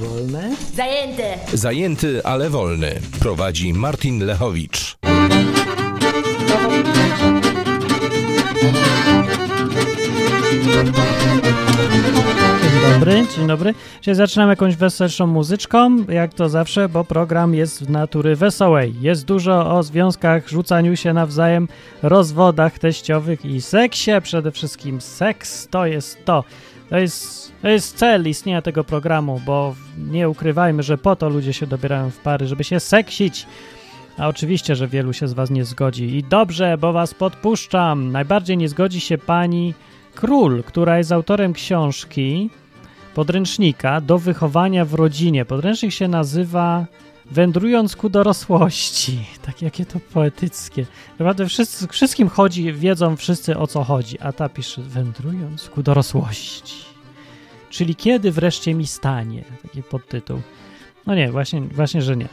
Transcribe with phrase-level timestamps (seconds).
[0.00, 0.56] wolne.
[0.74, 1.22] Zajęty.
[1.52, 3.00] Zajęty, ale wolny.
[3.20, 4.96] Prowadzi Martin Lechowicz.
[12.62, 13.74] Dzień dobry, dzień dobry.
[14.00, 18.94] Dzisiaj zaczynam jakąś weselszą muzyczką, jak to zawsze, bo program jest z natury wesołej.
[19.00, 21.68] Jest dużo o związkach, rzucaniu się nawzajem,
[22.02, 24.10] rozwodach teściowych i seksie.
[24.22, 26.44] Przede wszystkim seks to jest to.
[26.90, 31.52] To jest, to jest cel istnienia tego programu, bo nie ukrywajmy, że po to ludzie
[31.52, 33.46] się dobierają w pary, żeby się seksić.
[34.18, 36.16] A oczywiście, że wielu się z was nie zgodzi.
[36.16, 38.12] I dobrze, bo was podpuszczam.
[38.12, 39.74] Najbardziej nie zgodzi się pani
[40.14, 42.50] Król, która jest autorem książki
[43.14, 45.44] podręcznika do wychowania w rodzinie.
[45.44, 46.86] Podręcznik się nazywa
[47.30, 49.18] Wędrując ku dorosłości.
[49.46, 50.86] Tak jakie to poetyckie.
[51.10, 54.20] Naprawdę wszyscy, wszystkim chodzi, wiedzą wszyscy o co chodzi.
[54.20, 56.89] A ta pisze Wędrując ku dorosłości.
[57.70, 59.44] Czyli kiedy wreszcie mi stanie?
[59.62, 60.40] Taki podtytuł.
[61.06, 62.28] No nie, właśnie, właśnie że nie.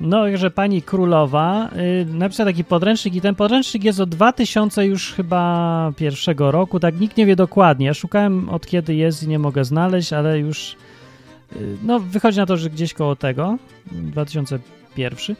[0.00, 1.70] No, że pani królowa
[2.02, 7.00] y, napisała taki podręcznik i ten podręcznik jest od 2000 już chyba pierwszego roku, tak
[7.00, 7.86] nikt nie wie dokładnie.
[7.86, 10.76] Ja szukałem od kiedy jest i nie mogę znaleźć, ale już
[11.56, 13.58] y, no wychodzi na to, że gdzieś koło tego,
[13.92, 15.36] 2001.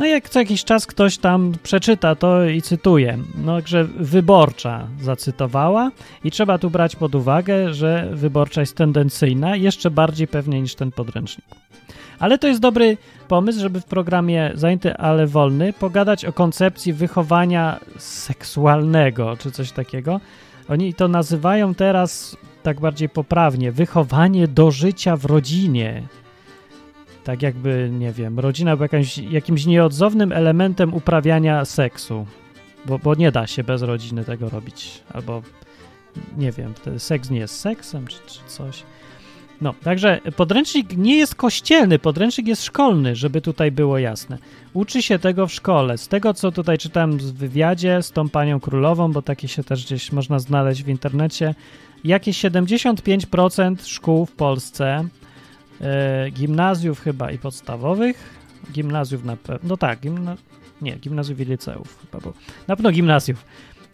[0.00, 3.18] No jak co jakiś czas ktoś tam przeczyta to i cytuje.
[3.44, 5.90] No, że wyborcza zacytowała
[6.24, 10.92] i trzeba tu brać pod uwagę, że wyborcza jest tendencyjna, jeszcze bardziej pewnie niż ten
[10.92, 11.46] podręcznik.
[12.18, 12.96] Ale to jest dobry
[13.28, 20.20] pomysł, żeby w programie Zajęty, ale wolny pogadać o koncepcji wychowania seksualnego, czy coś takiego.
[20.68, 26.02] Oni to nazywają teraz tak bardziej poprawnie wychowanie do życia w rodzinie.
[27.24, 32.26] Tak jakby, nie wiem, rodzina była jakimś, jakimś nieodzownym elementem uprawiania seksu,
[32.86, 35.02] bo, bo nie da się bez rodziny tego robić.
[35.12, 35.42] Albo,
[36.36, 38.82] nie wiem, seks nie jest seksem, czy, czy coś.
[39.60, 44.38] No, także podręcznik nie jest kościelny, podręcznik jest szkolny, żeby tutaj było jasne.
[44.72, 45.98] Uczy się tego w szkole.
[45.98, 49.84] Z tego, co tutaj czytałem w wywiadzie z tą panią królową, bo takie się też
[49.84, 51.54] gdzieś można znaleźć w internecie,
[52.04, 55.04] jakieś 75% szkół w Polsce,
[56.32, 58.40] gimnazjów chyba i podstawowych,
[58.72, 60.36] gimnazjów na pewno, no tak, gimna,
[60.82, 62.32] nie, gimnazjów i liceów chyba, bo
[62.68, 63.44] na pewno gimnazjów.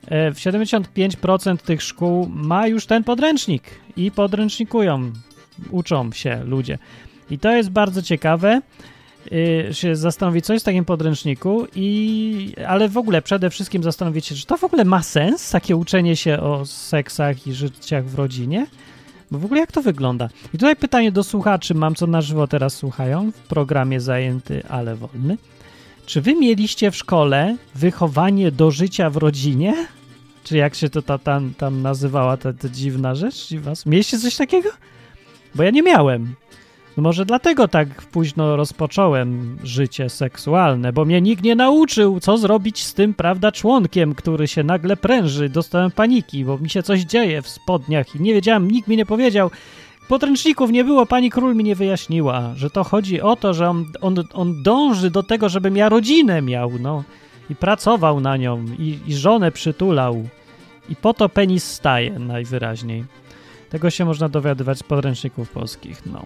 [0.09, 3.63] E, 75% tych szkół ma już ten podręcznik
[3.97, 5.13] i podręcznikują
[5.71, 6.79] uczą się ludzie.
[7.31, 8.61] I to jest bardzo ciekawe,
[9.31, 14.27] yy, się zastanowić, co jest w takim podręczniku, i, ale w ogóle przede wszystkim zastanowić
[14.27, 18.15] się, czy to w ogóle ma sens, takie uczenie się o seksach i życiach w
[18.15, 18.67] rodzinie?
[19.31, 20.29] Bo w ogóle jak to wygląda?
[20.55, 24.97] I tutaj pytanie do słuchaczy, mam co na żywo teraz słuchają w programie Zajęty, ale
[24.97, 25.39] wolny.
[26.07, 29.75] Czy wy mieliście w szkole wychowanie do życia w rodzinie?
[30.45, 33.49] Czy jak się to ta, tam, tam nazywała ta, ta dziwna rzecz?
[33.87, 34.69] Mieliście coś takiego?
[35.55, 36.35] Bo ja nie miałem.
[36.97, 42.85] No może dlatego tak późno rozpocząłem życie seksualne, bo mnie nikt nie nauczył, co zrobić
[42.85, 45.49] z tym, prawda, członkiem, który się nagle pręży.
[45.49, 49.07] Dostałem paniki, bo mi się coś dzieje w spodniach i nie wiedziałem, nikt mi nie
[49.07, 49.51] powiedział.
[50.09, 53.87] Podręczników nie było, pani król mi nie wyjaśniła, że to chodzi o to, że on,
[54.01, 57.05] on, on dąży do tego, żebym ja rodzinę miał, no.
[57.51, 60.29] I pracował na nią, i, i żonę przytulał.
[60.89, 63.05] I po to penis staje najwyraźniej.
[63.71, 66.25] Tego się można dowiadywać z podręczników polskich, no.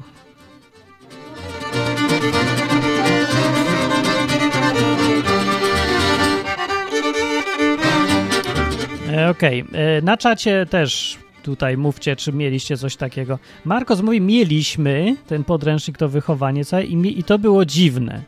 [9.30, 9.80] Okej, okay.
[9.80, 13.38] E, na czacie też tutaj mówcie, czy mieliście coś takiego.
[13.64, 18.22] Marcos mówi, mieliśmy ten podręcznik to wychowanie całe i, mi, i to było dziwne.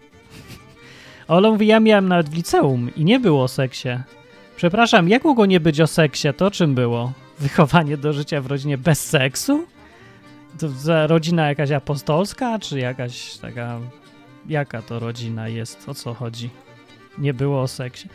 [1.28, 3.88] Ola mówi, ja miałem nawet w liceum i nie było o seksie.
[4.56, 6.28] Przepraszam, jak mogło nie być o seksie?
[6.36, 7.12] To czym było?
[7.42, 9.66] wychowanie do życia w rodzinie bez seksu?
[10.58, 13.80] To za rodzina jakaś apostolska, czy jakaś taka...
[14.48, 15.88] Jaka to rodzina jest?
[15.88, 16.50] O co chodzi?
[17.18, 18.08] Nie było o seksie.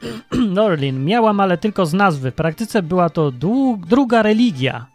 [0.54, 2.30] Norlin, miałam, ale tylko z nazwy.
[2.30, 3.32] W praktyce była to
[3.86, 4.86] druga religia.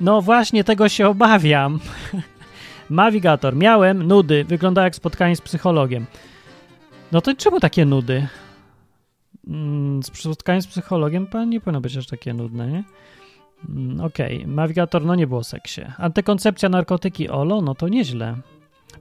[0.00, 1.80] No właśnie, tego się obawiam.
[2.90, 4.44] Navigator, miałem nudy.
[4.44, 6.06] Wygląda jak spotkanie z psychologiem.
[7.12, 8.28] No to czemu takie nudy?
[9.48, 12.84] Mm, spotkanie z psychologiem nie powinno być aż takie nudne, nie?
[13.68, 14.54] Mm, okej, okay.
[14.54, 15.82] nawigator, no nie było seksie.
[15.98, 18.36] Antykoncepcja, narkotyki, olo, no to nieźle.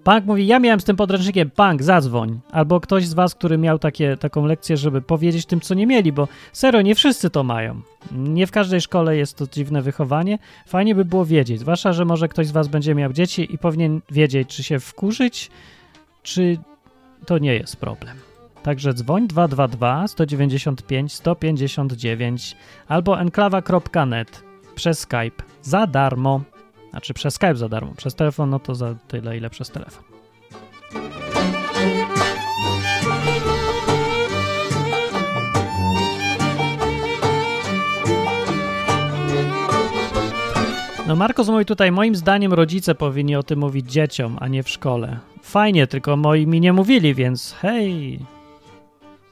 [0.03, 2.39] Punk mówi, ja miałem z tym podręcznikiem, Punk, zadzwoń.
[2.51, 6.11] Albo ktoś z was, który miał takie, taką lekcję, żeby powiedzieć tym, co nie mieli,
[6.11, 7.81] bo serio, nie wszyscy to mają.
[8.11, 10.39] Nie w każdej szkole jest to dziwne wychowanie.
[10.67, 14.01] Fajnie by było wiedzieć, zwłaszcza, że może ktoś z was będzie miał dzieci i powinien
[14.11, 15.51] wiedzieć, czy się wkurzyć,
[16.23, 16.57] czy
[17.25, 18.17] to nie jest problem.
[18.63, 22.55] Także dzwoń 222 195 159
[22.87, 24.43] albo enklawa.net
[24.75, 26.41] przez Skype za darmo.
[26.91, 27.93] Znaczy przez Skype za darmo.
[27.97, 30.03] Przez telefon no to za tyle, ile przez telefon.
[41.07, 44.69] No Marcos mówi tutaj, moim zdaniem rodzice powinni o tym mówić dzieciom, a nie w
[44.69, 45.19] szkole.
[45.41, 48.19] Fajnie, tylko moi mi nie mówili, więc hej,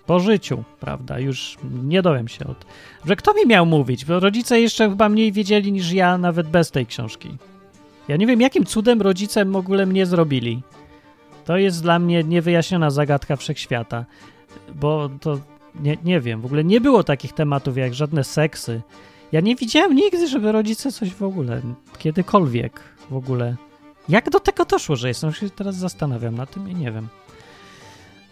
[0.06, 2.66] po życiu, prawda, już nie dowiem się od...
[3.06, 6.72] Że kto mi miał mówić, bo rodzice jeszcze chyba mniej wiedzieli niż ja nawet bez
[6.72, 7.30] tej książki.
[8.10, 10.62] Ja nie wiem, jakim cudem rodzice w ogóle mnie zrobili.
[11.46, 14.06] To jest dla mnie niewyjaśniona zagadka wszechświata,
[14.76, 15.40] bo to
[15.76, 18.82] nie, nie wiem, w ogóle nie było takich tematów jak żadne seksy,
[19.32, 21.62] ja nie widziałem nigdy, żeby rodzice coś w ogóle,
[21.98, 23.56] kiedykolwiek w ogóle.
[24.10, 25.34] Jak do tego doszło, że jestem?
[25.34, 27.08] Się teraz zastanawiam na tym i nie wiem.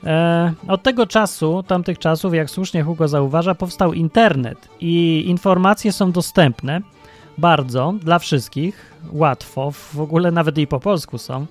[0.04, 6.12] E, od tego czasu, tamtych czasów, jak słusznie Hugo zauważa, powstał internet i informacje są
[6.12, 6.82] dostępne
[7.38, 11.46] bardzo dla wszystkich, łatwo, w ogóle nawet i po polsku są,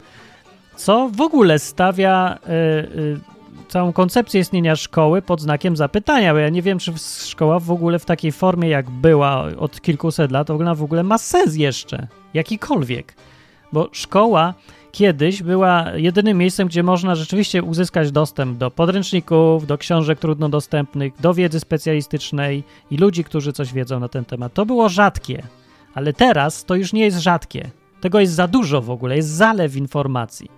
[0.77, 2.51] co w ogóle stawia y,
[2.99, 3.21] y,
[3.69, 6.93] całą koncepcję istnienia szkoły pod znakiem zapytania, bo ja nie wiem, czy
[7.27, 11.19] szkoła w ogóle w takiej formie, jak była od kilkuset lat, ona w ogóle ma
[11.19, 13.15] sens jeszcze, jakikolwiek.
[13.73, 14.55] Bo szkoła
[14.93, 21.13] kiedyś była jedynym miejscem, gdzie można rzeczywiście uzyskać dostęp do podręczników, do książek trudno dostępnych,
[21.21, 24.55] do wiedzy specjalistycznej i ludzi, którzy coś wiedzą na ten temat.
[24.55, 25.43] To było rzadkie,
[25.97, 27.71] ale teraz to już nie jest rzadkie.
[28.01, 30.51] Tego jest za dużo w ogóle, jest zalew informacji.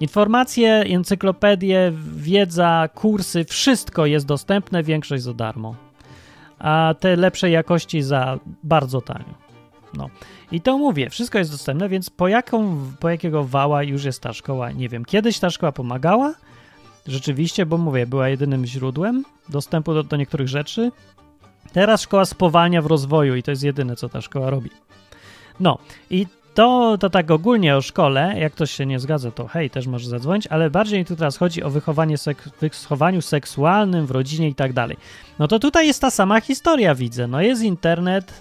[0.00, 5.74] Informacje, encyklopedie, wiedza, kursy, wszystko jest dostępne, większość za darmo.
[6.58, 9.34] A te lepszej jakości za bardzo tanio.
[9.94, 10.10] No.
[10.52, 14.32] I to mówię, wszystko jest dostępne, więc po, jaką, po jakiego wała już jest ta
[14.32, 15.04] szkoła, nie wiem.
[15.04, 16.34] Kiedyś ta szkoła pomagała,
[17.06, 20.92] rzeczywiście, bo mówię, była jedynym źródłem dostępu do, do niektórych rzeczy.
[21.72, 24.70] Teraz szkoła spowalnia w rozwoju i to jest jedyne, co ta szkoła robi.
[25.60, 25.78] No
[26.10, 29.86] i to, to tak ogólnie o szkole, jak ktoś się nie zgadza, to hej, też
[29.86, 34.54] może zadzwonić, ale bardziej tu teraz chodzi o wychowanie sek wychowaniu seksualnym w rodzinie i
[34.54, 34.96] tak dalej.
[35.38, 37.26] No to tutaj jest ta sama historia, widzę.
[37.26, 38.32] No jest internet,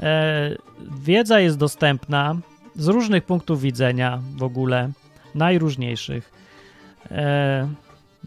[0.00, 0.56] e,
[1.02, 2.36] wiedza jest dostępna
[2.76, 4.90] z różnych punktów widzenia w ogóle,
[5.34, 6.32] najróżniejszych.
[7.10, 7.68] E,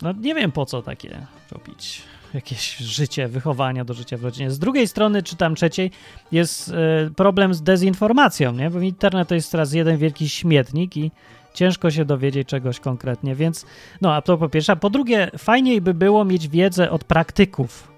[0.01, 1.17] no nie wiem po co takie
[1.51, 2.01] robić
[2.33, 4.51] jakieś życie, wychowania do życia w rodzinie.
[4.51, 5.91] Z drugiej strony, czy tam trzeciej,
[6.31, 6.73] jest y,
[7.15, 8.69] problem z dezinformacją, nie?
[8.69, 11.11] Bo internet to jest teraz jeden wielki śmietnik i
[11.53, 13.65] ciężko się dowiedzieć czegoś konkretnie, więc
[14.01, 14.71] no, a to po pierwsze.
[14.71, 17.97] A po drugie, fajniej by było mieć wiedzę od praktyków.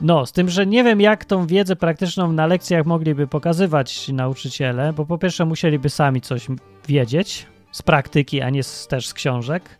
[0.00, 4.92] No, z tym, że nie wiem, jak tą wiedzę praktyczną na lekcjach mogliby pokazywać nauczyciele,
[4.92, 6.46] bo po pierwsze musieliby sami coś
[6.88, 9.78] wiedzieć z praktyki, a nie z, też z książek.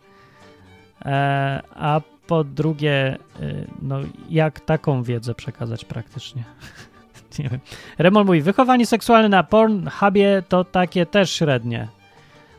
[1.05, 3.99] E, a po drugie, y, no
[4.29, 6.43] jak taką wiedzę przekazać praktycznie?
[7.39, 7.59] Nie wiem.
[7.97, 11.87] Remol mówi, wychowanie seksualne na Pornhubie to takie też średnie.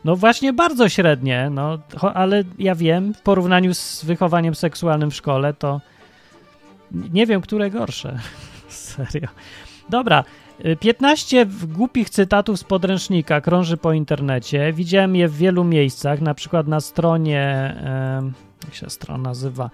[0.05, 1.79] No właśnie bardzo średnie, no,
[2.15, 5.81] ale ja wiem, w porównaniu z wychowaniem seksualnym w szkole, to
[6.93, 8.19] nie wiem, które gorsze.
[8.69, 9.29] Serio.
[9.89, 10.25] Dobra,
[10.81, 14.73] 15 y, głupich cytatów z podręcznika krąży po internecie.
[14.73, 17.75] Widziałem je w wielu miejscach, na przykład na stronie
[18.65, 19.71] jak się strona nazywa.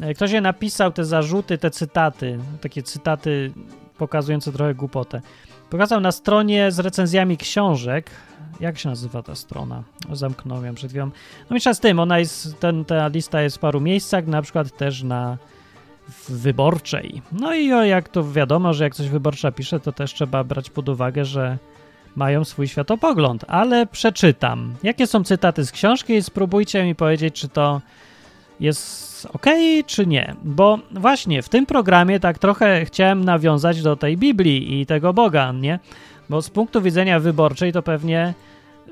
[0.00, 3.52] E, ktoś je napisał, te zarzuty, te cytaty, takie cytaty
[3.98, 5.20] pokazujące trochę głupotę.
[5.70, 8.10] Pokazał na stronie z recenzjami książek.
[8.60, 9.82] Jak się nazywa ta strona?
[10.12, 11.10] Zamknąłem ją przed chwilą.
[11.50, 14.76] No i z tym, ona jest, ten, ta lista jest w paru miejscach, na przykład
[14.76, 15.38] też na
[16.28, 17.22] wyborczej.
[17.32, 20.88] No i jak to wiadomo, że jak coś wyborcza pisze, to też trzeba brać pod
[20.88, 21.58] uwagę, że
[22.16, 24.74] mają swój światopogląd, ale przeczytam.
[24.82, 27.80] Jakie są cytaty z książki i spróbujcie mi powiedzieć, czy to
[28.60, 29.46] jest ok,
[29.86, 30.34] czy nie.
[30.44, 35.52] Bo właśnie w tym programie tak trochę chciałem nawiązać do tej Biblii i tego Boga,
[35.52, 35.78] nie?
[36.28, 38.34] Bo z punktu widzenia wyborczej to pewnie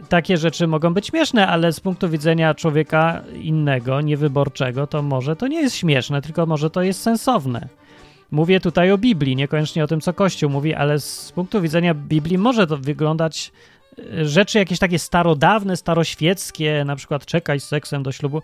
[0.08, 5.46] takie rzeczy mogą być śmieszne, ale z punktu widzenia człowieka innego, niewyborczego, to może to
[5.46, 7.68] nie jest śmieszne, tylko może to jest sensowne.
[8.30, 12.38] Mówię tutaj o Biblii, niekoniecznie o tym, co Kościół mówi, ale z punktu widzenia Biblii
[12.38, 13.52] może to wyglądać
[13.98, 18.42] e, rzeczy jakieś takie starodawne, staroświeckie, na przykład czekaj z seksem do ślubu.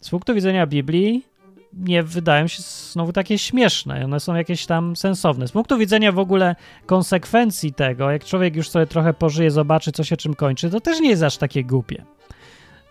[0.00, 1.24] Z punktu widzenia Biblii
[1.72, 5.48] nie wydają się znowu takie śmieszne, one są jakieś tam sensowne.
[5.48, 6.56] Z punktu widzenia w ogóle
[6.86, 11.00] konsekwencji tego, jak człowiek już sobie trochę pożyje, zobaczy, co się czym kończy, to też
[11.00, 12.04] nie jest aż takie głupie.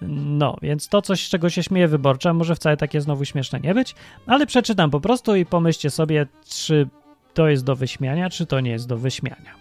[0.10, 3.74] No, więc to coś, z czego się śmieje wyborcza, może wcale takie znowu śmieszne nie
[3.74, 3.96] być,
[4.28, 6.88] ale przeczytam po prostu i pomyślcie sobie, czy
[7.34, 9.56] to jest do wyśmiania, czy to nie jest do wyśmiania.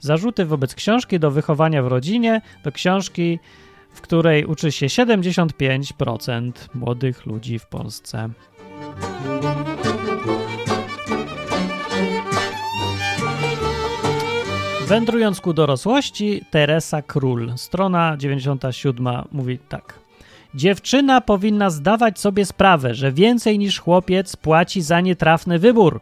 [0.00, 3.38] Zarzuty wobec książki do wychowania w rodzinie, do książki,
[3.92, 8.28] w której uczy się 75% młodych ludzi w Polsce.
[14.86, 19.98] Wędrując ku dorosłości, Teresa Król, strona 97, mówi tak.
[20.54, 26.00] Dziewczyna powinna zdawać sobie sprawę, że więcej niż chłopiec płaci za nietrafny wybór,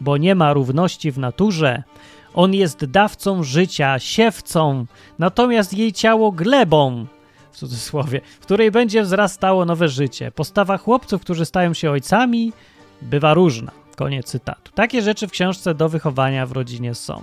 [0.00, 1.82] bo nie ma równości w naturze.
[2.34, 4.86] On jest dawcą życia, siewcą,
[5.18, 7.06] natomiast jej ciało glebą,
[7.52, 10.30] w cudzysłowie, w której będzie wzrastało nowe życie.
[10.30, 12.52] Postawa chłopców, którzy stają się ojcami,
[13.02, 13.72] bywa różna.
[13.96, 14.72] Koniec cytatu.
[14.74, 17.22] Takie rzeczy w książce do wychowania w rodzinie są.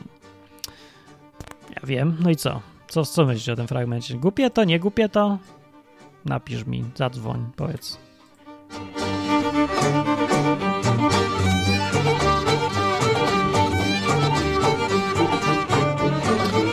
[1.81, 2.62] Ja wiem, no i co?
[2.88, 4.15] Co, co myślisz o tym fragmencie?
[4.15, 5.38] Głupie to, nie głupie to?
[6.25, 7.98] Napisz mi, zadzwoń, powiedz.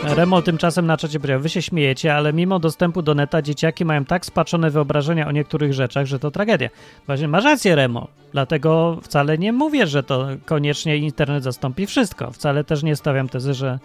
[0.03, 4.05] Remo tymczasem na czacie powiedział, wy się śmiejecie, ale mimo dostępu do neta dzieciaki mają
[4.05, 6.69] tak spaczone wyobrażenia o niektórych rzeczach, że to tragedia.
[7.05, 12.31] Właśnie masz rację, Remo, dlatego wcale nie mówię, że to koniecznie internet zastąpi wszystko.
[12.31, 13.79] Wcale też nie stawiam tezy, że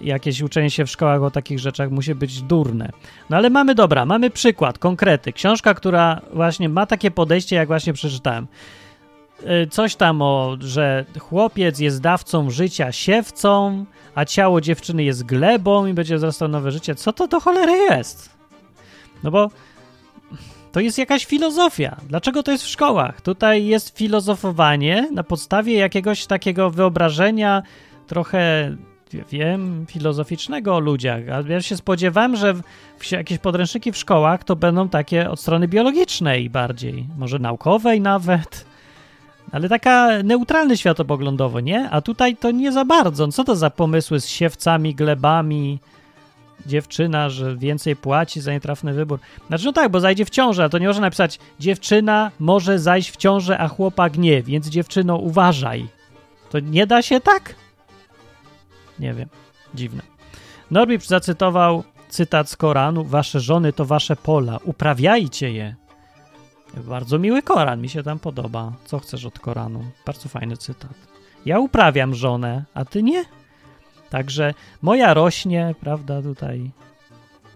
[0.00, 2.90] jakieś uczenie się w szkołach o takich rzeczach musi być durne.
[3.30, 5.32] No ale mamy, dobra, mamy przykład, konkrety.
[5.32, 8.46] Książka, która właśnie ma takie podejście, jak właśnie przeczytałem.
[9.42, 15.86] Y, coś tam o, że chłopiec jest dawcą życia siewcą, a ciało dziewczyny jest glebą
[15.86, 16.94] i będzie wzrastało nowe życie.
[16.94, 18.30] Co to do cholery jest?
[19.22, 19.50] No bo
[20.72, 21.96] to jest jakaś filozofia.
[22.08, 23.20] Dlaczego to jest w szkołach?
[23.20, 27.62] Tutaj jest filozofowanie na podstawie jakiegoś takiego wyobrażenia
[28.06, 28.76] trochę
[29.12, 31.22] wiem, filozoficznego o ludziach.
[31.32, 32.54] A ja się spodziewałem, że
[33.10, 38.66] jakieś podręczniki w szkołach to będą takie od strony biologicznej bardziej, może naukowej nawet.
[39.52, 41.90] Ale taka neutralny światopoglądowo, nie?
[41.90, 43.28] A tutaj to nie za bardzo.
[43.28, 45.78] Co to za pomysły z siewcami, glebami,
[46.66, 49.18] dziewczyna, że więcej płaci za nietrafny wybór.
[49.48, 53.10] Znaczy, no tak, bo zajdzie w ciążę, a to nie można napisać dziewczyna może zajść
[53.10, 55.86] w ciążę, a chłopak nie, więc dziewczyno uważaj.
[56.50, 57.54] To nie da się tak?
[58.98, 59.28] Nie wiem.
[59.74, 60.02] Dziwne.
[60.70, 65.74] Norbit zacytował cytat z Koranu: Wasze żony to wasze pola, uprawiajcie je.
[66.76, 68.72] Bardzo miły Koran, mi się tam podoba.
[68.84, 69.84] Co chcesz od Koranu?
[70.06, 70.94] Bardzo fajny cytat.
[71.46, 73.24] Ja uprawiam żonę, a ty nie?
[74.10, 76.70] Także moja rośnie, prawda, tutaj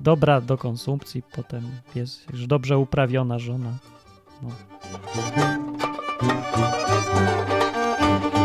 [0.01, 3.73] dobra do konsumpcji, potem jest już dobrze uprawiona żona.
[4.43, 4.51] No.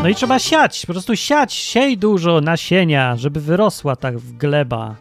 [0.06, 4.96] No i trzeba siać, po prostu siać, siej dużo nasienia, żeby wyrosła tak w gleba.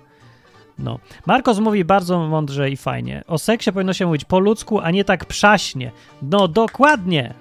[0.78, 0.99] No.
[1.26, 3.25] Marcos mówi bardzo mądrze i fajnie.
[3.26, 5.92] O seksie powinno się mówić po ludzku, a nie tak przaśnie.
[6.23, 7.34] No dokładnie.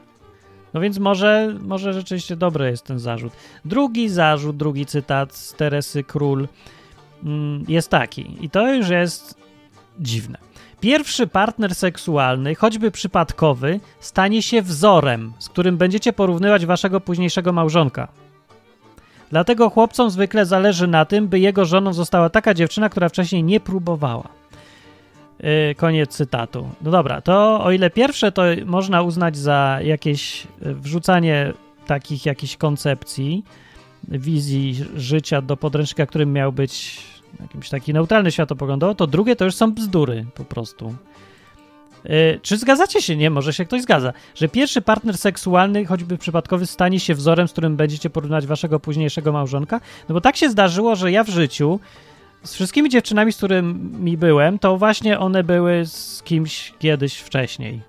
[0.74, 3.34] No więc może, może rzeczywiście dobry jest ten zarzut.
[3.65, 6.48] Drugi zarzut, drugi cytat z Teresy Król
[7.24, 8.38] mm, jest taki.
[8.41, 9.38] I to już jest
[10.00, 10.38] dziwne.
[10.84, 18.08] Pierwszy partner seksualny, choćby przypadkowy, stanie się wzorem, z którym będziecie porównywać waszego późniejszego małżonka.
[19.30, 23.60] Dlatego chłopcom zwykle zależy na tym, by jego żoną została taka dziewczyna, która wcześniej nie
[23.60, 24.28] próbowała.
[25.40, 26.70] Yy, koniec cytatu.
[26.82, 31.54] No dobra, to o ile pierwsze to można uznać za jakieś y, wrzucanie
[31.88, 33.44] takich jakichś koncepcji,
[34.08, 37.02] wizji życia do podręcznika, którym miał być
[37.40, 40.96] jakimś taki neutralny światopoglądowo, to drugie to już są bzdury po prostu.
[42.06, 43.16] Yy, czy zgadzacie się?
[43.16, 47.52] Nie, może się ktoś zgadza, że pierwszy partner seksualny, choćby przypadkowy, stanie się wzorem, z
[47.52, 49.82] którym będziecie porównać waszego późniejszego małżonka?
[50.10, 51.80] No bo tak się zdarzyło, że ja w życiu
[52.44, 57.82] z wszystkimi dziewczynami, z którymi byłem, to właśnie one były z kimś kiedyś wcześniej.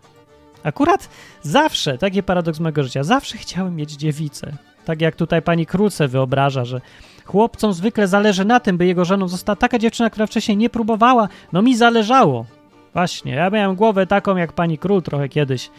[0.63, 1.09] Akurat
[1.43, 4.57] zawsze, taki paradoks mojego życia, zawsze chciałem mieć dziewicę.
[4.85, 6.81] Tak jak tutaj pani Kruce wyobraża, że
[7.25, 11.29] chłopcom zwykle zależy na tym, by jego żoną została taka dziewczyna, która wcześniej nie próbowała.
[11.53, 12.47] No mi zależało.
[12.93, 15.71] Właśnie, ja miałem głowę taką jak pani król trochę kiedyś.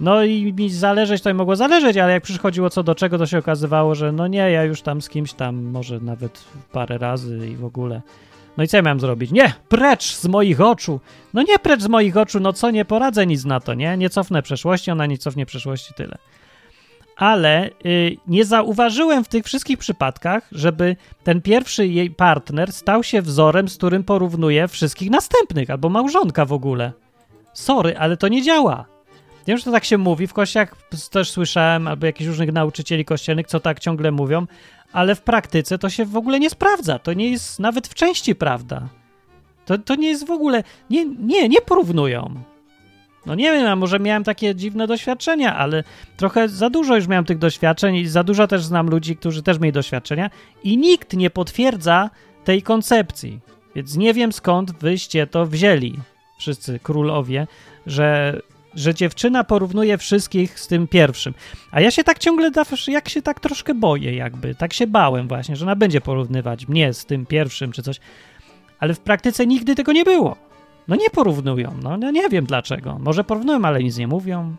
[0.00, 3.26] No i mi zależeć to i mogło zależeć, ale jak przychodziło co do czego, to
[3.26, 7.48] się okazywało, że no nie, ja już tam z kimś tam może nawet parę razy
[7.48, 8.02] i w ogóle.
[8.56, 9.30] No i co ja miałem zrobić?
[9.30, 11.00] Nie, precz z moich oczu.
[11.34, 13.96] No nie precz z moich oczu, no co, nie poradzę nic na to, nie?
[13.96, 16.18] Nie cofnę przeszłości, ona nie cofnie przeszłości, tyle
[17.16, 23.22] ale y, nie zauważyłem w tych wszystkich przypadkach, żeby ten pierwszy jej partner stał się
[23.22, 26.92] wzorem, z którym porównuje wszystkich następnych, albo małżonka w ogóle.
[27.52, 28.84] Sorry, ale to nie działa.
[29.46, 30.76] Wiem, że to tak się mówi, w kościach
[31.10, 34.46] też słyszałem, albo jakichś różnych nauczycieli kościelnych, co tak ciągle mówią,
[34.92, 36.98] ale w praktyce to się w ogóle nie sprawdza.
[36.98, 38.88] To nie jest nawet w części prawda.
[39.66, 40.64] To, to nie jest w ogóle.
[40.90, 42.42] Nie, nie, nie porównują.
[43.26, 45.84] No nie wiem, a może miałem takie dziwne doświadczenia, ale
[46.16, 49.58] trochę za dużo już miałem tych doświadczeń i za dużo też znam ludzi, którzy też
[49.58, 50.30] mieli doświadczenia
[50.64, 52.10] i nikt nie potwierdza
[52.44, 53.40] tej koncepcji.
[53.74, 55.98] Więc nie wiem skąd wyście to wzięli,
[56.38, 57.46] wszyscy królowie,
[57.86, 58.40] że
[58.74, 61.34] że dziewczyna porównuje wszystkich z tym pierwszym.
[61.70, 62.50] A ja się tak ciągle,
[62.88, 66.92] jak się tak troszkę boję jakby, tak się bałem właśnie, że ona będzie porównywać mnie
[66.92, 68.00] z tym pierwszym czy coś.
[68.78, 70.51] Ale w praktyce nigdy tego nie było.
[70.88, 72.98] No nie porównują, no, no nie wiem dlaczego.
[72.98, 74.56] Może porównują, ale nic nie mówią.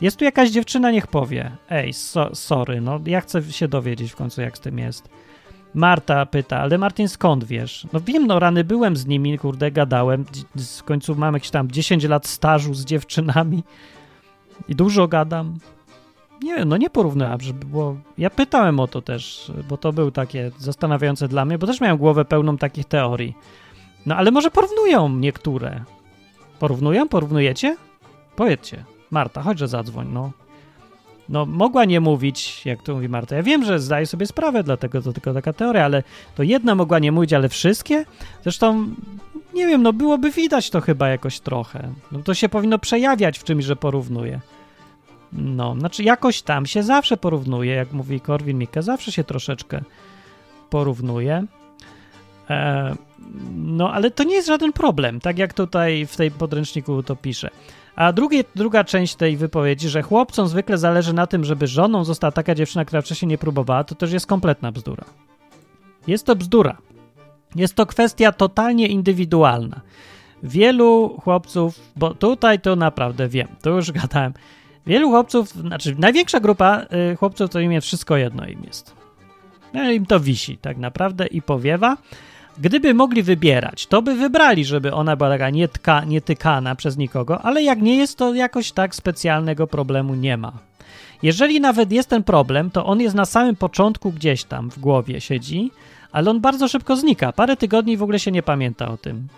[0.00, 1.56] Jest tu jakaś dziewczyna, niech powie.
[1.70, 5.08] Ej, so, sorry, no ja chcę się dowiedzieć w końcu, jak z tym jest.
[5.74, 7.86] Marta pyta, ale Martin, skąd wiesz?
[7.92, 10.24] No wiem, no rany byłem z nimi, kurde, gadałem.
[10.78, 13.62] W końcu mam jakieś tam 10 lat stażu z dziewczynami
[14.68, 15.58] i dużo gadam.
[16.42, 17.96] Nie no nie porównałem, żeby było...
[18.18, 21.96] Ja pytałem o to też, bo to był takie zastanawiające dla mnie, bo też miałem
[21.96, 23.34] głowę pełną takich teorii.
[24.06, 25.84] No ale może porównują niektóre.
[26.58, 27.08] Porównują?
[27.08, 27.76] Porównujecie?
[28.36, 28.84] Powiedzcie.
[29.10, 30.30] Marta, chodźże zadzwoń, no.
[31.28, 33.36] No, mogła nie mówić, jak to mówi Marta.
[33.36, 36.02] Ja wiem, że zdaje sobie sprawę, dlatego to tylko taka teoria, ale
[36.34, 38.04] to jedna mogła nie mówić, ale wszystkie?
[38.42, 38.88] Zresztą,
[39.54, 41.92] nie wiem, no byłoby widać to chyba jakoś trochę.
[42.12, 44.40] No to się powinno przejawiać w czymś, że porównuje.
[45.32, 49.80] No, znaczy jakoś tam się zawsze porównuje, jak mówi Korwin Mikke, zawsze się troszeczkę
[50.70, 51.44] porównuje.
[52.50, 52.94] E,
[53.54, 57.50] no, ale to nie jest żaden problem, tak jak tutaj w tej podręczniku to pisze.
[57.96, 62.30] A drugie, druga część tej wypowiedzi, że chłopcom zwykle zależy na tym, żeby żoną została
[62.30, 65.04] taka dziewczyna, która wcześniej nie próbowała, to też jest kompletna bzdura.
[66.06, 66.76] Jest to bzdura.
[67.54, 69.80] Jest to kwestia totalnie indywidualna.
[70.42, 74.32] Wielu chłopców, bo tutaj to naprawdę wiem, to już gadałem.
[74.86, 78.94] Wielu chłopców, znaczy największa grupa y, chłopców to im jest wszystko jedno im jest.
[79.74, 81.96] No, im to wisi tak naprawdę i powiewa.
[82.58, 87.62] Gdyby mogli wybierać, to by wybrali, żeby ona była taka nietka, nietykana przez nikogo, ale
[87.62, 90.52] jak nie jest, to jakoś tak specjalnego problemu nie ma.
[91.22, 95.20] Jeżeli nawet jest ten problem, to on jest na samym początku gdzieś tam w głowie
[95.20, 95.70] siedzi,
[96.12, 97.32] ale on bardzo szybko znika.
[97.32, 99.28] Parę tygodni w ogóle się nie pamięta o tym.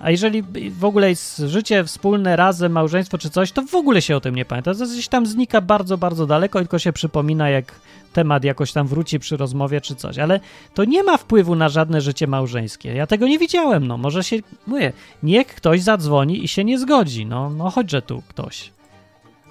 [0.00, 4.16] A jeżeli w ogóle jest życie wspólne, razem, małżeństwo czy coś, to w ogóle się
[4.16, 4.74] o tym nie pamięta.
[4.74, 7.72] To gdzieś tam znika bardzo, bardzo daleko, tylko się przypomina, jak
[8.12, 10.18] temat jakoś tam wróci przy rozmowie czy coś.
[10.18, 10.40] Ale
[10.74, 12.94] to nie ma wpływu na żadne życie małżeńskie.
[12.94, 13.96] Ja tego nie widziałem, no.
[13.96, 14.36] Może się,
[14.66, 17.26] mówię, niech ktoś zadzwoni i się nie zgodzi.
[17.26, 18.72] No, no chodźże tu ktoś.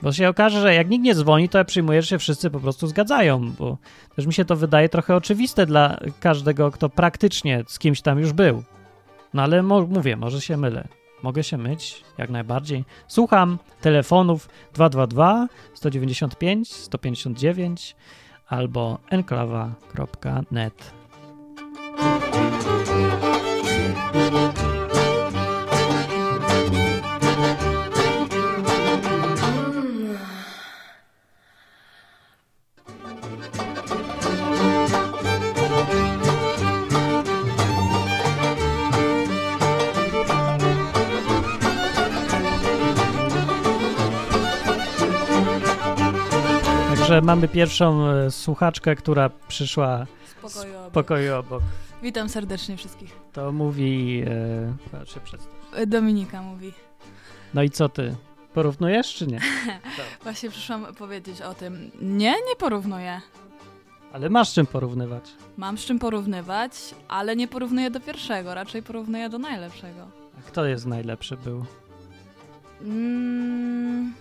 [0.02, 2.60] Bo się okaże, że jak nikt nie dzwoni, to ja przyjmuję, że się wszyscy po
[2.60, 3.78] prostu zgadzają, bo
[4.16, 8.34] też mi się to wydaje trochę oczywiste dla każdego, kto praktycznie z kimś tam już
[8.34, 8.64] był.
[9.36, 10.88] No ale mo mówię, może się mylę.
[11.24, 12.86] Mogę się myć, jak najbardziej.
[13.08, 17.96] Słucham telefonów 222 195 159
[18.48, 20.94] albo enklawa.net.
[47.36, 50.92] mamy pierwszą e, słuchaczkę, która przyszła z pokoju obok.
[50.92, 51.64] pokoju obok.
[52.04, 53.20] Witam serdecznie wszystkich.
[53.34, 54.24] To mówi...
[54.94, 55.20] E, się
[55.74, 56.74] e, Dominika mówi.
[57.54, 58.16] No i co ty?
[58.54, 59.40] Porównujesz czy nie?
[60.24, 61.92] Właśnie przyszłam powiedzieć o tym.
[62.02, 63.22] Nie, nie porównuję.
[64.14, 65.24] Ale masz czym porównywać.
[65.58, 66.72] Mam z czym porównywać,
[67.08, 70.08] ale nie porównuję do pierwszego, raczej porównuję do najlepszego.
[70.40, 71.66] A kto jest najlepszy był?
[72.82, 74.14] Mm,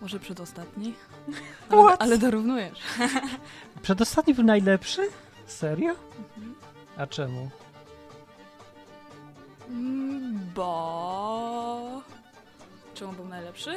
[0.00, 0.94] może przedostatni?
[1.70, 2.78] Ale, ale dorównujesz.
[3.82, 5.08] Przedostatni był najlepszy?
[5.46, 5.90] Serio?
[5.90, 6.54] Mhm.
[6.96, 7.50] A czemu?
[9.68, 12.02] Mm, bo...
[12.94, 13.76] Czemu był najlepszy?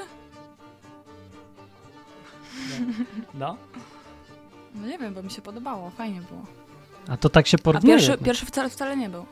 [3.33, 3.57] No.
[4.75, 6.45] No nie wiem, bo mi się podobało, fajnie było.
[7.07, 7.95] A to tak się porównuje?
[7.95, 9.25] A pierwszy, pierwszy wcale, wcale nie był.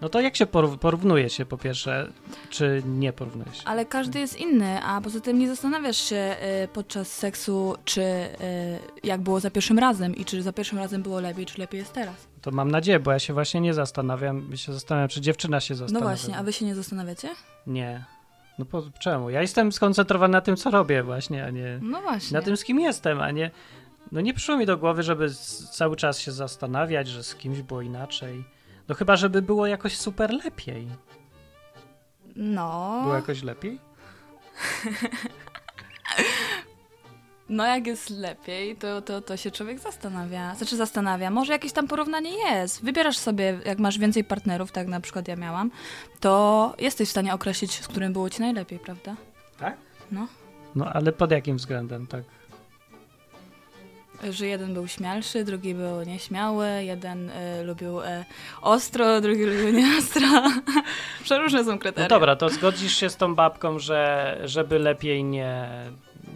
[0.00, 0.46] No to jak się
[0.80, 2.12] porównuje się po pierwsze,
[2.50, 3.62] czy nie porównuje się?
[3.64, 8.28] Ale każdy jest inny, a poza tym nie zastanawiasz się y, podczas seksu, czy y,
[9.04, 11.92] jak było za pierwszym razem i czy za pierwszym razem było lepiej, czy lepiej jest
[11.92, 12.14] teraz.
[12.42, 14.48] To mam nadzieję, bo ja się właśnie nie zastanawiam.
[14.50, 16.04] Ja się zastanawiam, czy dziewczyna się zastanawia.
[16.04, 17.28] No właśnie, a wy się nie zastanawiacie?
[17.66, 18.04] Nie.
[18.58, 19.30] No po, czemu?
[19.30, 22.38] Ja jestem skoncentrowany na tym, co robię właśnie, a nie no właśnie.
[22.38, 23.50] na tym, z kim jestem, a nie...
[24.12, 25.30] No nie przyszło mi do głowy, żeby
[25.72, 28.44] cały czas się zastanawiać, że z kimś było inaczej.
[28.88, 30.88] No chyba, żeby było jakoś super lepiej.
[32.36, 33.00] No.
[33.02, 33.78] Było jakoś lepiej?
[37.48, 40.54] No jak jest lepiej, to, to, to się człowiek zastanawia.
[40.54, 42.84] Znaczy zastanawia, może jakieś tam porównanie jest.
[42.84, 45.70] Wybierasz sobie, jak masz więcej partnerów, tak na przykład ja miałam,
[46.20, 49.16] to jesteś w stanie określić, z którym było ci najlepiej, prawda?
[49.58, 49.76] Tak?
[50.12, 50.26] No.
[50.74, 52.24] No ale pod jakim względem, tak?
[54.30, 58.24] Że jeden był śmialszy, drugi był nieśmiały, jeden y, lubił y,
[58.62, 60.26] ostro, drugi lubił nieostro.
[61.24, 62.04] Przeróżne są kryteria.
[62.08, 65.68] No dobra, to zgodzisz się z tą babką, że żeby lepiej nie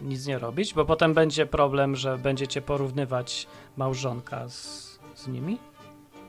[0.03, 5.57] nic nie robić, bo potem będzie problem, że będziecie porównywać małżonka z, z nimi?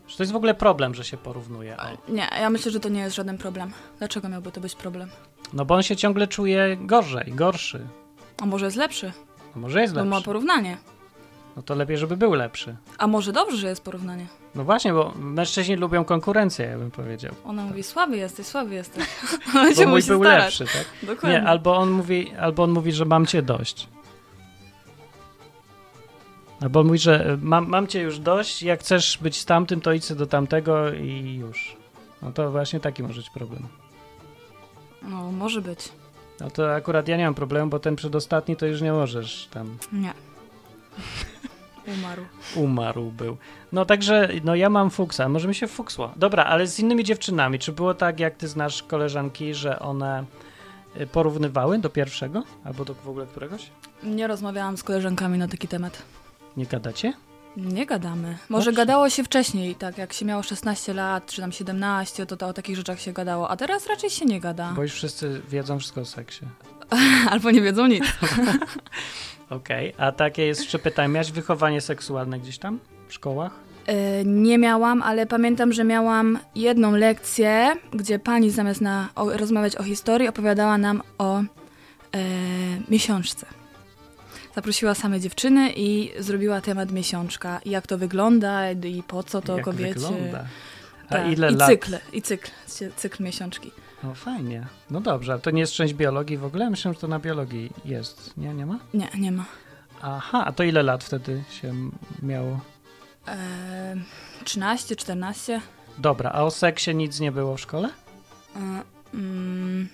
[0.07, 1.77] Czy to jest w ogóle problem, że się porównuje?
[1.77, 2.13] O.
[2.13, 3.73] Nie, ja myślę, że to nie jest żaden problem.
[3.99, 5.09] Dlaczego miałby to być problem?
[5.53, 7.87] No bo on się ciągle czuje gorzej, gorszy.
[8.43, 9.13] A może jest lepszy?
[9.55, 10.25] No może jest Bo ma lepszy.
[10.25, 10.77] porównanie.
[11.57, 12.77] No to lepiej, żeby był lepszy.
[12.99, 14.27] A może dobrze, że jest porównanie?
[14.55, 17.35] No właśnie, bo mężczyźni lubią konkurencję, ja bym powiedział.
[17.45, 19.05] Ona mówi, słaby jesteś, słaby jesteś.
[19.55, 20.61] Bo Będzie mój był starać.
[20.61, 20.87] lepszy, tak?
[21.03, 21.41] Dokładnie.
[21.41, 23.89] Nie, albo on mówi, albo on mówi, że mam cię dość.
[26.61, 29.81] Albo on mówi, że e, mam, mam cię już dość, jak chcesz być z tamtym,
[29.81, 31.77] to idź do tamtego i już.
[32.23, 33.63] No to właśnie taki może być problem.
[35.03, 35.89] No, może być.
[36.41, 39.77] No to akurat ja nie mam problemu, bo ten przedostatni to już nie możesz tam.
[39.93, 40.13] Nie.
[41.87, 42.23] Umarł.
[42.57, 43.37] Umarł był.
[43.73, 46.13] No także, no ja mam fuksa, może mi się fuksło.
[46.17, 50.25] Dobra, ale z innymi dziewczynami, czy było tak, jak ty znasz koleżanki, że one
[51.01, 52.43] y, porównywały do pierwszego?
[52.65, 53.71] Albo do w ogóle któregoś?
[54.03, 56.03] Nie rozmawiałam z koleżankami na taki temat.
[56.57, 57.13] Nie gadacie?
[57.57, 58.39] Nie gadamy.
[58.49, 58.87] Może Dobrze.
[58.87, 62.53] gadało się wcześniej, tak, jak się miało 16 lat, czy tam 17, to, to o
[62.53, 64.73] takich rzeczach się gadało, a teraz raczej się nie gada.
[64.77, 66.45] Bo już wszyscy wiedzą wszystko o seksie.
[67.31, 68.05] Albo nie wiedzą nic.
[69.57, 71.09] Okej, a takie jest jeszcze pytanie.
[71.09, 73.53] Miałeś wychowanie seksualne gdzieś tam w szkołach?
[73.87, 79.77] E, nie miałam, ale pamiętam, że miałam jedną lekcję, gdzie pani zamiast na, o, rozmawiać
[79.77, 81.45] o historii, opowiadała nam o e,
[82.89, 83.47] miesiączce.
[84.55, 87.61] Zaprosiła same dziewczyny i zrobiła temat miesiączka.
[87.65, 89.95] I jak to wygląda i po co to Jak kobiecie.
[89.95, 90.45] wygląda?
[91.09, 91.69] A Tak, ile I lat?
[91.71, 93.71] cykl, i cykl, cy- cykl miesiączki.
[94.05, 94.67] No fajnie.
[94.91, 96.71] No dobrze, ale to nie jest część biologii w ogóle?
[96.71, 98.37] Myślę, że to na biologii jest.
[98.37, 98.79] Nie, nie ma?
[98.95, 99.45] Nie, nie ma.
[100.03, 101.75] Aha, a to ile lat wtedy się
[102.23, 102.61] miało?
[103.29, 103.97] E,
[104.45, 105.61] 13, 14.
[105.99, 107.91] Dobra, a o seksie nic nie było w szkole?
[108.57, 108.83] E,
[109.15, 109.89] mm,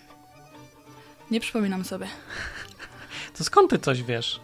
[1.31, 2.07] nie przypominam sobie.
[3.39, 4.41] To skąd ty coś wiesz?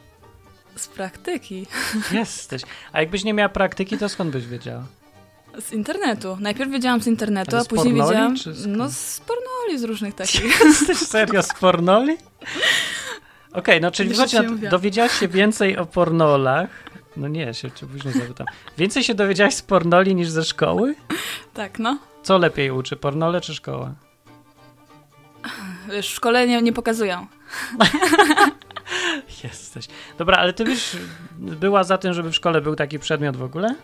[0.77, 1.67] Z praktyki.
[2.13, 2.63] Jesteś.
[2.93, 4.85] A jakbyś nie miała praktyki, to skąd byś wiedziała?
[5.61, 6.37] Z internetu.
[6.41, 8.37] Najpierw wiedziałam z internetu, a później pornoli, wiedziałam.
[8.37, 8.55] czy?
[8.69, 10.61] No z pornoli, z różnych takich.
[10.61, 12.17] Jesteś serio z pornoli?
[13.53, 16.69] Okej, no czyli Wiesz, na, dowiedziałaś się więcej o pornolach.
[17.17, 18.47] No nie, się cię później zapytam.
[18.79, 20.95] Więcej się dowiedziałaś z pornoli niż ze szkoły?
[21.55, 21.99] tak, no.
[22.23, 23.95] Co lepiej uczy, pornole czy szkoła?
[25.93, 27.27] Wiesz, w szkole nie, nie pokazują.
[29.45, 29.87] Jesteś.
[30.19, 30.97] Dobra, ale ty byś
[31.39, 33.75] była za tym, żeby w szkole był taki przedmiot w ogóle?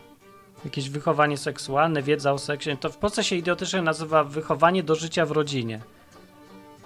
[0.64, 2.76] Jakieś wychowanie seksualne, wiedza o seksie.
[2.80, 5.80] To w Polsce się idiotycznie nazywa wychowanie do życia w rodzinie.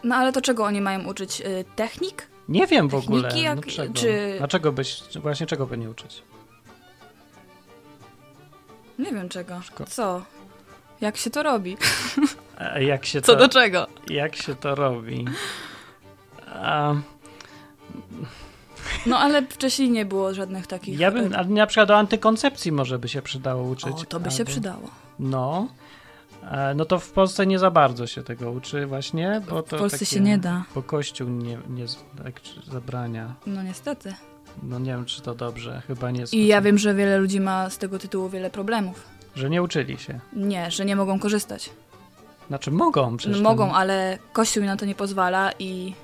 [0.04, 1.40] No ale to czego oni mają uczyć?
[1.40, 2.26] Y, technik?
[2.48, 3.40] Nie wiem w Techniki ogóle.
[3.42, 3.94] jak- no czego?
[3.94, 6.22] czy- A czego byś, właśnie czego by nie uczyć?
[8.98, 9.60] Nie wiem czego.
[9.88, 10.22] Co?
[11.00, 11.76] Jak się to robi?
[12.58, 13.86] A jak się Co to, do czego?
[14.10, 15.24] jak się to robi?
[16.54, 16.94] A,
[19.06, 20.98] No ale wcześniej nie było żadnych takich...
[20.98, 23.92] ja bym, a na przykład o antykoncepcji może by się przydało uczyć.
[24.02, 24.90] O, to by się albo- przydało.
[25.18, 25.68] No.
[26.50, 29.80] E, No to w Polsce nie za bardzo się tego uczy właśnie, bo to W
[29.80, 30.64] Polsce takie, się nie da.
[30.74, 31.84] Bo Kościół nie, nie
[32.24, 32.40] tak,
[32.72, 33.34] zabrania.
[33.46, 34.14] No niestety.
[34.62, 36.24] No nie wiem, czy to dobrze, chyba nie.
[36.32, 39.04] I ja wiem, że wiele ludzi ma z tego tytułu wiele problemów.
[39.36, 40.20] Że nie uczyli się.
[40.32, 41.70] Nie, że nie mogą korzystać.
[42.48, 43.36] Znaczy mogą przecież.
[43.40, 45.94] No, mogą, ale Kościół na to nie pozwala i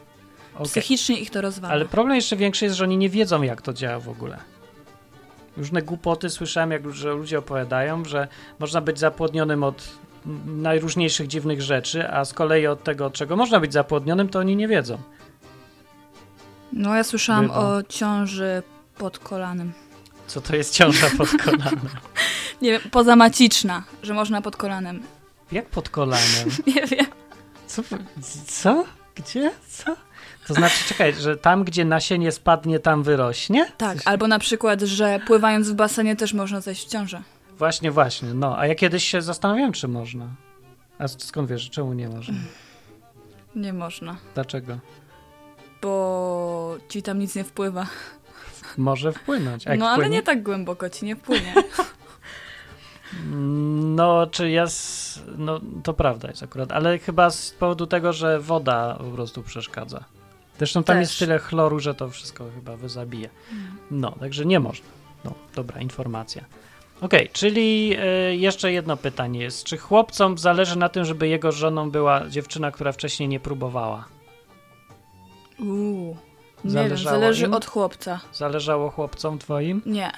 [0.54, 0.66] Okej.
[0.66, 1.74] psychicznie ich to rozwala.
[1.74, 4.38] Ale problem jeszcze większy jest, że oni nie wiedzą, jak to działa w ogóle.
[5.56, 9.88] Różne głupoty słyszałem, jak że ludzie opowiadają, że można być zapłodnionym od
[10.46, 14.56] najróżniejszych dziwnych rzeczy, a z kolei od tego, od czego można być zapłodnionym, to oni
[14.56, 14.98] nie wiedzą.
[16.72, 17.58] No ja słyszałam Bywa.
[17.58, 18.62] o ciąży
[18.98, 19.72] pod kolanem.
[20.26, 21.80] Co to jest ciąża pod kolanem?
[22.62, 25.02] Nie wiem, pozamaciczna, że można pod kolanem.
[25.52, 26.48] Jak pod kolanem?
[26.76, 27.06] Nie wiem.
[27.66, 27.82] Co?
[28.46, 28.84] Co?
[29.14, 29.50] Gdzie?
[29.68, 29.96] Co?
[30.46, 33.72] To znaczy, czekaj, że tam, gdzie nasienie spadnie, tam wyrośnie?
[33.76, 37.22] Tak, albo na przykład, że pływając w basenie też można zejść w ciążę.
[37.58, 38.34] Właśnie, właśnie.
[38.34, 40.28] No, a ja kiedyś się zastanawiałem, czy można.
[40.98, 42.34] A skąd wiesz, czemu nie można?
[43.56, 44.78] Nie można, Dlaczego?
[45.82, 47.86] bo ci tam nic nie wpływa.
[48.78, 49.64] Może wpłynąć.
[49.78, 50.16] No ale wpłynie?
[50.16, 51.54] nie tak głęboko ci nie wpłynie.
[53.96, 54.62] No, czy ja.
[54.62, 55.22] S...
[55.38, 60.04] No, to prawda jest akurat, ale chyba z powodu tego, że woda po prostu przeszkadza.
[60.58, 61.00] Zresztą tam Też.
[61.08, 63.28] jest tyle chloru, że to wszystko chyba wyzabije.
[63.90, 64.86] No, także nie można.
[65.24, 66.44] No, dobra informacja.
[67.00, 67.96] Okej, czyli
[68.30, 69.64] y, jeszcze jedno pytanie jest.
[69.64, 74.04] Czy chłopcom zależy na tym, żeby jego żoną była dziewczyna, która wcześniej nie próbowała?
[75.60, 76.16] Uuu.
[76.64, 77.54] Nie wiem, Zależało zależy im?
[77.54, 78.20] od chłopca.
[78.32, 79.82] Zależało chłopcom twoim?
[79.86, 80.10] Nie,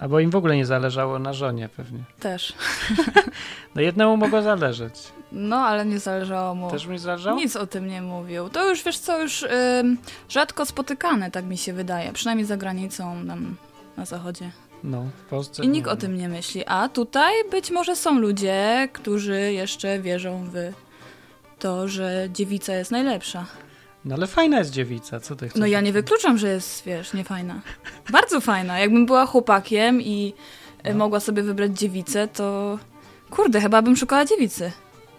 [0.00, 1.98] Albo im w ogóle nie zależało na żonie pewnie.
[2.20, 2.52] też.
[3.74, 4.94] No jednemu mogło zależeć.
[5.32, 6.70] No, ale nie zależało mu.
[6.70, 7.36] Też mi zależało?
[7.36, 8.48] Nic o tym nie mówił.
[8.48, 12.12] To już, wiesz co, już ym, rzadko spotykane, tak mi się wydaje.
[12.12, 13.56] Przynajmniej za granicą, tam
[13.96, 14.50] na zachodzie.
[14.84, 16.64] No, w Polsce I nikt o tym nie myśli.
[16.66, 20.56] A tutaj być może są ludzie, którzy jeszcze wierzą w
[21.58, 23.46] to, że dziewica jest najlepsza.
[24.04, 25.60] No ale fajna jest dziewica, co ty chcesz?
[25.60, 27.60] No ja nie wykluczam, że jest, wiesz, niefajna.
[28.12, 28.78] Bardzo fajna.
[28.78, 30.34] Jakbym była chłopakiem i
[30.82, 30.98] e, No.
[30.98, 32.78] mogła sobie wybrać dziewicę, to
[33.30, 34.72] kurde, chyba bym szukała dziewicy.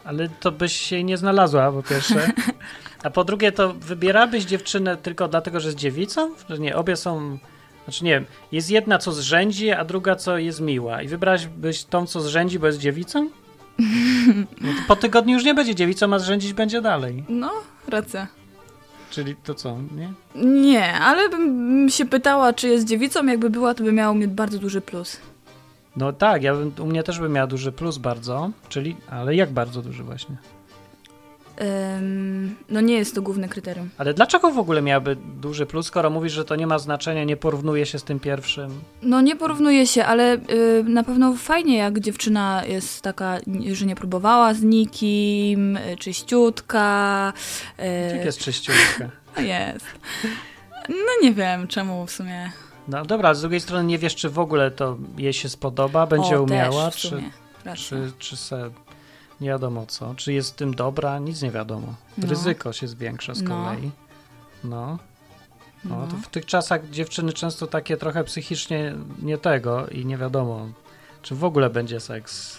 [0.03, 2.31] Ale to byś się jej nie znalazła, po pierwsze.
[3.03, 6.29] A po drugie, to wybierałabyś dziewczynę tylko dlatego, że jest dziewicą?
[6.59, 7.37] Nie, obie są...
[7.83, 11.01] Znaczy nie jest jedna, co zrzędzi, a druga, co jest miła.
[11.01, 13.29] I wybrałabyś tą, co zrzędzi, bo jest dziewicą?
[14.61, 17.23] No po tygodniu już nie będzie dziewicą, a zrzędzić będzie dalej.
[17.29, 17.51] No,
[17.87, 18.27] racja.
[19.12, 20.13] Czyli to co, nie?
[20.45, 23.26] Nie, ale bym się pytała, czy jest dziewicą.
[23.26, 25.17] Jakby była, to by miała u mnie bardzo duży plus.
[25.95, 29.52] No tak, ja bym, u mnie też by miała duży plus bardzo, czyli, ale jak
[29.52, 30.38] bardzo duży właśnie?
[32.69, 33.89] No nie jest to główne kryterium.
[33.97, 37.37] Ale dlaczego w ogóle miałaby duży plus, skoro mówisz, że to nie ma znaczenia, nie
[37.37, 38.81] porównuje się z tym pierwszym?
[39.01, 43.37] No nie porównuje się, ale y, na pewno fajnie, jak dziewczyna jest taka,
[43.73, 47.33] że nie próbowała z nikim, y, czyściutka.
[47.79, 49.09] y, Jak jest czyściutka?
[49.41, 49.85] Jest.
[50.89, 52.51] No nie wiem, czemu w sumie.
[52.87, 56.39] No dobra, z drugiej strony nie wiesz, czy w ogóle to jej się spodoba, będzie
[56.39, 57.23] o, umiała, czy,
[57.75, 58.69] czy, czy se
[59.41, 60.15] nie wiadomo co.
[60.15, 61.93] Czy jest w tym dobra, nic nie wiadomo.
[62.17, 62.27] No.
[62.27, 63.49] Ryzyko się zwiększa z No.
[63.49, 63.91] kolei.
[64.63, 64.97] No.
[65.86, 66.08] No, No.
[66.08, 70.67] to w tych czasach dziewczyny często takie trochę psychicznie nie tego i nie wiadomo,
[71.21, 72.58] czy w ogóle będzie seks.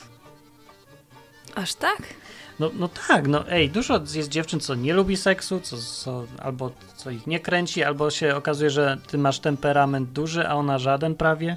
[1.54, 2.02] Aż tak?
[2.58, 6.70] No, no tak, no ej, dużo jest dziewczyn, co nie lubi seksu, co, co, albo
[6.96, 11.14] co ich nie kręci, albo się okazuje, że ty masz temperament duży, a ona żaden
[11.14, 11.56] prawie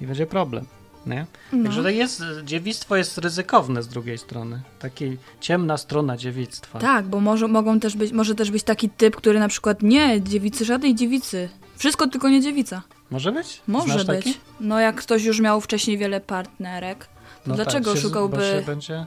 [0.00, 0.66] i będzie problem,
[1.06, 1.26] nie?
[1.52, 1.64] No.
[1.64, 5.04] Także to jest, dziewictwo jest ryzykowne z drugiej strony, taka
[5.40, 6.78] ciemna strona dziewictwa.
[6.78, 10.22] Tak, bo może, mogą też być, może też być taki typ, który na przykład nie,
[10.22, 11.48] dziewicy, żadnej dziewicy.
[11.76, 12.82] Wszystko tylko nie dziewica.
[13.10, 13.62] Może być?
[13.66, 14.24] Może Znasz być.
[14.24, 14.38] taki?
[14.60, 18.62] No jak ktoś już miał wcześniej wiele partnerek, to No dlaczego tak, się szukałby...
[18.66, 19.06] Będzie...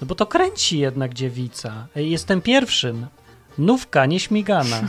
[0.00, 1.86] No bo to kręci jednak dziewica.
[1.96, 3.06] Jestem pierwszym.
[3.58, 4.80] Nówka, nieśmigana.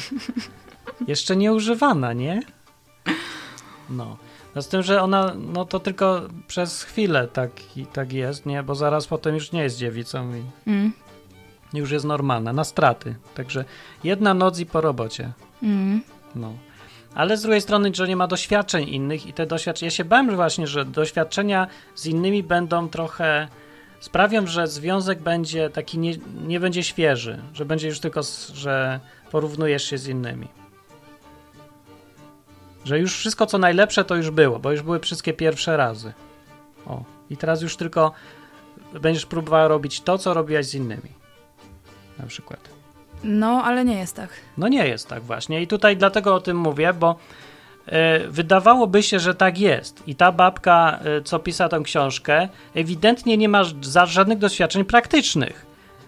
[1.07, 2.41] Jeszcze nie używana, nie?
[3.89, 4.17] No.
[4.57, 8.63] No z tym, że ona, no to tylko przez chwilę tak, i tak jest, nie?
[8.63, 10.93] Bo zaraz potem już nie jest dziewicą i Mm,
[11.73, 13.15] już jest normalna, na straty.
[13.35, 13.65] Także
[14.03, 15.31] jedna noc i po robocie.
[15.63, 16.01] mm.
[16.35, 16.53] No.
[17.15, 20.35] Ale z drugiej strony, że nie ma doświadczeń innych i te doświadczenia, ja się bałem
[20.35, 23.47] właśnie, że doświadczenia z innymi będą trochę,
[23.99, 26.13] sprawią, że związek będzie taki, nie,
[26.47, 28.21] nie będzie świeży, że będzie już tylko,
[28.53, 28.99] że
[29.31, 30.47] porównujesz się z innymi.
[32.87, 36.13] Że już wszystko, co najlepsze, to już było, bo już były wszystkie pierwsze razy.
[36.85, 38.11] O, i teraz już tylko
[39.01, 41.09] będziesz próbowała robić to, co robiłaś z innymi.
[42.19, 42.59] Na przykład.
[43.23, 44.29] No, ale nie jest tak.
[44.57, 45.61] No nie jest tak właśnie.
[45.61, 47.15] I tutaj dlatego o tym mówię, bo
[47.85, 50.03] e, wydawałoby się, że tak jest.
[50.07, 55.65] I ta babka, e, co pisała tę książkę, ewidentnie nie ma za żadnych doświadczeń praktycznych.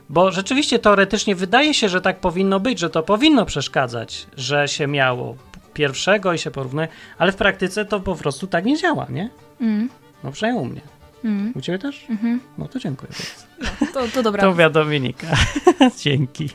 [0.10, 4.88] Bo rzeczywiście teoretycznie wydaje się, że tak powinno być, że to powinno przeszkadzać, że się
[4.88, 5.36] miało
[5.84, 6.88] pierwszego i się porównuje,
[7.18, 9.30] ale w praktyce to po prostu tak nie działa, nie?
[9.62, 9.89] Mm,
[10.24, 10.82] No przynajmniej u mnie.
[11.24, 12.06] mm, U ciebie też?
[12.10, 12.39] mhm.
[12.58, 13.94] No to dziękuję bardzo.
[13.94, 14.42] To, to dobra.
[14.42, 15.28] To mówiła Dominika.
[16.04, 16.50] Dzięki.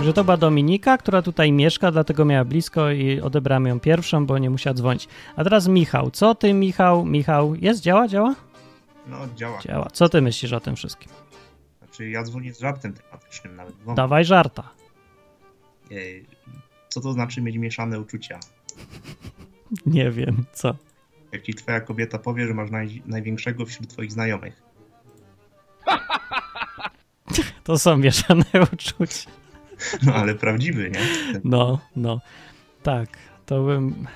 [0.00, 4.38] Także to była Dominika, która tutaj mieszka, dlatego miała blisko i odebrałem ją pierwszą, bo
[4.38, 5.08] nie musiała dzwonić.
[5.36, 6.10] A teraz Michał.
[6.10, 7.04] Co ty, Michał?
[7.04, 7.80] Michał, jest?
[7.80, 8.08] Działa?
[8.08, 8.34] Działa?
[9.06, 9.60] No, działa.
[9.60, 9.90] Działa.
[9.92, 11.12] Co ty myślisz o tym wszystkim?
[11.78, 13.74] Znaczy, ja dzwonię z żartem tematycznym nawet.
[13.76, 13.96] Wam.
[13.96, 14.70] Dawaj żarta.
[15.90, 16.26] Ej,
[16.88, 18.40] Co to znaczy mieć mieszane uczucia?
[19.86, 20.74] Nie wiem, co.
[21.32, 24.62] Jak ci twoja kobieta powie, że masz naj, największego wśród twoich znajomych.
[27.64, 29.30] To są mieszane uczucia.
[30.06, 31.00] No, ale prawdziwy, nie?
[31.44, 32.20] No, no.
[32.82, 33.08] Tak,
[33.46, 34.06] to bym.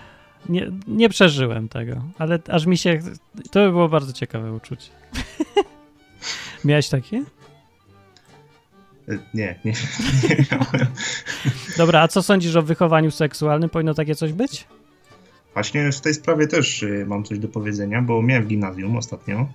[0.49, 3.01] Nie, nie przeżyłem tego, ale aż mi się.
[3.51, 4.91] To by było bardzo ciekawe uczucie.
[6.65, 7.25] Miałeś takie?
[9.09, 9.73] e, nie, nie,
[10.29, 10.87] nie miałem.
[11.77, 13.71] Dobra, a co sądzisz o wychowaniu seksualnym?
[13.71, 14.67] Powinno takie coś być?
[15.55, 19.49] Właśnie w tej sprawie też y, mam coś do powiedzenia, bo miałem w gimnazjum ostatnio.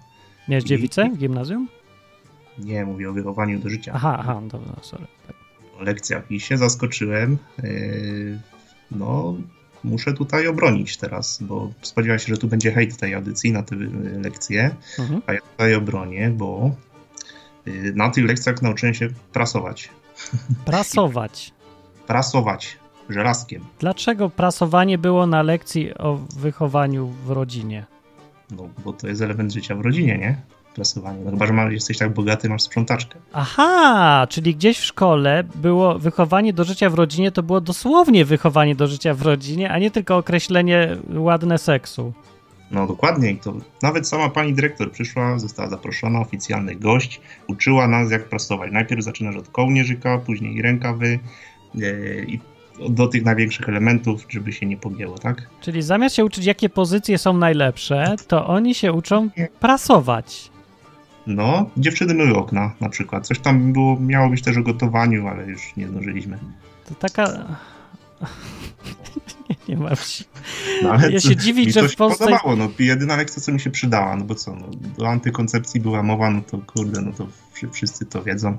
[0.47, 1.67] Miałeś dziewicę w gimnazjum?
[2.57, 3.91] Nie, mówię o wychowaniu do życia.
[3.95, 5.07] Aha, aha, dobra, sorry.
[5.27, 5.35] Tak.
[5.81, 7.37] Lekcjach i się zaskoczyłem.
[7.63, 8.39] Yy,
[8.91, 9.35] no,
[9.83, 13.75] muszę tutaj obronić teraz, bo spodziewałem się, że tu będzie hejt tej audycji na te
[14.23, 15.21] lekcje, Mhm.
[15.27, 16.71] a ja tutaj obronię, bo
[17.67, 19.89] y, na tych lekcjach nauczyłem się prasować.
[20.65, 21.53] Prasować.
[22.07, 22.77] Prasować
[23.09, 23.65] żelazkiem.
[23.79, 27.85] Dlaczego prasowanie było na lekcji o wychowaniu w rodzinie?
[28.51, 30.41] No, bo to jest element życia w rodzinie, nie?
[30.79, 31.19] Prasowanie.
[31.25, 33.19] No chyba, że masz, jesteś tak bogaty, masz sprzątaczkę.
[33.33, 38.75] Aha, czyli gdzieś w szkole było wychowanie do życia w rodzinie, to było dosłownie wychowanie
[38.75, 42.13] do życia w rodzinie, a nie tylko określenie ładne seksu.
[42.71, 48.11] No dokładnie, i to nawet sama pani dyrektor przyszła, została zaproszona, oficjalny gość, uczyła nas
[48.11, 48.71] jak prasować.
[48.71, 51.19] Najpierw zaczynasz od kołnierzyka, później rękawy
[51.75, 52.39] e, i
[52.89, 55.49] do tych największych elementów, żeby się nie pogięło, tak?
[55.61, 60.51] Czyli zamiast się uczyć, jakie pozycje są najlepsze, to oni się uczą prasować.
[61.29, 63.27] No, dziewczyny myły okna na przykład.
[63.27, 66.37] Coś tam było, miało być też o gotowaniu, ale już nie zdążyliśmy.
[66.89, 67.45] To taka...
[69.49, 70.23] nie, nie ma wsi.
[70.83, 73.51] No, ale Ja się dziwić, mi że w się Polsce- podobało, no jedyna lekcja, co
[73.51, 77.11] mi się przydała, no bo co, no, do antykoncepcji była mowa, no to kurde, no
[77.13, 78.57] to wszy- wszyscy to wiedzą.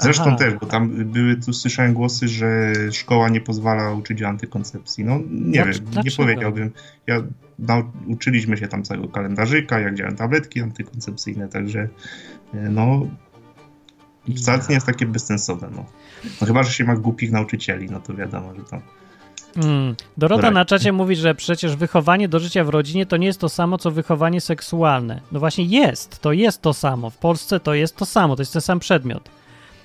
[0.00, 0.36] Zresztą aha.
[0.36, 5.04] też, bo tam były, tu słyszałem głosy, że szkoła nie pozwala uczyć antykoncepcji.
[5.04, 5.72] No nie wiem,
[6.04, 6.70] nie powiedziałbym.
[7.06, 7.22] Ja,
[7.60, 11.88] nau- uczyliśmy się tam całego kalendarzyka, jak działają tabletki antykoncepcyjne, także
[12.54, 13.06] e, no
[14.34, 15.68] wcale nie jest takie bezsensowne.
[15.76, 15.84] No.
[16.40, 18.80] no chyba, że się ma głupich nauczycieli, no to wiadomo, że to...
[19.56, 19.94] Mm.
[20.16, 20.54] Dorota Brak.
[20.54, 23.78] na czacie mówi, że przecież wychowanie do życia w rodzinie to nie jest to samo,
[23.78, 25.20] co wychowanie seksualne.
[25.32, 27.10] No właśnie jest, to jest to samo.
[27.10, 29.30] W Polsce to jest to samo, to jest ten sam przedmiot.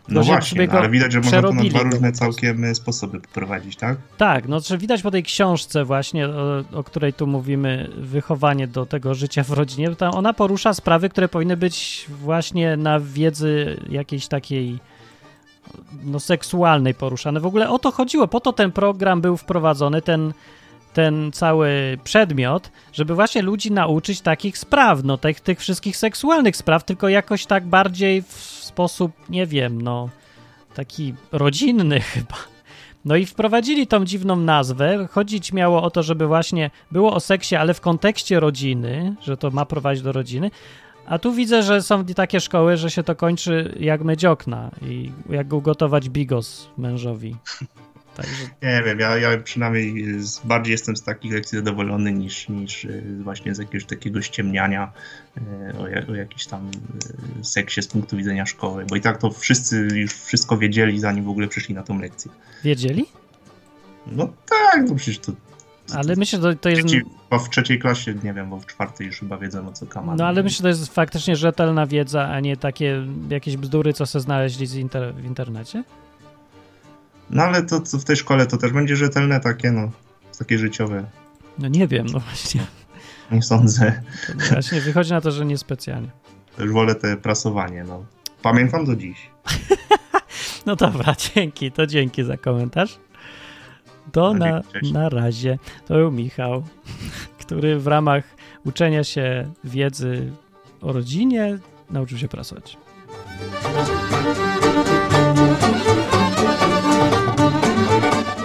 [0.09, 3.75] No właśnie, no, ale widać, że można to na dwa różne całkiem e, sposoby poprowadzić,
[3.75, 3.97] tak?
[4.17, 8.85] Tak, no że widać po tej książce właśnie, o, o której tu mówimy, wychowanie do
[8.85, 14.27] tego życia w rodzinie, to ona porusza sprawy, które powinny być właśnie na wiedzy jakiejś
[14.27, 14.79] takiej
[16.03, 17.39] no seksualnej poruszane.
[17.39, 20.33] W ogóle o to chodziło, po to ten program był wprowadzony, ten,
[20.93, 26.83] ten cały przedmiot, żeby właśnie ludzi nauczyć takich spraw, no tych, tych wszystkich seksualnych spraw,
[26.83, 30.09] tylko jakoś tak bardziej w sposób, nie wiem, no
[30.75, 32.35] taki rodzinny chyba.
[33.05, 35.07] No i wprowadzili tą dziwną nazwę.
[35.11, 39.51] Chodzić miało o to, żeby właśnie było o seksie, ale w kontekście rodziny, że to
[39.51, 40.51] ma prowadzić do rodziny.
[41.05, 45.11] A tu widzę, że są takie szkoły, że się to kończy jak myć okna i
[45.29, 47.35] jak ugotować bigos mężowi.
[48.15, 52.85] Także Nie wiem, ja, ja przynajmniej z, bardziej jestem z takich lekcji zadowolony niż, niż
[52.85, 54.91] e, właśnie z jakiegoś takiego ściemniania
[55.37, 55.73] e,
[56.07, 56.71] o, o jakimś tam
[57.39, 61.23] e, seksie z punktu widzenia szkoły, bo i tak to wszyscy już wszystko wiedzieli, zanim
[61.23, 62.31] w ogóle przyszli na tą lekcję.
[62.63, 63.05] wiedzieli?
[64.07, 65.31] No tak, no przecież to...
[65.95, 66.87] Ale myślę, że to jest.
[67.29, 70.17] Bo w trzeciej klasie, nie wiem, bo w czwartej już chyba wiedzą o co kaman.
[70.17, 74.05] No ale myślę, że to jest faktycznie rzetelna wiedza, a nie takie jakieś bzdury, co
[74.05, 75.83] se znaleźli inter- w internecie.
[77.29, 79.91] No ale to, to w tej szkole to też będzie rzetelne takie, no,
[80.39, 81.05] takie życiowe.
[81.59, 82.61] No nie wiem, no właśnie.
[83.31, 84.01] Nie sądzę.
[84.27, 86.09] To właśnie wychodzi na to, że niespecjalnie.
[86.59, 88.05] Już wolę te prasowanie, no.
[88.41, 89.29] Pamiętam do dziś.
[90.65, 92.99] No dobra, dzięki, to dzięki za komentarz.
[94.11, 94.91] To na, cześć.
[94.91, 95.59] na razie.
[95.87, 96.63] To był Michał,
[97.41, 98.23] który w ramach
[98.65, 100.31] uczenia się wiedzy
[100.81, 102.77] o rodzinie nauczył się prasować.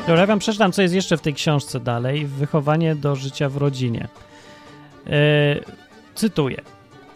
[0.07, 2.27] Dobra, ja wam przeczytam, co jest jeszcze w tej książce dalej.
[2.27, 4.09] Wychowanie do życia w rodzinie.
[5.07, 5.11] E,
[6.15, 6.63] cytuję.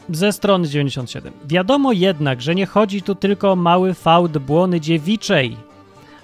[0.09, 1.33] Ze strony 97.
[1.45, 5.57] Wiadomo jednak, że nie chodzi tu tylko o mały fałd błony dziewiczej,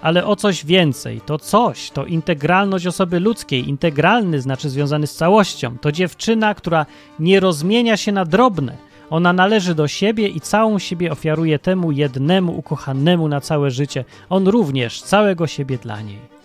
[0.02, 1.20] ale o coś więcej.
[1.26, 3.68] To coś, to integralność osoby ludzkiej.
[3.68, 5.78] Integralny znaczy związany z całością.
[5.78, 6.86] To dziewczyna, która
[7.18, 8.76] nie rozmienia się na drobne.
[9.10, 14.04] Ona należy do siebie i całą siebie ofiaruje temu jednemu ukochanemu na całe życie.
[14.28, 16.35] On również całego siebie dla niej.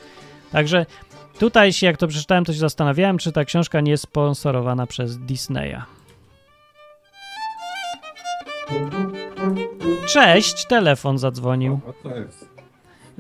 [0.52, 0.86] Także
[1.40, 5.18] tutaj się, jak to przeczytałem, to się zastanawiałem, czy ta książka nie jest sponsorowana przez
[5.18, 5.82] Disneya.
[10.08, 11.80] Cześć, telefon zadzwonił.
[11.88, 12.50] O, to jest.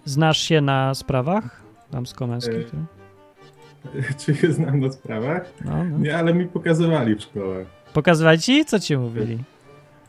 [0.05, 2.55] Znasz się na sprawach damsko-męskich?
[2.55, 4.13] E, ty?
[4.25, 5.45] Czy się znam na sprawach?
[5.65, 5.97] No, no.
[5.97, 8.65] Nie, ale mi pokazywali w szkole Pokazywali ci?
[8.65, 9.37] Co ci mówili?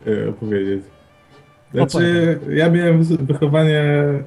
[0.07, 0.83] e, opowiedzieć.
[1.75, 4.23] Znaczy, ja miałem wy- wychowanie, e,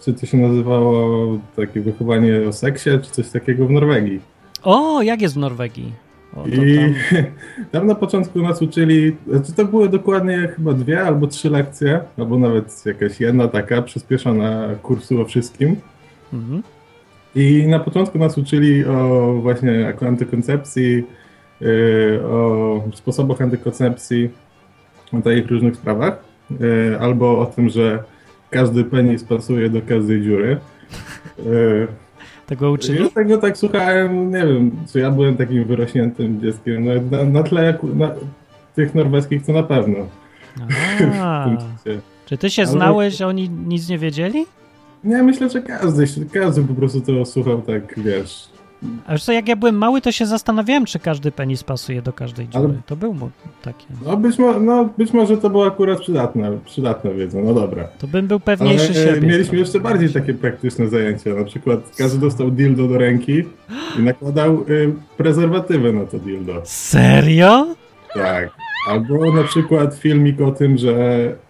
[0.00, 4.20] czy to się nazywało takie wychowanie o seksie, czy coś takiego w Norwegii.
[4.62, 5.92] O, jak jest w Norwegii?
[6.36, 6.94] O, to I tam.
[7.72, 12.38] tam na początku nas uczyli, znaczy to były dokładnie chyba dwie albo trzy lekcje, albo
[12.38, 15.76] nawet jakaś jedna taka przyspieszona kursu o wszystkim.
[16.32, 16.62] Mhm.
[17.34, 21.04] I na początku nas uczyli o właśnie antykoncepcji,
[21.60, 24.30] yy, o sposobach antykoncepcji,
[25.12, 26.24] o takich różnych sprawach.
[26.50, 28.04] Yy, albo o tym, że
[28.50, 30.56] każdy penis pasuje do każdej dziury.
[31.38, 31.86] Yy,
[32.46, 33.02] Tego uczyli?
[33.04, 36.84] Ja tego tak słuchałem, nie wiem, czy ja byłem takim wyrośniętym dzieckiem.
[36.84, 38.10] No, na, na tle na,
[38.74, 39.96] tych norweskich to na pewno.
[41.20, 41.46] A,
[42.26, 44.46] czy ty się Ale- znałeś, a oni nic nie wiedzieli?
[45.04, 48.48] Nie, myślę, że każdy, każdy po prostu to słuchał tak, wiesz.
[49.06, 52.12] A wiesz co, jak ja byłem mały, to się zastanawiałem, czy każdy penis pasuje do
[52.12, 52.64] każdej dziury.
[52.64, 53.30] Ale- To był mu
[53.62, 53.84] takie.
[54.06, 57.84] No być, mo- no być może to była akurat przydatna, przydatna wiedza, no dobra.
[57.98, 59.28] To bym był Ale pewniejszy e, siebie.
[59.28, 61.34] mieliśmy jeszcze bardziej takie praktyczne zajęcia.
[61.34, 63.44] Na przykład każdy dostał dildo do ręki
[63.98, 66.52] i nakładał y, prezerwatywę na to dildo.
[66.64, 67.66] Serio?
[68.14, 68.50] Tak.
[68.86, 70.94] Albo na przykład filmik o tym, że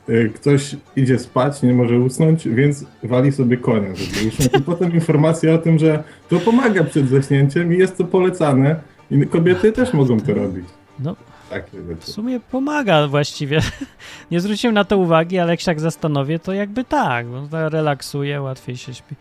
[0.09, 4.55] y, ktoś idzie spać, nie może usnąć, więc wali sobie konia, żeby usnąć.
[4.59, 8.77] I potem informacja o tym, że to pomaga przed zaśnięciem i jest to polecane.
[9.11, 10.65] I kobiety też mogą to robić.
[11.01, 11.17] No.
[11.51, 13.61] Takie W sumie pomaga właściwie.
[14.31, 17.27] Nie zwróciłem na to uwagi, ale jak się tak zastanowię, to jakby tak.
[17.53, 19.15] Relaksuje, łatwiej się śpi.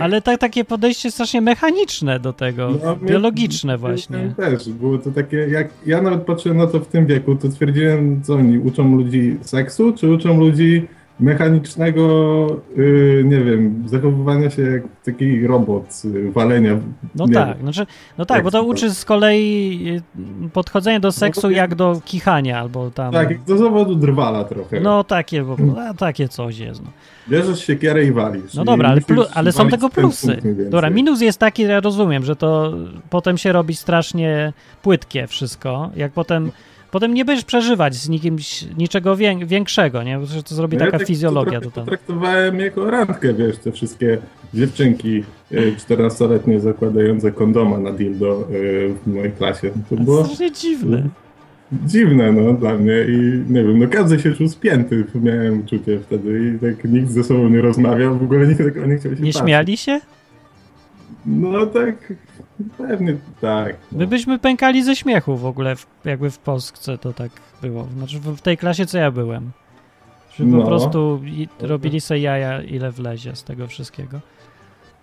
[0.00, 4.34] Ale tak, takie podejście strasznie mechaniczne do tego, No, biologiczne właśnie.
[4.36, 8.22] Też, było to takie, jak ja nawet patrzyłem na to w tym wieku, to stwierdziłem,
[8.22, 10.88] co oni uczą ludzi seksu, czy uczą ludzi
[11.20, 12.46] mechanicznego,
[12.78, 16.76] y, nie wiem, zachowywania się jak taki robot, y, walenia.
[17.14, 17.58] No tak, wiem.
[17.60, 17.86] znaczy,
[18.18, 20.02] no tak, bo to uczy z kolei
[20.46, 23.12] y, podchodzenia do seksu to- jak do kichania albo tam.
[23.12, 24.80] Tak, do zawodu drwala trochę.
[24.80, 25.56] No takie, bo,
[25.88, 26.82] a, takie coś jest.
[26.82, 26.90] No,
[27.28, 28.54] Bierzesz siekierę i walisz.
[28.54, 30.36] no dobra, ale, plu, ale są tego plusy.
[30.70, 32.72] Dobra, minus jest taki, ja rozumiem, że to
[33.10, 34.52] potem się robi strasznie
[34.82, 36.50] płytkie wszystko, jak potem.
[36.94, 38.36] Potem nie będziesz przeżywać z nikim
[38.78, 40.26] niczego wię, większego, nie?
[40.26, 44.18] Że to zrobi No ja taka tak fizjologia to traktowałem jako randkę, wiesz, te wszystkie
[44.54, 49.70] dziewczynki y, 14-letnie zakładające kondoma na dildo y, w mojej klasie.
[49.90, 51.08] To było Strasznie dziwne.
[51.86, 56.54] dziwne, no, dla mnie i nie wiem, no każdy się czuł spięty, miałem uczucie wtedy
[56.56, 59.32] i tak nikt ze sobą nie rozmawiał, w ogóle nikt tak nie chciał się Nie
[59.32, 59.36] patrzeć.
[59.46, 60.00] śmiali się?
[61.26, 62.12] No tak,
[62.78, 63.76] pewnie tak.
[63.92, 63.98] No.
[63.98, 67.30] My byśmy pękali ze śmiechu w ogóle, w, jakby w Polsce to tak
[67.62, 67.88] było.
[67.96, 69.50] Znaczy w, tej klasie, co ja byłem.
[70.36, 70.66] Że po No.
[70.66, 74.20] prostu i, robili sobie jaja, ile wlezie z tego wszystkiego.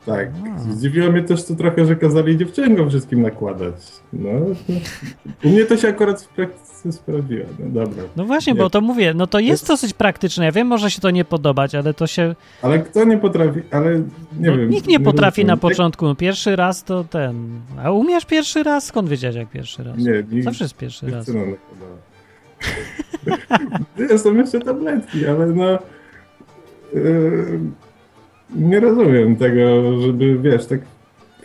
[0.06, 0.30] Tak.
[0.56, 0.60] A.
[0.60, 3.74] Zdziwiło mnie też to trochę, że kazali dziewczynkom wszystkim nakładać.
[4.14, 4.30] No,
[4.68, 4.74] to,
[5.48, 7.46] u mnie to się akurat w praktyce sprawdziło.
[7.60, 8.04] No dobra.
[8.16, 8.60] No właśnie, Nie.
[8.60, 10.46] bo to mówię, no to jest dosyć praktyczne.
[10.46, 12.36] Ja wiem, może się to nie podobać, ale to się.
[12.62, 14.00] Ale kto nie potrafi, ale
[14.40, 14.70] nie no, wiem.
[14.70, 15.48] nikt nie potrafi rozumiem.
[15.48, 16.06] na początku.
[16.06, 17.50] No, pierwszy raz to ten.
[17.84, 18.86] A umiesz pierwszy raz?
[18.86, 19.98] Skąd wiedziałeś jak pierwszy raz?
[19.98, 21.28] Nie, nikt Zawsze jest pierwszy nie raz.
[21.28, 21.98] nakładała.
[24.24, 25.80] Są jeszcze tabletki, ale no...
[26.94, 27.60] Yy,
[28.56, 29.62] nie rozumiem tego,
[30.02, 30.80] żeby, wiesz, tak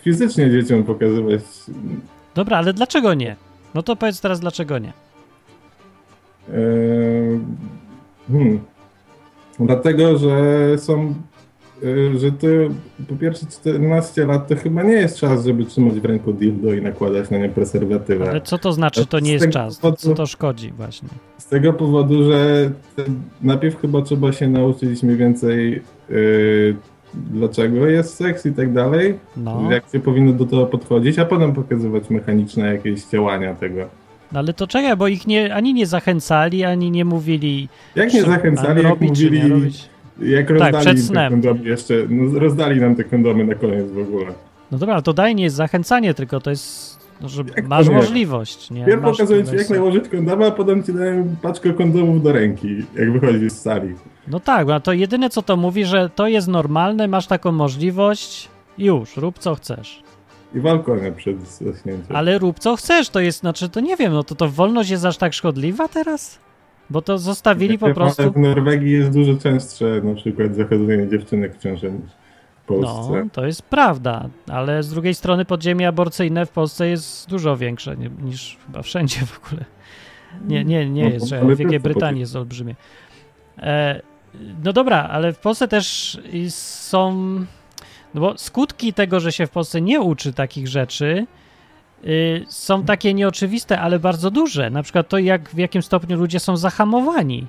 [0.03, 1.41] fizycznie dzieciom pokazywać
[2.35, 3.37] Dobra, ale dlaczego nie?
[3.75, 4.93] No to powiedz teraz, dlaczego nie?
[6.49, 7.41] Eee,
[8.29, 8.61] Hmm.
[9.61, 10.39] Dlatego, że
[10.79, 11.15] są.
[12.15, 12.47] e, Że to
[13.09, 16.83] po pierwsze 14 lat to chyba nie jest czas, żeby trzymać w ręku dildo i
[16.83, 18.31] nakładać na nie preserwatywę.
[18.31, 19.79] Ale co to znaczy, że to nie jest czas?
[19.81, 21.09] powodu- Co to szkodzi właśnie?
[21.39, 22.71] Z tego powodu, że
[23.43, 25.75] najpierw chyba trzeba się nauczyć mniej więcej
[26.11, 26.13] e,
[27.17, 31.53] dlaczego jest seks i tak dalej, No, jak się powinno do tego podchodzić, a potem
[31.53, 33.81] pokazywać mechaniczne jakieś działania tego.
[34.33, 37.69] no ale to czekaj, bo ich nie, ani nie zachęcali, ani nie mówili.
[37.97, 39.89] Jak nie zachęcali, jak robić, czy nie mówili, robić.
[40.23, 41.33] Jak rozdali Tak, przed snem.
[41.33, 44.27] kondomy jeszcze, no, rozdali nam te kondomy na koniec w ogóle.
[44.73, 47.89] No dobra, ale to daj nie jest zachęcanie, tylko to jest, no, że Jak masz
[47.89, 47.95] nie?
[47.95, 48.85] możliwość, nie?
[48.85, 53.13] Pierw pokazuję ci jak nałożyć kondoma, a potem ci dają paczkę kondomów do ręki, jak
[53.13, 53.95] wychodzisz z sali.
[54.29, 58.49] No tak, no to jedyne co to mówi, że to jest normalne, masz taką możliwość,
[58.79, 60.03] już, rób co chcesz.
[60.55, 62.17] I walkonia przed zaśnięciem.
[62.17, 65.05] Ale rób co chcesz, to jest, znaczy, to nie wiem, no to to wolność jest
[65.05, 66.39] aż tak szkodliwa teraz?
[66.91, 68.33] Bo to zostawili po prostu...
[68.33, 72.11] W Norwegii jest dużo częstsze na przykład zachodzenie dziewczynek w ciąży niż
[72.67, 73.29] w No, Polsce.
[73.33, 78.59] to jest prawda, ale z drugiej strony podziemie aborcyjne w Polsce jest dużo większe niż
[78.67, 79.65] chyba wszędzie w ogóle.
[80.49, 82.75] Nie, nie, nie No, jest, że w Wielkiej Brytanii jest olbrzymie.
[83.59, 84.01] E,
[84.65, 86.19] no dobra, ale w Polsce też
[86.49, 87.15] są...
[88.15, 91.27] No bo skutki tego, że się w Polsce nie uczy takich rzeczy,
[92.05, 94.71] y, są takie nieoczywiste, ale bardzo duże.
[94.71, 97.47] Na przykład to, jak w jakim stopniu ludzie są zahamowani.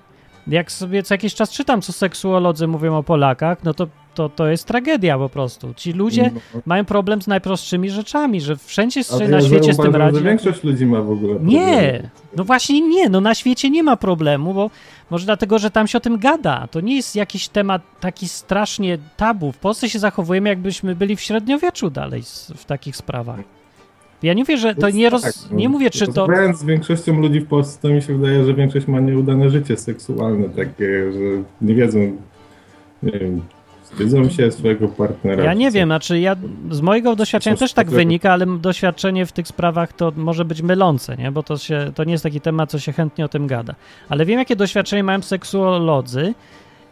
[0.48, 4.48] Jak sobie co jakiś czas czytam, co seksuolodzy mówią o Polakach, no to, to, to
[4.48, 5.74] jest tragedia po prostu.
[5.74, 9.78] Ci ludzie No, mają problem z najprostszymi rzeczami, że wszędzie ale na ja świecie z
[9.78, 10.24] tym radzi.
[10.24, 11.52] większość ludzi ma w ogóle problemy.
[11.52, 14.70] Nie, no właśnie nie, no na świecie nie ma problemu, bo
[15.10, 16.68] może dlatego, że tam się o tym gada.
[16.72, 19.52] To nie jest jakiś temat taki strasznie tabu.
[19.52, 22.24] W Polsce się zachowujemy, jakbyśmy byli w średniowieczu dalej
[22.56, 23.57] w takich sprawach.
[24.24, 25.22] Ja nie mówię, że to nie roz...
[25.22, 25.52] Tak.
[25.52, 26.28] Nie mówię, czy to...
[26.54, 30.50] Z większością ludzi w Polsce, to mi się wydaje, że większość ma nieudane życie seksualne,
[30.50, 31.20] takie, że
[31.62, 32.00] nie wiedzą,
[33.04, 33.42] nie wiem,
[33.92, 35.44] Wstydzą się swojego partnera.
[35.44, 36.36] Ja nie wiem, znaczy ja
[36.72, 41.18] z mojego doświadczenia też tak wynika, ale doświadczenie w tych sprawach to może być mylące,
[41.18, 41.32] nie?
[41.32, 43.76] Bo to, się, to nie jest taki temat, co się chętnie o tym gada.
[44.10, 46.34] Ale wiem, jakie doświadczenie mają seksuolodzy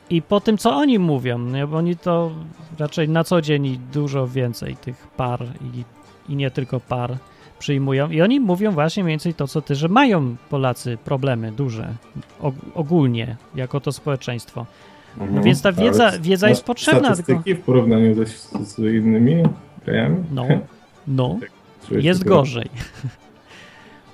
[0.09, 1.67] i po tym, co oni mówią, nie?
[1.67, 2.32] bo oni to
[2.80, 5.84] raczej na co dzień dużo więcej tych par i,
[6.30, 7.17] i nie tylko par
[7.59, 8.09] przyjmują.
[8.09, 11.93] I oni mówią właśnie mniej więcej to, co ty, że mają Polacy problemy duże,
[12.41, 14.65] og- ogólnie, jako to społeczeństwo.
[15.13, 15.36] Mhm.
[15.36, 17.23] No więc ta wiedza, wiedza jest potrzebna, tylko...
[17.23, 18.26] Statystyki w porównaniu ze,
[18.65, 19.43] z innymi
[19.86, 20.23] krajami?
[20.32, 20.45] No,
[21.07, 21.39] no.
[21.89, 22.69] Czy Jest tylko gorzej.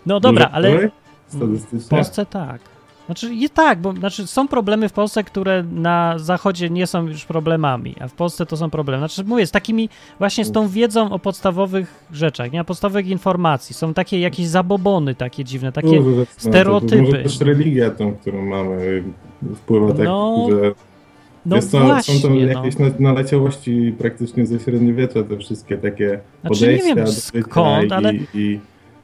[0.05, 0.89] No dobra, ale
[1.29, 1.87] w?
[1.89, 2.61] Polsce tak.
[3.05, 7.25] Znaczy, je tak, bo znaczy są problemy w Polsce, które na zachodzie nie są już
[7.25, 8.99] problemami, a w Polsce to są problemy.
[9.07, 9.89] Znaczy, mówię, z takimi
[10.19, 12.61] właśnie z tą wiedzą o podstawowych rzeczach, nie?
[12.61, 13.73] O podstawowych informacji.
[13.75, 17.01] Są takie jakieś zabobony takie dziwne, takie no, to stereotypy.
[17.01, 19.03] Może też religia tą, którą mamy,
[19.55, 20.71] wpływa tak, No, że
[21.45, 22.35] no jest to, właśnie, są to no.
[22.35, 27.93] jakieś na- naleciałości praktycznie ze średniowiecza, te wszystkie takie Znaczy, nie podejścia wiem skąd, i,
[27.93, 28.59] ale- i,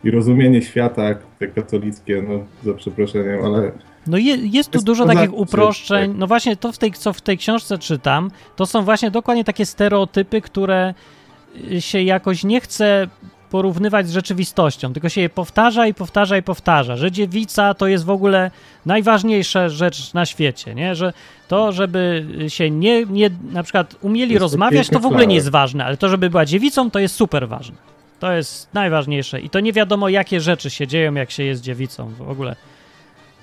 [0.07, 1.01] i rozumienie świata,
[1.39, 3.71] te katolickie, no za przeproszeniem, ale
[4.07, 6.09] No je, jest tu Jest dużo takich uproszczeń.
[6.11, 6.19] tak.
[6.19, 9.65] No właśnie to, w tej, co w tej książce czytam, to są właśnie dokładnie takie
[9.65, 10.93] stereotypy, które
[11.71, 13.07] y, się jakoś nie chce
[13.49, 18.05] porównywać z rzeczywistością, tylko się je powtarza i powtarza i powtarza, że dziewica to jest
[18.05, 18.51] w ogóle
[18.85, 20.95] najważniejsza rzecz na świecie, nie?
[20.95, 21.13] Że
[21.47, 25.49] to, żeby się nie, nie na przykład umieli Jest rozmawiać, to w ogóle nie jest
[25.49, 27.96] ważne, ale to, żeby była dziewicą, to jest super ważne.
[28.19, 32.09] To jest najważniejsze i to nie wiadomo, jakie rzeczy się dzieją, jak się jest dziewicą
[32.17, 32.55] w ogóle.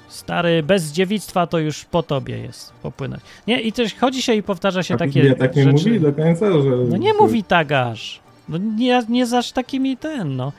[0.09, 3.22] Stary, bez dziewictwa to już po tobie jest popłynąć.
[3.47, 5.89] Nie, i też chodzi się i powtarza się a takie Biblia tak nie rzeczy.
[5.89, 6.70] mówi do końca, że...
[6.89, 8.20] No nie mówi tak aż.
[8.49, 10.53] No nie, nie zaś takimi ten, no.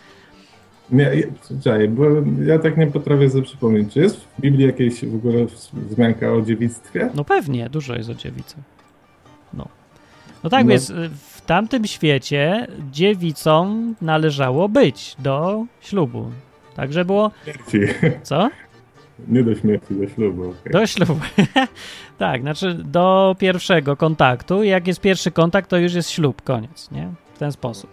[0.92, 2.04] Nie, ja- czekaj, bo
[2.46, 6.42] ja tak nie potrafię sobie przypomnieć, czy jest w Biblii jakieś w ogóle wzmianka o
[6.42, 7.10] dziewictwie?
[7.16, 8.64] No pewnie, dużo jest o dziewicach.
[9.54, 9.68] No.
[10.44, 10.70] No tak No.
[10.70, 16.32] więc w tamtym świecie dziewicom należało być do ślubu.
[16.76, 17.80] Także było, Śmierci.
[18.24, 18.50] co?
[19.28, 20.42] Nie do śmierci, do ślubu.
[20.50, 20.74] okej.
[20.74, 21.16] Do ślubu.
[22.18, 24.64] tak, znaczy do pierwszego kontaktu.
[24.64, 27.10] Jak jest pierwszy kontakt, to już jest ślub, koniec, nie?
[27.36, 27.90] W ten sposób.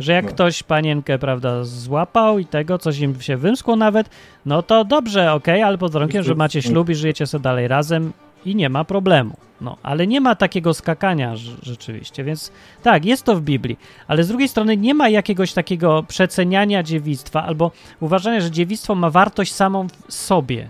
[0.00, 0.30] Że jak No.
[0.30, 4.10] ktoś panienkę, prawda, złapał i tego, coś im się wymskło nawet,
[4.46, 8.12] no to dobrze, okej, ale pod warunkiem, że macie ślub i żyjecie sobie dalej razem
[8.46, 9.36] i nie ma problemu.
[9.60, 13.78] No, ale nie ma takiego skakania rz- rzeczywiście, więc tak, jest to w Biblii,
[14.08, 17.70] ale z drugiej strony nie ma jakiegoś takiego przeceniania dziewictwa albo
[18.00, 20.68] uważania, że dziewictwo ma wartość samą w sobie,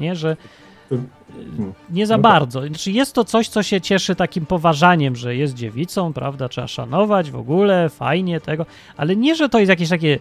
[0.00, 0.36] nie, że
[0.92, 0.98] y,
[1.56, 1.72] hmm.
[1.90, 2.32] nie za No tak.
[2.32, 2.66] bardzo.
[2.66, 7.30] Znaczy jest to coś, co się cieszy takim poważaniem, że jest dziewicą, prawda, trzeba szanować
[7.30, 8.66] w ogóle, fajnie tego,
[8.96, 10.18] ale nie, że to jest jakieś takie,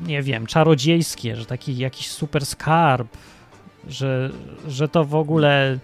[0.00, 3.08] nie wiem, czarodziejskie, że taki jakiś super skarb,
[3.88, 4.30] że,
[4.68, 5.78] że to w ogóle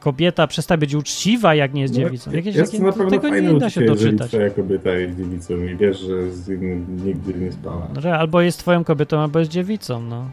[0.00, 2.30] kobieta przestaje być uczciwa, jak nie jest No, dziewicą.
[2.32, 4.28] Jakieś jest takie, na pewno tego nie da się doczytać.
[4.28, 7.88] twoja kobieta jest dziewicą i wiesz, że z innym nigdy nie spała.
[7.94, 10.30] No, Że albo jest twoją kobietą, albo jest dziewicą, no.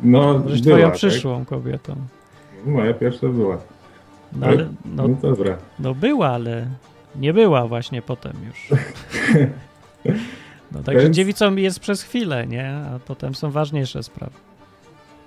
[0.00, 0.96] No, Może jest była, twoją tak?
[0.96, 1.96] przyszłą kobietą.
[2.66, 3.58] Moja pierwsza była.
[4.32, 5.58] No, ale, no, No dobra.
[5.78, 6.66] no była, ale
[7.16, 8.68] nie była właśnie potem już.
[10.72, 12.70] No także Więc- dziewicą jest przez chwilę, nie?
[12.94, 14.32] A potem są ważniejsze sprawy.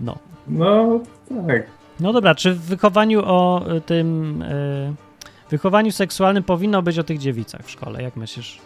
[0.02, 0.18] No.
[0.48, 1.00] No,
[1.48, 1.64] tak.
[2.00, 4.94] No dobra, czy w wychowaniu o y, tym y,
[5.50, 8.60] wychowaniu seksualnym powinno być o tych dziewicach w szkole, jak myślisz?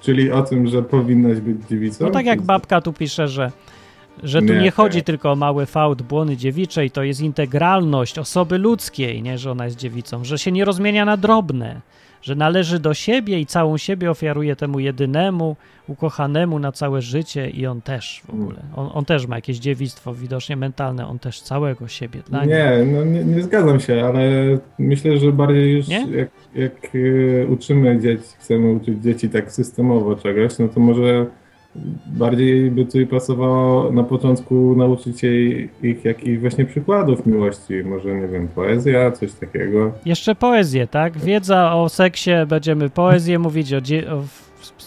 [0.00, 2.04] Czyli o tym, że powinnaś być dziewicą?
[2.04, 3.52] No tak jak babka tu pisze, że,
[4.22, 5.02] że tu Nie, nie chodzi nie.
[5.02, 9.76] tylko o mały fałd błony dziewiczej, to jest integralność osoby ludzkiej, nie, że ona jest
[9.76, 11.80] dziewicą, że się nie rozmienia na drobne,
[12.22, 15.56] że należy do siebie i całą siebie ofiaruje temu jedynemu,
[15.88, 18.56] ukochanemu na całe życie i on też w ogóle.
[18.76, 22.54] On, on też ma jakieś dziewictwo widocznie mentalne, on też całego siebie dla niej.
[22.54, 24.22] Nie, no nie, nie zgadzam się, ale
[24.78, 26.06] myślę, że bardziej już Nie?
[26.10, 31.26] jak, jak e, uczymy dzieci, chcemy uczyć dzieci tak systemowo czegoś, no to może
[32.06, 38.28] bardziej by tutaj pasowało na początku nauczyć jej ich jakichś właśnie przykładów miłości, może nie
[38.28, 39.92] wiem, poezja, coś takiego.
[40.06, 41.18] Jeszcze poezję, tak?
[41.18, 44.22] Wiedza o seksie, będziemy poezję mówić o, o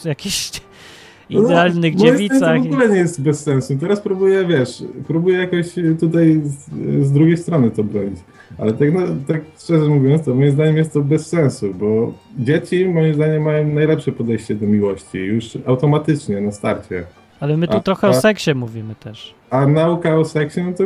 [0.07, 0.51] jakichś
[1.29, 2.57] idealnych no, moim zdaniem dziewicach.
[2.57, 3.77] To w ogóle nie jest bez sensu.
[3.79, 8.19] Teraz próbuję, wiesz, próbuję jakoś tutaj z, z drugiej strony to bronić.
[8.57, 12.85] Ale tak, no, tak szczerze mówiąc, to moim zdaniem jest to bez sensu, bo dzieci
[12.89, 17.03] moim zdaniem mają najlepsze podejście do miłości, już automatycznie na starcie.
[17.39, 19.33] Ale my tu A- trochę o a- seksie mówimy też.
[19.49, 20.83] A nauka o seksie, no to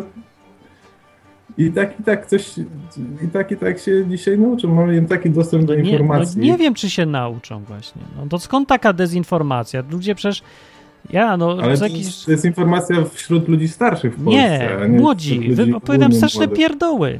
[1.58, 2.58] i tak, i tak coś,
[3.26, 4.74] i tak, i tak się dzisiaj nauczą.
[4.76, 6.42] Mamy taki dostęp do No nie, no informacji.
[6.42, 8.02] nie wiem, czy się nauczą właśnie.
[8.18, 9.84] No to skąd taka dezinformacja?
[9.92, 10.42] Ludzie przecież...
[11.10, 12.06] Ja, no, Ale to, jakiś...
[12.06, 14.42] jest, to jest informacja wśród ludzi starszych w Polsce.
[14.42, 15.54] Nie, a młodzi.
[15.76, 16.58] opowiadam straszne młodych.
[16.58, 17.20] pierdoły.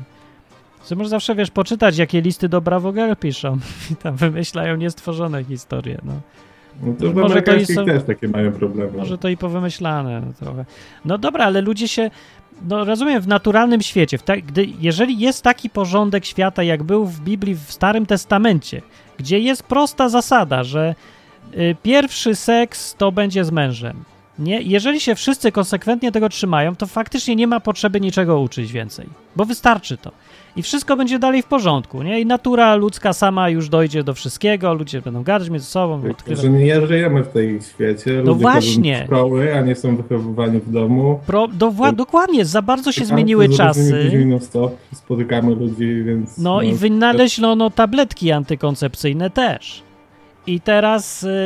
[0.90, 3.58] Co może zawsze, wiesz, poczytać, jakie listy do Bravo Girl piszą
[3.92, 6.14] i tam wymyślają niestworzone historie, no.
[6.84, 8.98] No to Może to amerykańskich są- też takie mają problemy.
[8.98, 10.66] Może to i powymyślane no, trochę.
[11.06, 12.12] No dobra, ale ludzie się.
[12.68, 17.20] No rozumiem, w naturalnym świecie, w gdy, jeżeli jest taki porządek świata, jak był w
[17.20, 18.82] Biblii w Starym Testamencie,
[19.18, 20.96] gdzie jest prosta zasada, że
[21.54, 24.04] y, pierwszy seks to będzie z mężem.
[24.40, 24.62] Nie?
[24.62, 29.46] Jeżeli się wszyscy konsekwentnie tego trzymają, to faktycznie nie ma potrzeby niczego uczyć więcej, bo
[29.46, 30.12] wystarczy to.
[30.60, 32.20] I wszystko będzie dalej w porządku, nie?
[32.22, 36.44] I natura ludzka sama już dojdzie do wszystkiego, ludzie będą gadać między sobą, odkrywać.
[36.44, 38.12] Że nie żyjemy w tej świecie.
[38.26, 39.00] No ludzie właśnie.
[39.00, 41.20] do szkoły, a nie są wychowywani w domu.
[41.26, 44.04] Pro, do, wła- dokładnie, za bardzo się Tam zmieniły czasy.
[44.04, 46.38] ludźmi non-stop, spotykamy ludzi, więc...
[46.38, 49.84] No i wynaleźlono tabletki antykoncepcyjne też.
[50.48, 51.44] I teraz y,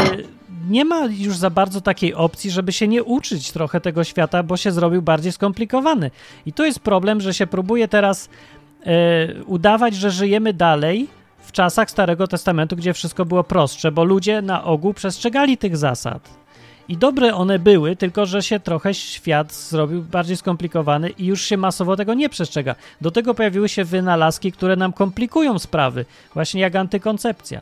[0.70, 4.58] nie ma już za bardzo takiej opcji, żeby się nie uczyć trochę tego świata, bo
[4.58, 6.12] się zrobił bardziej skomplikowany.
[6.46, 8.30] I to jest problem, że się próbuje teraz
[9.46, 11.08] udawać, że żyjemy dalej
[11.40, 16.30] w czasach Starego Testamentu, gdzie wszystko było prostsze, bo ludzie na ogół przestrzegali tych zasad.
[16.88, 21.58] I dobre one były, tylko że się trochę świat zrobił bardziej skomplikowany i już się
[21.58, 22.76] masowo tego nie przestrzega.
[23.02, 27.62] Do tego pojawiły się wynalazki, które nam komplikują sprawy, właśnie jak antykoncepcja.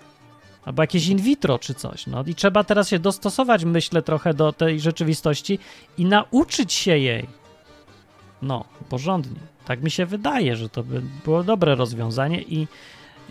[0.65, 2.07] Albo jakieś in vitro czy coś.
[2.07, 5.59] No i trzeba teraz się dostosować, myślę, trochę do tej rzeczywistości
[5.97, 7.27] i nauczyć się jej.
[8.41, 9.50] No, porządnie.
[9.65, 12.67] Tak mi się wydaje, że to by było dobre rozwiązanie i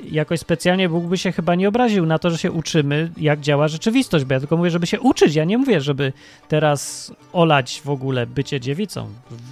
[0.05, 3.68] jakoś specjalnie Bóg by się chyba nie obraził na to, że się uczymy, jak działa
[3.68, 6.12] rzeczywistość, bo ja tylko mówię, żeby się uczyć, ja nie mówię, żeby
[6.49, 9.09] teraz olać w ogóle bycie dziewicą.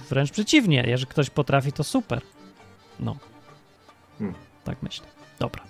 [0.09, 2.21] Wręcz przeciwnie, jeżeli ktoś potrafi, to super.
[2.99, 3.15] No.
[4.19, 4.35] Hmm.
[4.63, 5.05] Tak myślę.
[5.39, 5.63] Dobra.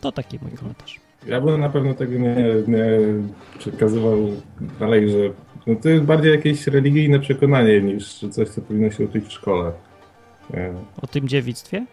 [0.00, 1.00] To taki mój komentarz.
[1.26, 2.36] Ja bym na pewno tego nie,
[2.66, 2.86] nie
[3.58, 4.16] przekazywał
[4.80, 5.18] dalej, że
[5.66, 9.72] no to jest bardziej jakieś religijne przekonanie niż coś, co powinno się uczyć w szkole.
[11.02, 11.86] O tym dziewictwie?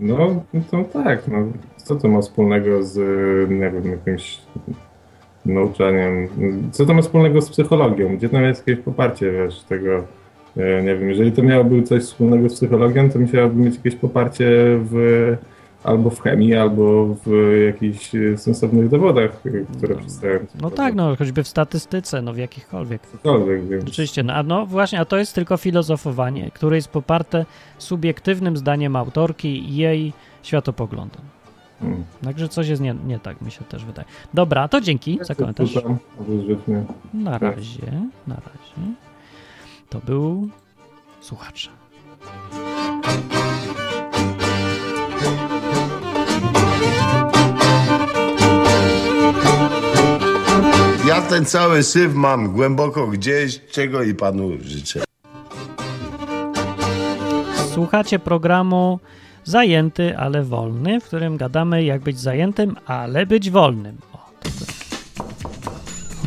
[0.00, 1.38] No, no to tak, no.
[1.76, 2.98] Co to ma wspólnego z,
[3.50, 4.38] nie wiem, jakimś
[5.46, 6.28] nauczaniem?
[6.72, 8.16] Co to ma wspólnego z psychologią?
[8.16, 10.04] Gdzie tam jest jakieś poparcie, wiesz, tego,
[10.56, 14.50] e, nie wiem, jeżeli to miałoby coś wspólnego z psychologią, to musiałoby mieć jakieś poparcie
[14.90, 15.36] w
[15.84, 17.30] albo w chemii, albo w
[17.66, 20.46] jakichś e, sensownych dowodach, e, które przedstawiają.
[20.60, 23.02] No tak, no choćby w statystyce, no w jakichkolwiek.
[23.06, 23.84] Cokolwiek, więc...
[23.84, 27.46] Oczywiście, no, a no właśnie, a to jest tylko filozofowanie, które jest poparte
[27.78, 30.12] subiektywnym zdaniem autorki i jej
[30.42, 31.22] światopoglądem.
[31.82, 32.04] Mm.
[32.24, 34.08] Także coś jest nie, nie tak, mi się też wydaje.
[34.34, 35.74] Dobra, to dzięki za komentarz.
[35.74, 35.98] Tam.
[37.14, 37.92] Na razie,
[38.26, 38.92] na razie.
[39.88, 40.48] To był
[41.20, 41.70] słuchacz.
[51.06, 55.04] Ja ten cały syf mam głęboko gdzieś, czego i panu życzę.
[57.72, 59.00] Słuchacie programu
[59.44, 63.98] Zajęty, ale wolny, w którym gadamy jak być zajętym, ale być wolnym.
[64.12, 64.50] O, to.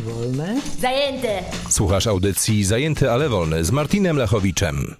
[0.02, 0.60] Wolne?
[0.80, 1.42] Zajęte!
[1.68, 4.94] Słuchasz audycji Zajęty, ale wolny z Martinem Lechowiczem.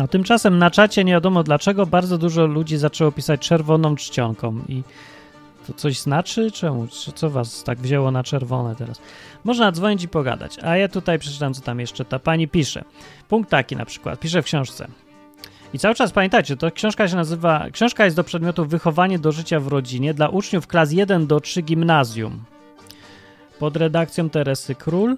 [0.00, 4.82] A tymczasem na czacie nie wiadomo dlaczego bardzo dużo ludzi zaczęło pisać czerwoną czcionką i
[5.66, 6.50] to coś znaczy?
[6.50, 6.86] Czemu?
[7.14, 9.00] Co- was tak wzięło na czerwone teraz?
[9.44, 10.58] Można dzwonić i pogadać.
[10.62, 12.84] A ja tutaj przeczytam, co tam jeszcze ta pani pisze.
[13.28, 14.20] Punkt taki na przykład.
[14.20, 14.88] Pisze w książce.
[15.72, 17.66] I cały czas pamiętajcie, to książka się nazywa.
[17.72, 21.62] Książka jest do przedmiotu Wychowanie do życia w rodzinie dla uczniów klas 1 do 3
[21.62, 22.44] gimnazjum.
[23.58, 25.16] Pod redakcją Teresy Król.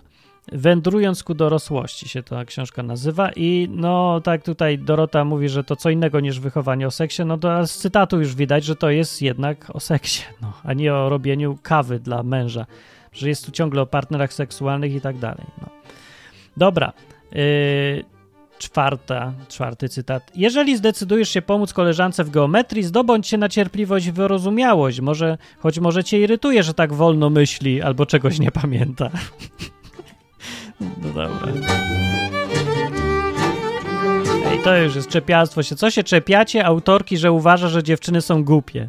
[0.53, 5.77] Wędrując ku dorosłości się ta książka nazywa i no tak tutaj Dorota mówi, że to
[5.77, 9.23] co innego niż wychowanie o seksie, no to z cytatu już widać, że to jest
[9.23, 12.67] jednak o seksie, no, a nie o robieniu kawy dla męża,
[13.13, 15.45] że jest tu ciągle o partnerach seksualnych i tak dalej.
[15.61, 15.69] No.
[16.57, 16.93] Dobra,
[17.33, 18.05] yy,
[18.59, 20.31] czwarta, czwarty cytat.
[20.35, 25.79] Jeżeli zdecydujesz się pomóc koleżance w geometrii, zdobądź się na cierpliwość i wyrozumiałość, może, choć
[25.79, 29.11] może cię irytuje, że tak wolno myśli albo czegoś nie pamięta.
[30.81, 31.53] No dobra.
[34.47, 35.77] Ej, to już jest czepialstwo się.
[35.77, 38.89] Co się czepiacie autorki, że uważa, że dziewczyny są głupie?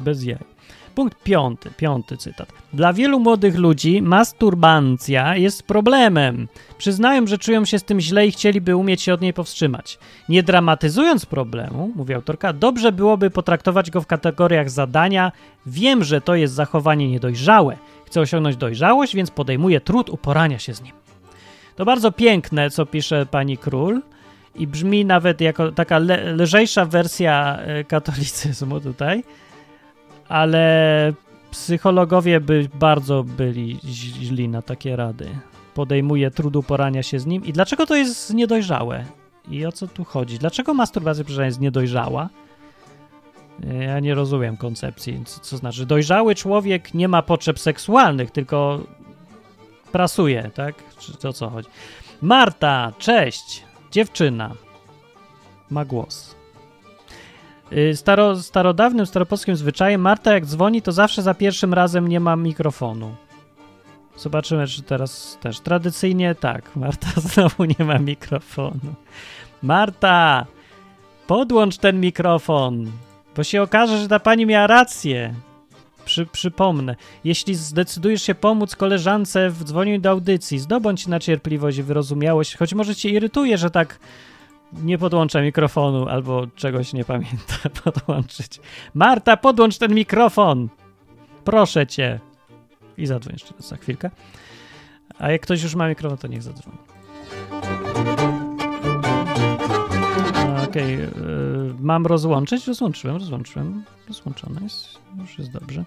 [0.00, 0.51] Bez jaj.
[0.94, 2.52] Punkt piąty, piąty cytat.
[2.72, 6.48] Dla wielu młodych ludzi masturbancja jest problemem.
[6.78, 9.98] Przyznają, że czują się z tym źle i chcieliby umieć się od niej powstrzymać.
[10.28, 15.32] Nie dramatyzując problemu, mówi autorka, dobrze byłoby potraktować go w kategoriach zadania.
[15.66, 17.76] Wiem, że to jest zachowanie niedojrzałe.
[18.06, 20.92] Chcę osiągnąć dojrzałość, więc podejmuję trud uporania się z nim.
[21.76, 24.02] To bardzo piękne, co pisze pani król
[24.54, 29.24] i brzmi nawet jako taka le lżejsza wersja e, katolicyzmu tutaj,
[30.32, 31.12] ale
[31.50, 35.28] psychologowie by bardzo byli źli na takie rady.
[35.74, 37.44] Podejmuje trud uporania się z nim.
[37.44, 39.04] I dlaczego to jest niedojrzałe?
[39.48, 40.38] i o co tu chodzi?
[40.38, 42.28] Dlaczego masturbacja przecież jest niedojrzała?
[43.80, 45.22] Ja nie rozumiem koncepcji.
[45.24, 48.80] Co, co znaczy, dojrzały człowiek nie ma potrzeb seksualnych, tylko
[49.92, 50.74] prasuje, tak?
[50.98, 51.68] Czy to co chodzi?
[52.22, 53.62] Marta, cześć!
[53.90, 54.54] Dziewczyna.
[55.70, 56.41] Ma głos.
[57.76, 62.36] Y, Staro, starodawnym, staropolskim zwyczajem Marta jak dzwoni, to zawsze za pierwszym razem nie ma
[62.36, 63.14] mikrofonu.
[64.16, 65.60] Zobaczymy, czy teraz też.
[65.60, 66.76] Tradycyjnie tak.
[66.76, 68.94] Marta znowu nie ma mikrofonu.
[69.62, 70.46] Marta!
[71.26, 72.90] Podłącz ten mikrofon,
[73.36, 75.34] bo się okaże, że ta pani miała rację.
[76.04, 81.82] Przy, przypomnę, jeśli zdecydujesz się pomóc koleżance w dzwonieniu do audycji, zdobądź na cierpliwość i
[81.82, 83.98] wyrozumiałość, choć może cię irytuje, że tak
[84.72, 87.54] nie podłącza mikrofonu albo czegoś nie pamięta
[87.84, 88.60] podłączyć.
[88.94, 90.68] Marta, podłącz ten mikrofon!
[91.44, 92.20] Proszę cię.
[92.96, 94.10] I zadzwoń jeszcze za chwilkę.
[95.18, 96.78] A jak ktoś już ma mikrofon, to niech zadzwoni.
[100.64, 101.08] Okej, yy,
[101.80, 102.66] mam rozłączyć?
[102.66, 103.84] Rozłączyłem, rozłączyłem.
[104.08, 105.84] Rozłączone jest, już jest dobrze.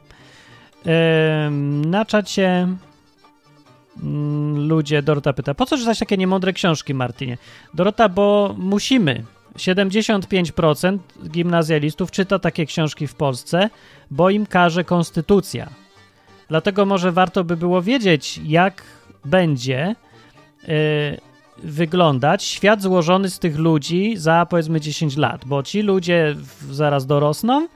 [1.86, 2.68] Na czacie
[4.56, 7.38] ludzie, Dorota pyta, po co czytać takie niemądre książki, Martinie?
[7.74, 9.24] Dorota, bo musimy.
[9.58, 10.98] 75%
[11.30, 13.70] gimnazjalistów czyta takie książki w Polsce,
[14.12, 15.70] bo im każe konstytucja.
[16.48, 18.84] Dlatego może warto by było wiedzieć, jak
[19.26, 19.96] będzie
[20.68, 20.76] yy,
[21.58, 26.36] wyglądać świat złożony z tych ludzi za powiedzmy 10 lat, bo ci ludzie
[26.72, 27.68] zaraz dorosną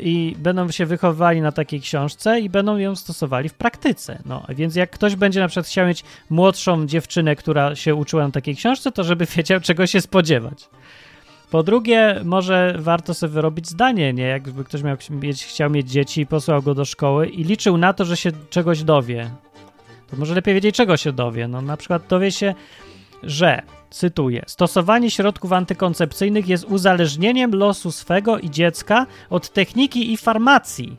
[0.00, 4.18] i będą się wychowywali na takiej książce i będą ją stosowali w praktyce.
[4.26, 8.30] No, więc jak ktoś będzie na przykład chciał mieć młodszą dziewczynę, która się uczyła na
[8.30, 10.68] takiej książce, to żeby wiedział, czego się spodziewać.
[11.50, 14.24] Po drugie, może warto sobie wyrobić zdanie, nie?
[14.24, 14.96] Jakby ktoś miał
[15.46, 18.82] chciał mieć dzieci i posłał go do szkoły i liczył na to, że się czegoś
[18.82, 19.30] dowie.
[20.10, 21.48] To może lepiej wiedzieć, czego się dowie.
[21.48, 22.54] No, na przykład dowie się,
[23.22, 23.62] że,
[23.98, 30.96] cytuję, stosowanie środków antykoncepcyjnych jest uzależnieniem losu swego i dziecka od techniki i farmacji.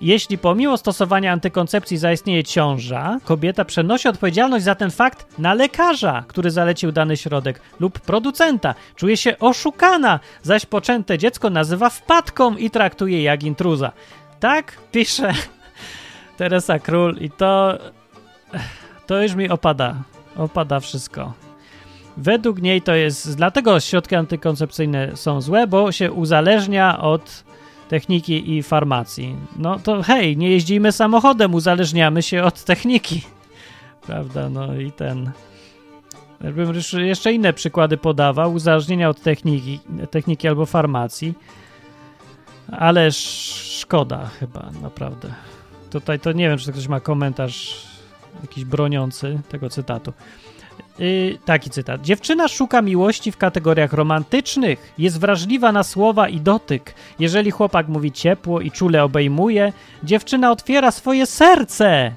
[0.00, 6.50] Jeśli pomimo stosowania antykoncepcji zaistnieje ciąża, kobieta przenosi odpowiedzialność za ten fakt na lekarza, który
[6.50, 8.74] zalecił dany środek, lub producenta.
[8.96, 13.92] Czuje się oszukana, zaś poczęte dziecko nazywa wpadką i traktuje jak intruza.
[14.40, 15.34] Tak pisze
[16.38, 17.78] Teresa Król i to
[19.06, 19.94] to już mi opada.
[20.36, 21.49] Opada wszystko.
[22.20, 27.44] Według niej to jest, dlatego środki antykoncepcyjne są złe, bo się uzależnia od
[27.88, 29.36] techniki i farmacji.
[29.56, 33.22] No to hej, nie jeździmy samochodem, uzależniamy się od techniki.
[34.06, 35.30] Prawda, no i ten.
[36.44, 41.34] Jakbym jeszcze inne przykłady podawał, uzależnienia od techniki, techniki albo farmacji.
[42.72, 45.34] Ale sz- szkoda chyba, naprawdę.
[45.90, 47.86] Tutaj to nie wiem, czy ktoś ma komentarz
[48.42, 50.12] jakiś broniący tego cytatu.
[50.98, 52.02] Yy, taki cytat.
[52.02, 56.94] Dziewczyna szuka miłości w kategoriach romantycznych, jest wrażliwa na słowa i dotyk.
[57.18, 59.72] Jeżeli chłopak mówi ciepło i czule obejmuje,
[60.04, 62.12] dziewczyna otwiera swoje serce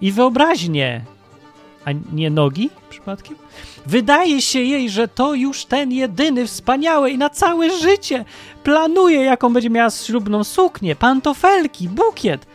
[0.00, 1.04] i wyobraźnię.
[1.84, 3.36] A nie nogi przypadkiem?
[3.86, 8.24] Wydaje się jej, że to już ten jedyny, wspaniały i na całe życie.
[8.64, 12.46] Planuje, jaką będzie miała ślubną suknię, pantofelki, bukiet.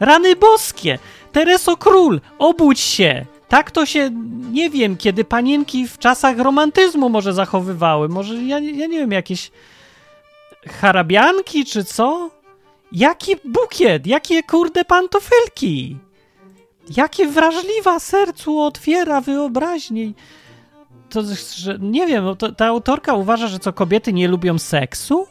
[0.00, 0.98] Rany boskie!
[1.32, 3.26] Tereso Król, obudź się!
[3.52, 4.10] Tak to się,
[4.52, 8.08] nie wiem, kiedy panienki w czasach romantyzmu może zachowywały.
[8.08, 9.50] Może, ja, ja nie wiem, jakieś
[10.68, 12.30] harabianki czy co?
[12.92, 14.06] Jaki bukiet?
[14.06, 15.96] Jakie kurde pantofelki?
[16.96, 20.12] Jakie wrażliwa sercu otwiera wyobraźnię.
[21.10, 21.22] To,
[21.56, 25.26] że, nie wiem, to, ta autorka uważa, że co, kobiety nie lubią seksu?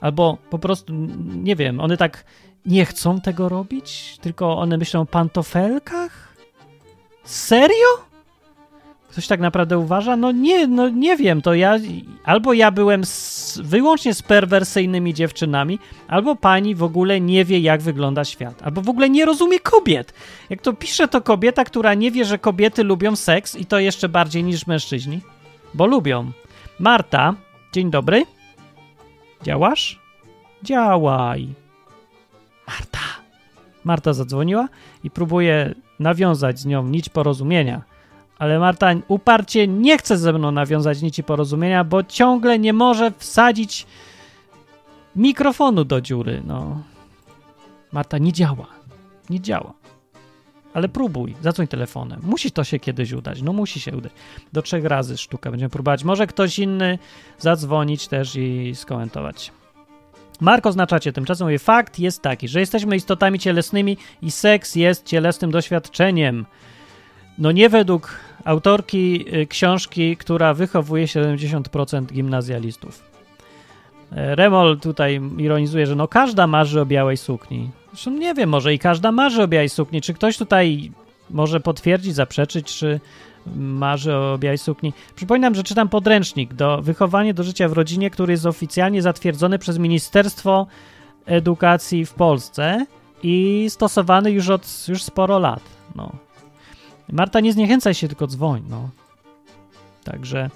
[0.00, 0.92] Albo po prostu,
[1.34, 2.24] nie wiem, one tak
[2.66, 6.31] nie chcą tego robić, tylko one myślą o pantofelkach?
[7.24, 8.12] Serio?
[9.12, 10.16] Ktoś tak naprawdę uważa?
[10.16, 11.78] No nie, no nie wiem, to ja
[12.24, 17.82] albo ja byłem z, wyłącznie z perwersyjnymi dziewczynami, albo pani w ogóle nie wie, jak
[17.82, 20.14] wygląda świat, albo w ogóle nie rozumie kobiet.
[20.50, 24.08] Jak to pisze, to kobieta, która nie wie, że kobiety lubią seks i to jeszcze
[24.08, 25.20] bardziej niż mężczyźni,
[25.74, 26.32] bo lubią.
[26.78, 27.34] Marta,
[27.72, 28.26] dzień dobry.
[29.42, 30.00] Działasz?
[30.62, 31.48] Działaj.
[32.68, 32.98] Marta.
[33.84, 34.68] Marta zadzwoniła
[35.04, 37.82] i próbuje nawiązać z nią nić porozumienia.
[38.38, 43.86] Ale Marta uparcie nie chce ze mną nawiązać nici porozumienia, bo ciągle nie może wsadzić
[45.16, 46.42] mikrofonu do dziury.
[46.46, 46.82] No.
[47.92, 48.66] Marta nie działa.
[49.30, 49.72] Nie działa.
[50.74, 52.20] Ale próbuj, zadzwoń telefonem.
[52.22, 53.42] Musi to się kiedyś udać.
[53.42, 54.12] No musi się udać.
[54.52, 56.04] Do trzech razy sztuka będziemy próbować.
[56.04, 56.98] Może ktoś inny
[57.38, 59.52] zadzwonić też i skomentować.
[60.40, 65.50] Mark oznaczacie tymczasem mówi, fakt jest taki, że jesteśmy istotami cielesnymi i seks jest cielesnym
[65.50, 66.46] doświadczeniem.
[67.38, 73.02] No nie według autorki y, książki, która wychowuje 70% gimnazjalistów.
[74.12, 77.70] E, Remol tutaj ironizuje, że no każda marzy o białej sukni.
[77.92, 80.00] Zresztą nie wiem, może i każda marzy o białej sukni.
[80.00, 80.92] Czy ktoś tutaj
[81.30, 83.00] może potwierdzić, zaprzeczyć, czy
[83.56, 84.92] marzy o białej sukni?
[85.14, 89.78] Przypominam, że czytam podręcznik do wychowania do życia w rodzinie, który jest oficjalnie zatwierdzony przez
[89.78, 90.66] Ministerstwo
[91.26, 92.86] Edukacji w Polsce
[93.22, 95.62] i stosowany już od już sporo lat.
[95.94, 96.12] No.
[97.12, 98.62] Marta, nie zniechęcaj się, tylko dzwoń.
[98.68, 98.88] No.
[100.04, 100.50] Także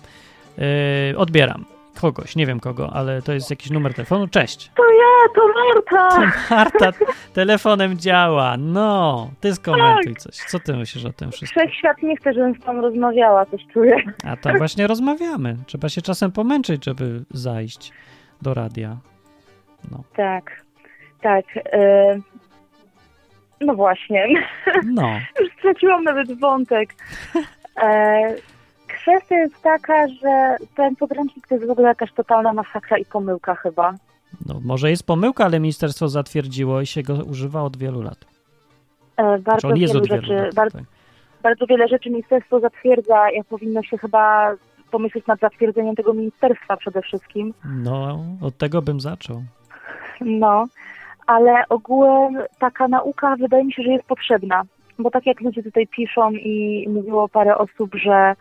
[0.59, 4.28] yy, odbieram kogoś, nie wiem kogo, ale to jest jakiś numer telefonu.
[4.28, 4.70] Cześć.
[4.76, 6.32] To ja, to Marta.
[6.51, 6.92] Marta
[7.32, 8.57] telefonem działa.
[8.59, 10.34] No, ty skomentuj coś.
[10.36, 11.62] Co ty myślisz o tym wszystkim?
[11.62, 13.97] Wszechświat nie chce, żebym z tą rozmawiała, coś czuję.
[14.24, 15.57] A tam właśnie rozmawiamy.
[15.66, 17.92] Trzeba się czasem pomęczyć, żeby zajść
[18.42, 18.97] do radia.
[19.90, 20.62] No, Tak,
[21.22, 21.44] tak.
[21.57, 22.18] e,
[23.61, 24.26] No właśnie,
[24.86, 25.09] no.
[25.40, 26.94] już straciłam nawet wątek.
[27.82, 28.34] E,
[29.07, 33.54] Kwestia jest taka, że ten podręcznik to jest w ogóle jakaś totalna masakra i pomyłka
[33.54, 33.94] chyba.
[34.46, 38.18] no może jest pomyłka, ale ministerstwo zatwierdziło i się go używa od wielu lat.
[39.16, 40.54] E, Znaczy Bardzo jest wielu rzeczy, lat.
[40.54, 40.86] bardzo, tak.
[41.42, 44.52] bardzo wiele rzeczy ministerstwo zatwierdza, jak powinno się chyba
[44.90, 47.54] pomyśleć nad zatwierdzeniem tego ministerstwa przede wszystkim.
[47.64, 49.42] No, od tego bym zaczął.
[50.20, 50.64] No,
[51.26, 54.62] ale ogółem taka nauka wydaje mi się, że jest potrzebna.
[54.98, 58.34] Bo tak jak ludzie tutaj piszą i mówiło parę osób, że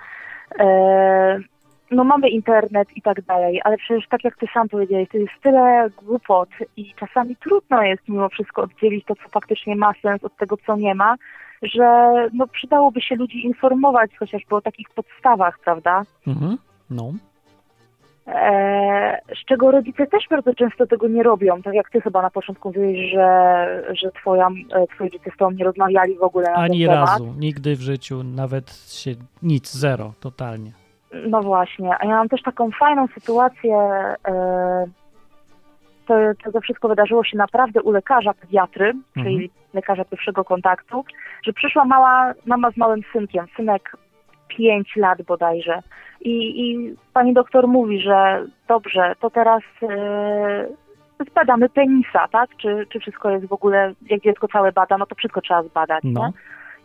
[1.92, 5.34] no mamy internet i tak dalej, ale przecież tak jak ty sam powiedziałeś, to jest
[5.44, 10.38] tyle głupot i czasami trudno jest mimo wszystko oddzielić to, co faktycznie ma sens od
[10.38, 11.16] tego, co nie ma,
[11.62, 16.04] że no przydałoby się ludzi informować chociażby o takich podstawach, prawda?
[16.28, 16.58] Mhm.
[16.90, 17.35] No, E,
[19.42, 21.62] z czego rodzice też bardzo często tego nie robią.
[21.62, 25.52] Tak jak ty chyba na początku mówiłeś, że, że twoja, e, twoi rodzice z tobą
[25.52, 27.10] nie rozmawiali w ogóle na ani ten temat.
[27.10, 29.12] razu, nigdy w życiu, nawet się
[29.44, 30.72] nic, zero, totalnie.
[31.28, 33.78] No właśnie, a ja mam też taką fajną sytuację.
[34.28, 34.86] E,
[36.08, 36.14] to,
[36.54, 41.06] to wszystko wydarzyło się naprawdę u lekarza pediatry, czyli lekarza pierwszego kontaktu,
[41.44, 43.98] że przyszła mała mama z małym synkiem, synek
[44.48, 45.80] 5 lat bodajże.
[46.22, 50.68] I, I pani doktor mówi, że dobrze, to teraz e,
[51.32, 52.50] zbadamy penisa, tak?
[52.58, 56.04] Czy, czy wszystko jest w ogóle, jak dziecko całe bada, no to wszystko trzeba zbadać,
[56.04, 56.22] No.
[56.28, 56.34] nie?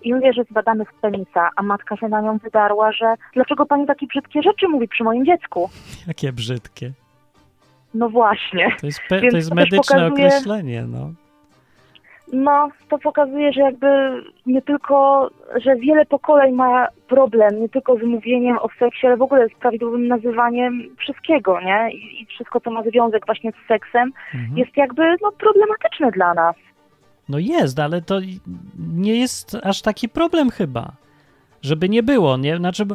[0.02, 3.86] I mówię, że zbadamy z penisa, a matka się na nią wydarła, że dlaczego pani
[3.86, 5.70] takie brzydkie rzeczy mówi przy moim dziecku?
[6.06, 6.90] Jakie brzydkie.
[7.94, 8.76] No właśnie.
[8.80, 11.10] To jest, pe- to jest to medyczne pokazuje- określenie, no.
[12.32, 13.86] No, to pokazuje, że jakby
[14.46, 19.22] nie tylko, że wiele pokoleń ma problem, nie tylko z mówieniem o seksie, ale w
[19.22, 21.90] ogóle z prawidłowym nazywaniem wszystkiego, nie?
[21.92, 24.58] I, i wszystko, co ma związek właśnie z seksem, Mhm.
[24.58, 26.56] jest jakby no, problematyczne dla nas.
[27.28, 28.18] No jest, ale to
[28.88, 30.92] nie jest aż taki problem chyba.
[31.62, 32.56] Żeby nie było, nie?
[32.56, 32.94] Znaczy, bo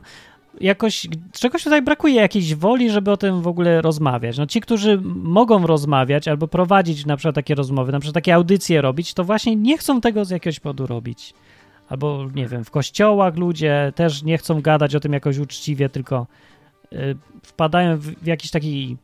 [0.62, 4.38] jakoś czegoś tutaj brakuje, jakiejś woli, żeby o tym w ogóle rozmawiać.
[4.38, 8.82] No ci, którzy mogą rozmawiać albo prowadzić na przykład takie rozmowy, na przykład takie audycje
[8.82, 11.34] robić, to właśnie nie chcą tego z jakiegoś powodu robić.
[11.90, 16.28] Albo, nie wiem, w kościołach ludzie też nie chcą gadać o tym jakoś uczciwie, tylko
[16.94, 16.98] y,
[17.44, 18.98] wpadają w, w jakiś taki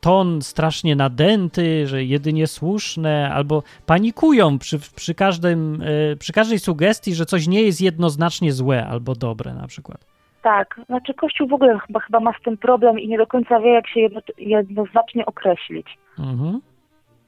[0.00, 7.14] ton strasznie nadęty, że jedynie słuszne, albo panikują przy, przy, każdym, y, przy każdej sugestii,
[7.14, 10.07] że coś nie jest jednoznacznie złe albo dobre na przykład.
[10.42, 13.60] Tak, znaczy Kościół w ogóle chyba, chyba ma z tym problem i nie do końca
[13.60, 15.86] wie, jak się jedno, jednoznacznie określić.
[16.18, 16.60] Mhm.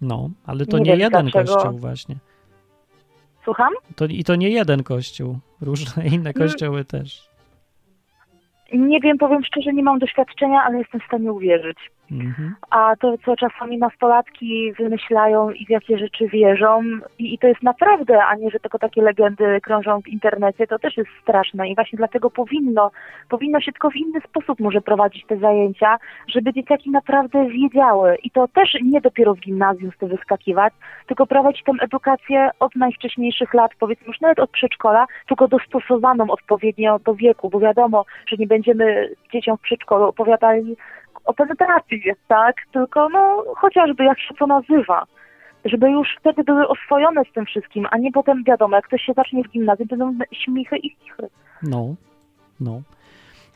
[0.01, 1.55] No, ale to Nie nie, jeden dlaczego.
[1.55, 2.17] kościół właśnie.
[3.45, 3.73] Słucham?
[3.97, 5.39] To, I to nie jeden kościół.
[5.61, 6.49] Różne inne Mm.
[6.49, 7.31] kościoły też.
[8.73, 11.79] Nie wiem, powiem szczerze, nie mam doświadczenia, ale jestem w stanie uwierzyć.
[12.13, 12.55] Mhm.
[12.71, 16.83] A to, co czasami nastolatki wymyślają i w jakie rzeczy wierzą,
[17.19, 20.79] i, i to jest naprawdę, a nie, że tylko takie legendy krążą w internecie, to
[20.79, 21.69] też jest straszne.
[21.69, 22.91] I właśnie dlatego powinno,
[23.29, 25.99] powinno się tylko w inny sposób może prowadzić te zajęcia,
[26.29, 28.17] żeby dzieciaki naprawdę wiedziały.
[28.23, 30.73] I to też nie dopiero w gimnazjum z tym wyskakiwać,
[31.07, 36.99] tylko prowadzić tę edukację od najwcześniejszych lat, powiedzmy już nawet od przedszkola, tylko dostosowaną odpowiednio
[36.99, 40.77] do wieku, bo wiadomo, że nie będziemy dzieciom w przedszkolu opowiadali
[41.25, 42.57] o penetracji, tak?
[42.73, 45.07] Tylko no chociażby jak się to nazywa.
[45.65, 49.13] Żeby już wtedy były oswojone z tym wszystkim, a nie potem wiadomo, jak ktoś się
[49.13, 51.29] zacznie w gimnazjum, będą śmichy i chichy.
[51.63, 51.95] No,
[52.61, 52.83] no.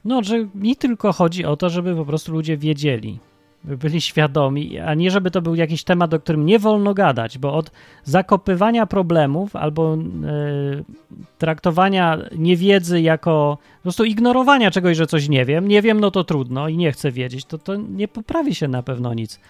[0.05, 3.19] No, że mi tylko chodzi o to, żeby po prostu ludzie wiedzieli,
[3.65, 7.55] byli świadomi, a nie żeby to był jakiś temat, o którym nie wolno gadać, bo
[7.55, 7.71] od
[8.03, 9.99] zakopywania problemów albo e,
[11.39, 16.25] traktowania niewiedzy jako po prostu ignorowania czegoś, że coś nie wiem, nie wiem, no to
[16.25, 19.41] trudno i nie chcę wiedzieć, to, to nie poprawi się na pewno nic.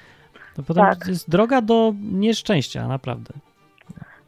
[0.57, 1.09] To potem Tak.
[1.09, 3.35] jest droga do nieszczęścia, naprawdę.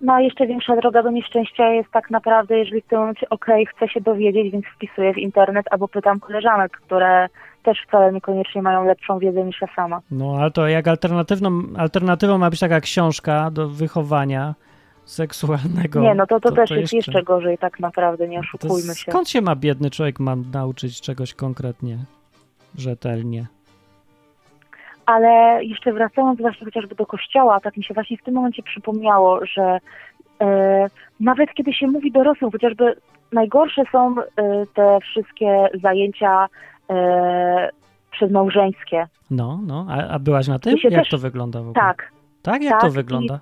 [0.00, 3.66] No a jeszcze większa droga do nieszczęścia jest tak naprawdę, jeżeli w tym momencie okej,
[3.66, 7.28] chcę się dowiedzieć, więc wpisuję w internet albo pytam koleżanek, które
[7.66, 10.00] też wcale niekoniecznie mają lepszą wiedzę niż ja sama.
[10.10, 14.54] No, ale to jak alternatywną, alternatywą ma być taka książka do wychowania
[15.04, 16.00] seksualnego.
[16.00, 19.10] Nie, no to, to, też jest jeszcze, jeszcze gorzej tak naprawdę, nie to oszukujmy się.
[19.10, 21.98] Skąd się ma biedny człowiek ma nauczyć czegoś konkretnie,
[22.78, 23.46] rzetelnie?
[25.06, 29.46] Ale jeszcze wracając właśnie chociażby do kościoła, tak mi się właśnie w tym momencie przypomniało,
[29.46, 29.78] że
[30.40, 30.86] e,
[31.20, 32.96] nawet kiedy się mówi dorosłym, chociażby
[33.32, 34.22] najgorsze są e,
[34.74, 36.46] te wszystkie zajęcia
[38.10, 39.06] przedmałżeńskie.
[39.30, 40.74] No, no, a, a byłaś na tym?
[40.84, 41.74] Jak też- to wygląda w ogóle?
[41.74, 42.12] Tak,
[42.42, 42.62] Tak?
[42.62, 43.40] Jak tak, to wygląda?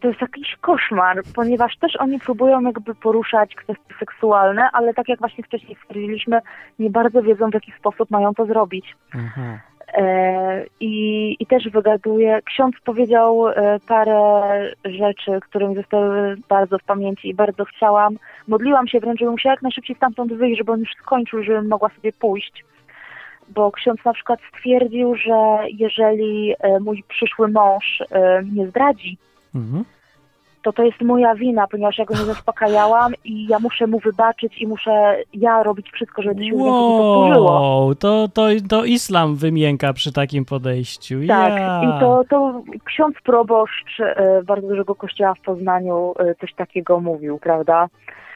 [0.00, 5.18] to jest jakiś koszmar, ponieważ też oni próbują jakby poruszać kwestie seksualne, ale tak jak
[5.18, 6.40] właśnie wcześniej stwierdziliśmy,
[6.78, 8.96] nie bardzo wiedzą w jaki sposób mają to zrobić.
[9.14, 9.60] Aha.
[9.94, 12.42] E, I, I też wygaduje.
[12.44, 14.42] Ksiądz powiedział e, parę
[14.84, 18.18] rzeczy, które mi zostały bardzo w pamięci i bardzo chciałam.
[18.48, 21.88] Modliłam się wręcz, żebym musiała jak najszybciej stamtąd wyjść, żeby on już skończył, żebym mogła
[21.88, 22.64] sobie pójść.
[23.48, 28.02] Bo ksiądz na przykład stwierdził, że jeżeli e, mój przyszły mąż
[28.42, 29.18] mnie zdradzi,
[29.54, 29.84] Mhm.
[30.68, 34.62] To to jest moja wina, ponieważ ja go nie zaspokajałam i ja muszę mu wybaczyć
[34.62, 36.64] i muszę ja robić wszystko, żeby to się wow.
[36.64, 37.94] nie powtórzyło.
[37.94, 41.20] To, to, to islam wymięka przy takim podejściu.
[41.28, 41.82] Tak, ja.
[41.82, 47.38] i to, to ksiądz proboszcz e, bardzo dużego kościoła w Poznaniu e, coś takiego mówił,
[47.38, 47.88] prawda?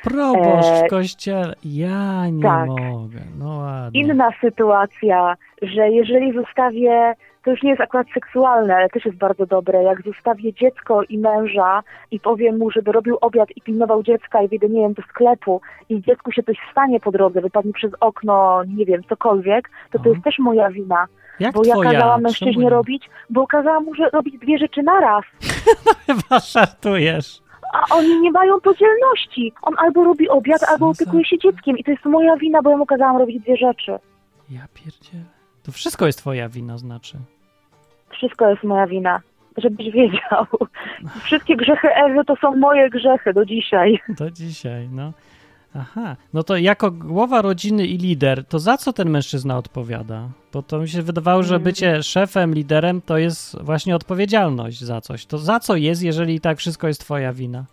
[0.03, 1.55] Proboszcz e, w kościele.
[1.64, 2.68] Ja nie tak.
[2.68, 3.20] mogę.
[3.38, 4.00] No ładnie.
[4.00, 9.46] Inna sytuacja, że jeżeli zostawię, to już nie jest akurat seksualne, ale też jest bardzo
[9.46, 14.42] dobre, jak zostawię dziecko i męża i powiem mu, żeby robił obiad i pilnował dziecka
[14.42, 17.92] i wyjdę, nie wiem, do sklepu i dziecku się coś stanie po drodze, wypadnie przez
[18.00, 21.07] okno, nie wiem, cokolwiek, to to jest też moja wina.
[21.40, 21.92] Jak Bo ja twoja?
[21.92, 25.24] kazałam mężczyźnie robić, bo kazałam mu że robić dwie rzeczy naraz.
[26.07, 27.41] Chyba żartujesz.
[27.72, 29.52] A oni nie mają podzielności.
[29.62, 31.78] On albo robi obiad, albo opiekuje się dzieckiem.
[31.78, 33.98] I to jest moja wina, bo ja mu kazałam robić dwie rzeczy.
[34.50, 35.24] Ja pierdzielę.
[35.62, 37.18] To wszystko jest twoja wina, znaczy.
[38.10, 39.20] Wszystko jest moja wina.
[39.56, 40.46] Żebyś wiedział.
[41.22, 43.98] Wszystkie grzechy Ewy to są moje grzechy do dzisiaj.
[44.08, 45.12] Do dzisiaj, no.
[45.76, 50.28] Aha, no to jako głowa rodziny i lider, to za co ten mężczyzna odpowiada?
[50.52, 51.64] Bo to mi się wydawało, że Mm.
[51.64, 55.26] bycie szefem, liderem to jest właśnie odpowiedzialność za coś.
[55.26, 57.64] To za co jest, jeżeli tak wszystko jest twoja wina?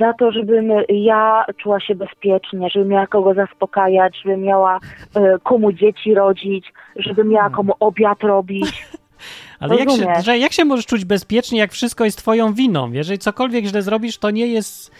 [0.00, 4.78] Za to, żebym ja czuła się bezpiecznie, żebym miała kogo zaspokajać, żebym miała
[5.14, 8.86] e, komu dzieci rodzić, żebym miała komu obiad robić.
[9.60, 12.92] Ale jak się, jak się możesz czuć bezpiecznie, jak wszystko jest twoją winą?
[12.92, 14.90] Jeżeli cokolwiek źle zrobisz, to nie jest,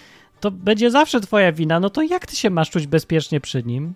[0.41, 3.95] to będzie zawsze twoja wina, no to jak ty się masz czuć bezpiecznie przy nim?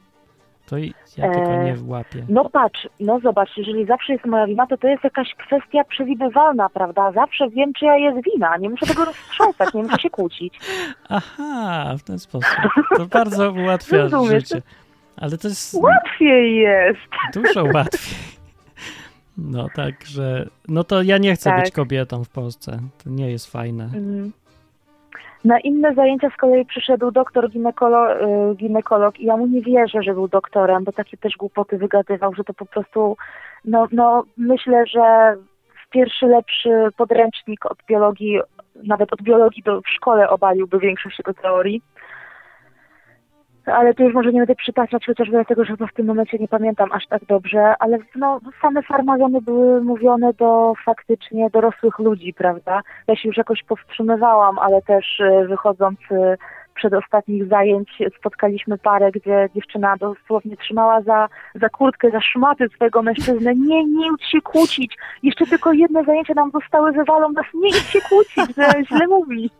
[0.66, 2.24] To ja tylko Eee, nie łapię.
[2.28, 6.68] No patrz, no zobacz, jeżeli zawsze jest moja wina, to to jest jakaś kwestia przewidywalna,
[6.68, 7.12] prawda?
[7.12, 10.58] Zawsze wiem, czyja jest wina, nie muszę tego roztrząsać, nie muszę się kłócić.
[11.08, 12.56] Aha, w ten sposób.
[12.96, 14.42] To bardzo ułatwia Rozumiesz?
[14.48, 14.62] życie.
[15.16, 17.00] Ale to jest Łatwiej jest.
[17.34, 18.16] dużo łatwiej.
[19.38, 21.64] No także, no to ja nie chcę Tak.
[21.64, 22.78] być kobietą w Polsce.
[23.04, 23.84] To nie jest fajne.
[23.84, 24.32] Mm.
[25.44, 28.12] Na inne zajęcia z kolei przyszedł doktor ginekolo,
[28.52, 32.34] y, ginekolog i ja mu nie wierzę, że był doktorem, bo takie też głupoty wygadywał,
[32.34, 33.16] że to po prostu,
[33.64, 35.36] no, no myślę, że
[35.90, 38.40] pierwszy lepszy podręcznik od biologii,
[38.84, 41.82] nawet od biologii do, w szkole obaliłby większość jego teorii.
[43.66, 46.92] Ale tu już może nie będę przytaczać, chociażby dlatego, że w tym momencie nie pamiętam
[46.92, 52.80] aż tak dobrze, ale no, same farmazony były mówione do faktycznie dorosłych ludzi, prawda?
[53.06, 55.98] Ja się już jakoś powstrzymywałam, ale też e, wychodząc
[56.72, 62.68] e, przed ostatnich zajęć spotkaliśmy parę, gdzie dziewczyna dosłownie trzymała za, za kurtkę, za szmaty
[62.74, 63.54] swojego mężczyznę.
[63.54, 64.96] Nie, nie idź się kłócić.
[65.22, 67.46] Jeszcze tylko jedne zajęcia nam zostały, wywalą nas.
[67.54, 69.50] Nie idź się kłócić, że źle mówi.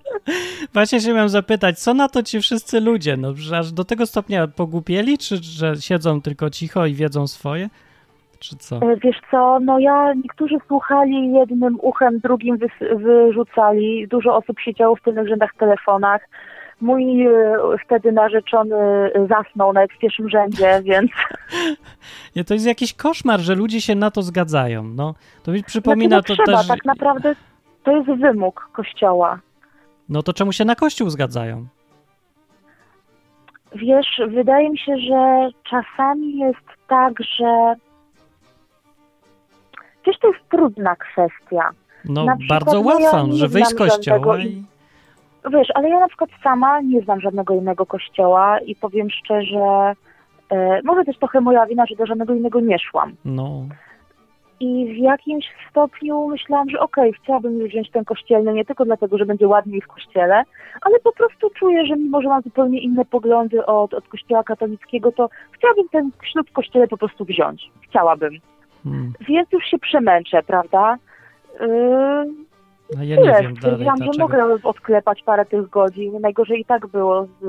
[0.75, 3.17] Właśnie się miałem zapytać, co na to ci wszyscy ludzie?
[3.17, 7.69] No, że aż do tego stopnia pogłupieli, czy że siedzą tylko cicho i wiedzą swoje?
[8.43, 8.77] Czy co?
[8.77, 12.59] E, Wiesz co, no ja, niektórzy słuchali jednym uchem, drugim
[12.97, 14.09] wyrzucali.
[14.09, 16.29] Dużo osób siedziało w tylnych rzędach telefonach.
[16.83, 21.11] Mój e, wtedy narzeczony e, zasnął nawet w pierwszym rzędzie, więc
[22.37, 24.85] Nie, to jest jakiś koszmar, że ludzie się na to zgadzają.
[24.85, 26.69] No, to mi przypomina znaczy, no, to trzeba, też...
[26.69, 27.35] tak naprawdę
[27.85, 29.39] to jest wymóg kościoła.
[30.09, 31.67] No to czemu się na kościół zgadzają?
[33.75, 37.75] Wiesz, wydaje mi się, że czasami jest tak, że
[40.07, 41.71] wiesz, to jest trudna kwestia.
[42.05, 44.65] No bardzo no, ja łatwa, nie że wyjść z kościoła i...
[45.51, 49.95] Wiesz, ale ja na przykład sama nie znam żadnego innego kościoła i powiem szczerze,
[50.51, 53.15] e, może też trochę moja wina, że do żadnego innego nie szłam.
[53.25, 53.65] No,
[54.61, 59.19] I w jakimś stopniu myślałam, że okej, chciałabym już wziąć ten kościelny nie tylko dlatego,
[59.19, 60.43] że będzie ładniej w kościele,
[60.83, 65.13] ale po prostu czuję, że mimo, że mam zupełnie inne poglądy od, od kościoła katolickiego,
[65.13, 67.71] to chciałabym ten ślub w kościele po prostu wziąć.
[67.81, 68.33] Chciałabym.
[68.85, 69.13] Hmm.
[69.21, 70.99] Więc już się przemęczę, prawda?
[71.61, 71.67] Yy,
[72.97, 73.33] No ja tyle.
[73.33, 76.21] nie wiem Stwierdziłam, że mogę odklepać parę tych godzin.
[76.21, 77.45] Najgorzej i tak było z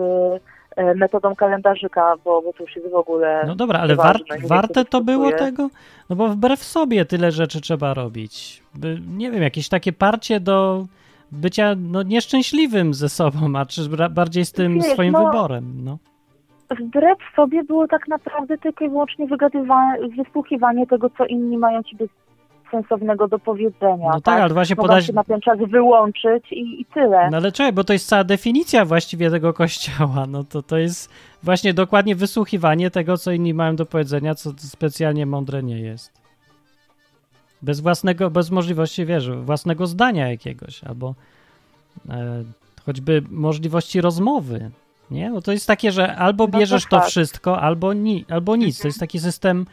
[0.75, 3.43] e, metodą kalendarzyka, bo, bo to już jest w ogóle...
[3.47, 5.69] No dobra, ale war, warte to było tego?
[6.09, 8.63] No bo wbrew sobie tyle rzeczy trzeba robić.
[8.75, 10.85] By, nie wiem, jakieś takie parcie do
[11.31, 15.97] bycia no, nieszczęśliwym ze sobą, a czy bardziej z tym Wiesz, swoim no- wyborem, no.
[16.79, 19.27] Wbrew sobie było tak naprawdę tylko i wyłącznie
[20.17, 21.95] wysłuchiwanie tego, co inni mają ci
[22.72, 24.09] sensownego do powiedzenia.
[24.14, 25.05] No tak, ale właśnie Mogłam podać...
[25.05, 27.30] się na ten czas wyłączyć i, i tyle.
[27.32, 30.26] No ale czekaj, bo to jest cała definicja właściwie tego kościoła.
[30.28, 31.09] No to to jest
[31.43, 36.11] właśnie dokładnie wysłuchiwanie tego, co inni mają do powiedzenia, co specjalnie mądre nie jest.
[37.61, 41.16] Bez własnego, bez możliwości, wiesz, własnego zdania jakiegoś, albo
[42.09, 42.43] e,
[42.86, 44.72] choćby możliwości rozmowy,
[45.11, 45.30] nie?
[45.32, 47.07] Bo to jest takie, że albo No to bierzesz to tak.
[47.07, 48.80] wszystko, albo, ni, albo nic.
[48.82, 49.66] To jest taki system,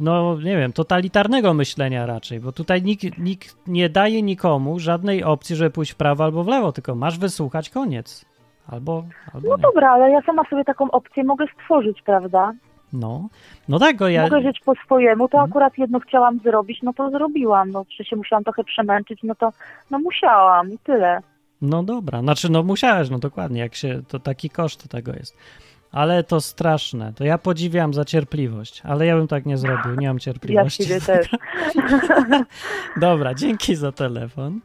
[0.00, 5.56] no nie wiem, totalitarnego myślenia raczej, bo tutaj nikt, nikt nie daje nikomu żadnej opcji,
[5.56, 8.24] żeby pójść w prawo albo w lewo, tylko masz wysłuchać, koniec.
[8.68, 9.62] Albo, albo No nie.
[9.62, 12.52] dobra, ale ja sama sobie taką opcję mogę stworzyć, prawda?
[12.92, 13.28] No,
[13.68, 14.22] no tak, go ja...
[14.22, 15.50] Mogę żyć po swojemu, to Mhm.
[15.50, 17.70] akurat jedno chciałam zrobić, no to zrobiłam.
[17.70, 19.52] No, czy się musiałam trochę przemęczyć, no to
[19.90, 21.20] no musiałam i tyle.
[21.62, 25.36] No dobra, znaczy no musiałeś, no dokładnie, jak się, to taki koszt tego jest.
[25.92, 30.06] Ale to straszne, to ja podziwiam za cierpliwość, ale ja bym tak nie zrobił, nie
[30.06, 30.84] mam Ja cierpliwości.
[30.84, 31.28] siebie też.
[33.00, 34.60] Dobra, dzięki za telefon.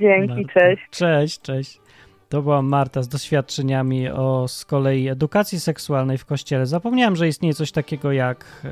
[0.00, 0.52] Dzięki, Marta.
[0.52, 0.82] cześć.
[0.90, 1.80] Cześć, cześć.
[2.28, 6.66] To była Marta z doświadczeniami o z kolei edukacji seksualnej w kościele.
[6.66, 8.70] Zapomniałem, że istnieje coś takiego jak e,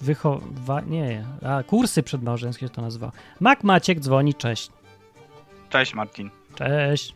[0.00, 3.12] wychowanie, a kursy przedmałżeńskie się to nazywa.
[3.40, 4.70] Mak Maciek dzwoni, cześć.
[5.70, 6.30] Cześć Martin.
[6.54, 7.14] Cześć.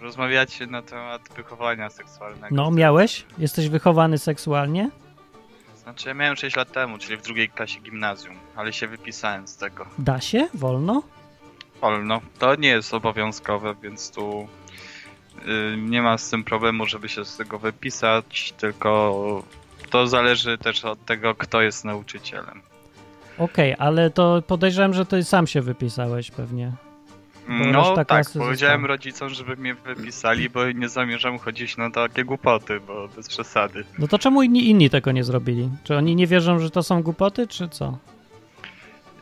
[0.00, 2.54] Rozmawiacie na temat wychowania seksualnego.
[2.54, 3.26] No, miałeś?
[3.38, 4.90] Jesteś wychowany seksualnie?
[5.82, 9.56] Znaczy ja miałem 6 lat temu, czyli w drugiej klasie gimnazjum, ale się wypisałem z
[9.56, 9.86] tego.
[9.98, 10.48] Da się?
[10.54, 11.02] Wolno?
[11.80, 12.20] Wolno.
[12.38, 14.48] To nie jest obowiązkowe, więc tu
[15.38, 19.42] y, nie ma z tym problemu, żeby się z tego wypisać, tylko
[19.90, 22.62] to zależy też od tego, kto jest nauczycielem.
[23.38, 26.72] Okej, ale to podejrzewam, że ty sam się wypisałeś pewnie.
[27.48, 28.86] No tak, powiedziałem została.
[28.86, 33.84] rodzicom, żeby mnie wypisali, bo nie zamierzam chodzić na takie głupoty, bo bez przesady.
[33.98, 35.70] No to czemu inni, inni tego nie zrobili?
[35.84, 37.98] Czy oni nie wierzą, że to są głupoty, czy co?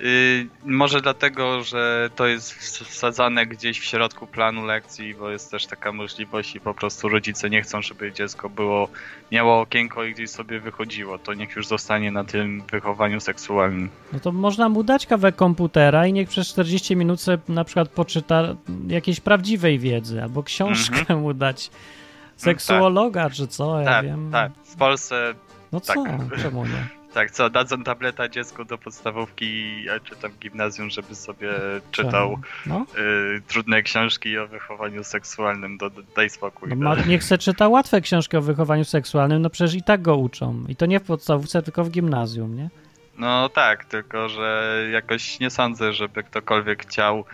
[0.01, 2.53] Yy, może dlatego, że to jest
[2.85, 7.51] wsadzane gdzieś w środku planu lekcji, bo jest też taka możliwość i po prostu rodzice
[7.51, 8.89] nie chcą, żeby dziecko było,
[9.33, 11.19] miało okienko i gdzieś sobie wychodziło.
[11.19, 13.89] To niech już zostanie na tym wychowaniu seksualnym.
[14.13, 17.89] No to można mu dać kawę komputera i niech przez 40 minut sobie na przykład
[17.89, 21.71] poczyta jakiejś prawdziwej wiedzy, albo książkę mu dać.
[22.37, 24.31] Seksuologa, czy co, ja tak, wiem.
[24.33, 24.53] tak.
[24.65, 25.35] W Polsce,
[25.73, 26.43] No co, tak.
[26.43, 27.04] czemu nie?
[27.15, 31.51] Tak, co, dadzą tableta dziecku do podstawówki, a czy tam gimnazjum, żeby sobie
[31.91, 35.79] czytał No, yy, trudne książki o wychowaniu seksualnym.
[35.79, 36.69] Do, daj spokój.
[36.69, 40.17] no ma, niech se czyta łatwe książki o wychowaniu seksualnym, no przecież i tak go
[40.17, 40.65] uczą.
[40.69, 42.71] I to nie w podstawówce, tylko w gimnazjum, nie?
[43.19, 47.25] No tak, tylko że jakoś nie sądzę, żeby ktokolwiek chciał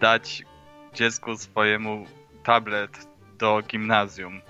[0.00, 0.42] dać
[0.94, 2.06] dziecku swojemu
[2.44, 4.40] tablet do gimnazjum.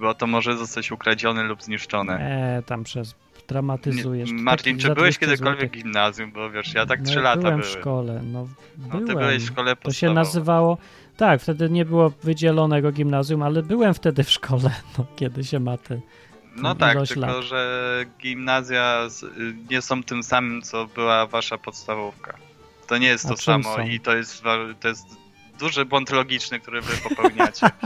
[0.00, 2.18] Bo to może zostać ukradzione lub zniszczone.
[2.58, 3.14] E, tam przez
[3.48, 4.30] dramatyzujesz.
[4.32, 5.80] Nie, taki czy byłeś 200 kiedykolwiek złotych.
[5.80, 6.32] w gimnazjum?
[6.32, 9.06] Bo wiesz, ja tak No, 3 ja lata byłem w szkole, no No byłem.
[9.06, 10.14] ty byłeś w szkole To się podstawowej.
[10.14, 10.78] nazywało.
[11.16, 15.76] Tak, wtedy nie było wydzielonego gimnazjum, ale byłem wtedy w szkole, no, kiedy się ma
[15.78, 16.00] te.
[16.56, 17.44] No tak, tylko lat.
[17.44, 19.08] że gimnazja
[19.70, 22.34] nie są tym samym, co była wasza podstawówka.
[22.86, 23.86] To nie jest A to samo są?
[23.86, 24.42] i to jest,
[24.80, 25.06] to jest
[25.58, 27.66] duży błąd logiczny, który wy popełniacie.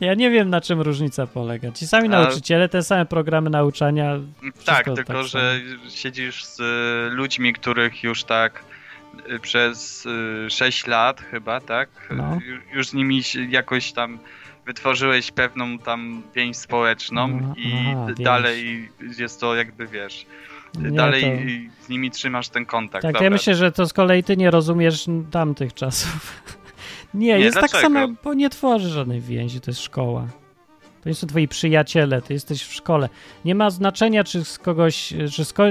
[0.00, 1.72] Ja nie wiem, na czym różnica polega.
[1.72, 4.18] Ci sami A- nauczyciele, te same programy nauczania.
[4.42, 8.64] Tak, Wszystko tylko tak że siedzisz z y, ludźmi, których już tak
[9.30, 10.06] y, przez
[10.46, 11.88] y, 6 lat chyba, tak?
[12.10, 12.24] No.
[12.24, 14.18] Ju- Już z nimi jakoś tam
[14.66, 20.26] wytworzyłeś pewną tam więź społeczną Aha, i aha, dalej jest to jakby wiesz,
[20.78, 21.84] Nie, dalej to...
[21.84, 23.02] z nimi trzymasz ten kontakt.
[23.02, 23.24] Tak, Dobra.
[23.24, 26.42] ja myślę, że to z kolei ty nie rozumiesz tamtych czasów.
[27.14, 27.94] nie, Nie, jest tak dlaczego?
[27.94, 30.26] samo, bo nie tworzy żadnej więzi, to jest szkoła.
[31.02, 33.08] To nie są twoi przyjaciele, ty jesteś w szkole.
[33.44, 35.62] Nie ma znaczenia, czy z kogoś, czy z ko...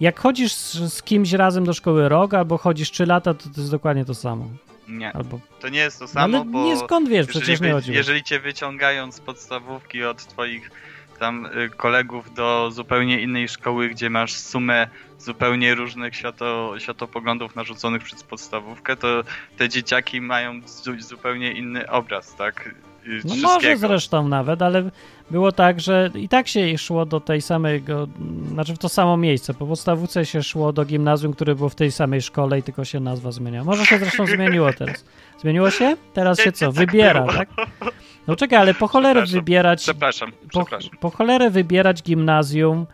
[0.00, 3.60] Jak chodzisz z, z kimś razem do szkoły rok, albo chodzisz 3 lata, to to
[3.60, 4.48] jest dokładnie to samo.
[4.88, 5.40] Nie, Albo...
[5.60, 7.96] to nie jest to No, samo, ale bo nie skąd wiesz, przecież nie chodziło.
[7.96, 10.70] jeżeli cię wyciągają z podstawówki od twoich
[11.20, 14.88] tam y, kolegów do zupełnie innej szkoły, gdzie masz sumę
[15.18, 19.22] zupełnie różnych świato, światopoglądów narzuconych przez podstawówkę, to
[19.58, 22.74] te dzieciaki mają zu- zupełnie inny obraz, tak?
[23.06, 24.90] Y, No może zresztą nawet, ale
[25.30, 28.08] było tak, że i tak się szło do tej samego,
[28.52, 29.54] znaczy w to samo miejsce.
[29.54, 33.00] Po podstawówce się szło do gimnazjum, które było w tej samej szkole i tylko się
[33.00, 33.64] nazwa zmieniała.
[33.64, 35.04] Może się zresztą zmieniło teraz.
[35.40, 35.96] Zmieniło się?
[36.14, 36.72] Teraz się co?
[36.80, 37.48] Wybiera, tak?
[38.26, 39.40] No czekaj, ale po cholerę Przepraszam.
[39.40, 40.90] wybierać, Przepraszam, po, przepraszam.
[41.00, 42.86] po cholerę wybierać gimnazjum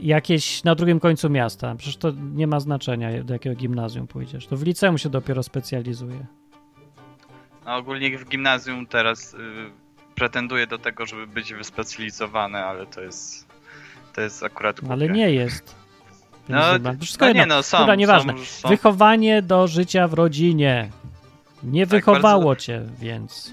[0.00, 1.74] jakieś na drugim końcu miasta.
[1.74, 4.46] Przecież to nie ma znaczenia, do jakiego gimnazjum pójdziesz.
[4.46, 6.26] To w liceum się dopiero specjalizuje.
[7.64, 9.38] A ogólnie w gimnazjum teraz y,
[10.14, 13.46] pretenduję do tego, żeby być wyspecjalizowany, ale to jest
[14.14, 14.92] to jest akurat głupie.
[14.92, 15.74] Ale nie jest.
[16.48, 16.60] No,
[17.00, 17.42] Wszystko no jedno.
[17.42, 18.32] nie no, są, Dobra, nieważne.
[18.32, 20.90] są, są Wychowanie do życia w rodzinie.
[21.62, 23.52] Nie Tak, wychowało bardzo- cię, więc.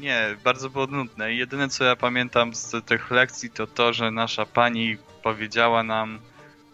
[0.00, 1.34] Nie, bardzo było nudne.
[1.34, 6.18] Jedyne co ja pamiętam z tych lekcji to to, że nasza pani powiedziała nam,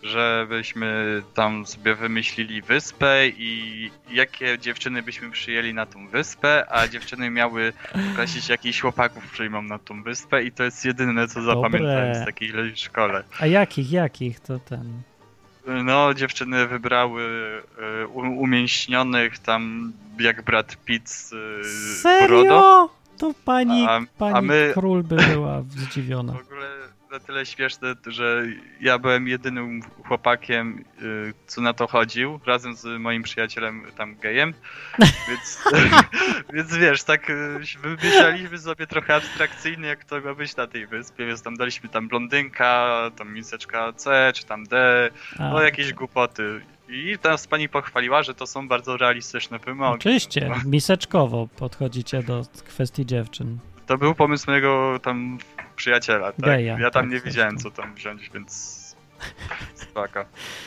[0.02, 7.30] żebyśmy tam sobie wymyślili wyspę i jakie dziewczyny byśmy przyjęli na tą wyspę, a dziewczyny
[7.30, 7.72] miały
[8.12, 12.76] określić jakich chłopaków przyjmą na tą wyspę i to jest jedyne co zapamiętałem z takiej
[12.76, 13.24] szkole.
[13.40, 15.02] A jakich, jakich to ten.
[15.84, 17.22] No, dziewczyny wybrały
[18.02, 21.32] y, umięśnionych tam jak brat Pitt z
[22.04, 22.90] y, Brodo.
[23.18, 26.32] To pani, A- a pani my- król by była zdziwiona.
[26.32, 26.66] W ogóle
[27.12, 28.42] na tyle śmieszne, że
[28.80, 34.54] ja byłem jedynym chłopakiem, y, co na to chodził, razem z moim przyjacielem tam gejem,
[35.28, 35.64] więc,
[36.54, 41.26] więc wiesz, tak y, wymyślaliśmy sobie trochę abstrakcyjnie, jak to ma być na tej wyspie,
[41.26, 46.60] więc tam daliśmy tam blondynka, tam miseczka C, czy tam D, A, no jakieś głupoty.
[46.88, 49.94] I teraz pani pochwaliła, że to są bardzo realistyczne wymogi.
[49.94, 53.58] Oczywiście, miseczkowo podchodzicie do kwestii dziewczyn.
[53.86, 55.38] To był pomysł mojego tam
[55.76, 56.40] przyjaciela, tak?
[56.44, 57.58] Geja, ja tam tak, nie tam.
[57.58, 58.76] co tam wziąć, więc
[59.74, 60.24] spaka.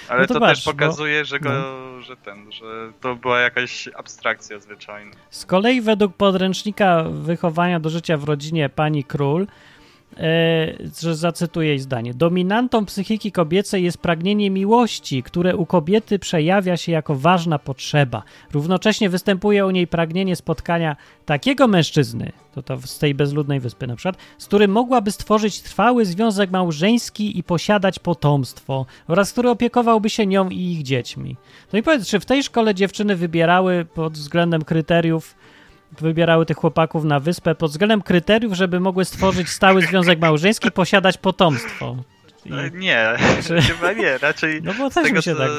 [0.09, 2.01] Ale No to to, patrz, też bo- pokazuje, że go, no.
[2.01, 5.11] że ten, że to była jakaś abstrakcja zwyczajna.
[5.29, 9.47] Z kolei według podręcznika wychowania do życia w rodzinie pani król,
[10.99, 12.13] że zacytuję jej zdanie.
[12.13, 18.23] Dominantą psychiki kobiecej jest pragnienie miłości, które u kobiety przejawia się jako ważna potrzeba.
[18.51, 23.95] Równocześnie występuje u niej pragnienie spotkania takiego mężczyzny, to to z tej bezludnej wyspy na
[23.95, 30.25] przykład, z którym mogłaby stworzyć trwały związek małżeński i posiadać potomstwo oraz który opiekowałby się
[30.25, 31.35] nią i ich dziećmi.
[31.73, 35.35] No i powiedz, czy w tej szkole dziewczyny wybierały pod względem kryteriów
[35.91, 41.17] wybierały tych chłopaków na wyspę pod względem kryteriów, żeby mogły stworzyć stały związek małżeński, posiadać
[41.17, 41.95] potomstwo.
[42.45, 43.13] I, E, Nie,
[43.43, 45.49] Czy- chyba nie, raczej no bo z tego, co, tak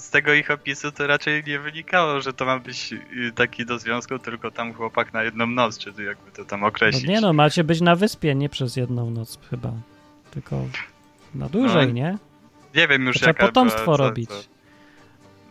[0.00, 3.78] z tego ich opisu to raczej nie wynikało, że to ma być y, taki do
[3.78, 7.04] związku, tylko tam chłopak na jedną noc, czy jakby to tam No określić.
[7.08, 9.72] nie no, macie być na wyspie, nie przez jedną noc chyba,
[10.30, 10.64] tylko
[11.34, 12.18] na dłużej, No, nie?
[12.74, 14.28] Nie wiem już trzeba jaka potomstwo była, co- robić.
[14.30, 14.42] co-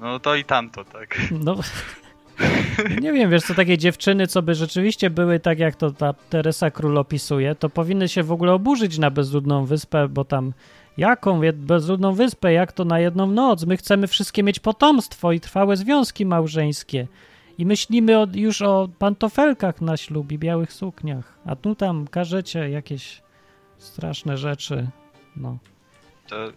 [0.02, 1.18] No to i tamto, tak.
[1.32, 1.56] No,
[3.02, 6.72] nie wiem, wiesz, co takie dziewczyny, co by rzeczywiście były tak, jak to ta Teresa
[6.72, 10.54] Król opisuje, to powinny się w ogóle oburzyć na bezludną wyspę, bo tam
[10.98, 13.66] jaką bezludną wyspę, jak to na jedną noc?
[13.66, 17.08] My chcemy wszystkie mieć potomstwo i trwałe związki małżeńskie.
[17.58, 21.40] I myślimy o, już o pantofelkach na ślub i białych sukniach.
[21.46, 23.22] A tu tam każecie jakieś
[23.78, 24.88] straszne rzeczy.
[25.36, 25.58] No.
[26.28, 26.52] To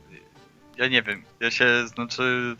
[0.79, 1.23] ja nie wiem.
[1.41, 2.57] Ja się, znaczy,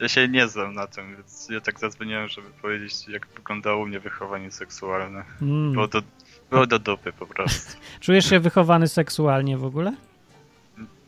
[0.00, 3.86] ja się nie znam na tym, więc ja tak zadzwoniłem, żeby powiedzieć, jak wyglądało u
[3.86, 5.24] mnie wychowanie seksualne.
[5.42, 5.72] Mm.
[5.72, 6.02] Było do,
[6.50, 7.76] było do dupy po prostu.
[8.00, 9.94] Czujesz się wychowany seksualnie w ogóle?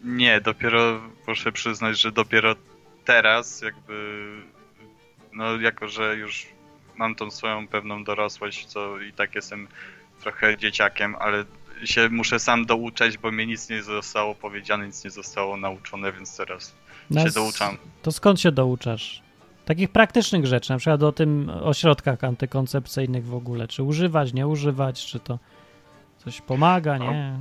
[0.05, 2.55] Nie, dopiero muszę przyznać, że dopiero
[3.05, 4.27] teraz jakby,
[5.33, 6.47] no jako, że już
[6.97, 9.69] mam tą swoją pewną dorosłość, co i tak jestem
[10.21, 11.45] trochę dzieciakiem, ale
[11.85, 16.37] się muszę sam douczać, bo mnie nic nie zostało powiedziane, nic nie zostało nauczone, więc
[16.37, 16.75] teraz
[17.19, 17.77] się Nas- douczam.
[18.03, 19.23] To skąd się douczasz?
[19.65, 23.69] Takich praktycznych rzeczy, na przykład o tym ośrodkach antykoncepcyjnych w ogóle.
[23.69, 25.39] Czy używać, nie używać, czy to
[26.19, 27.39] coś pomaga, nie?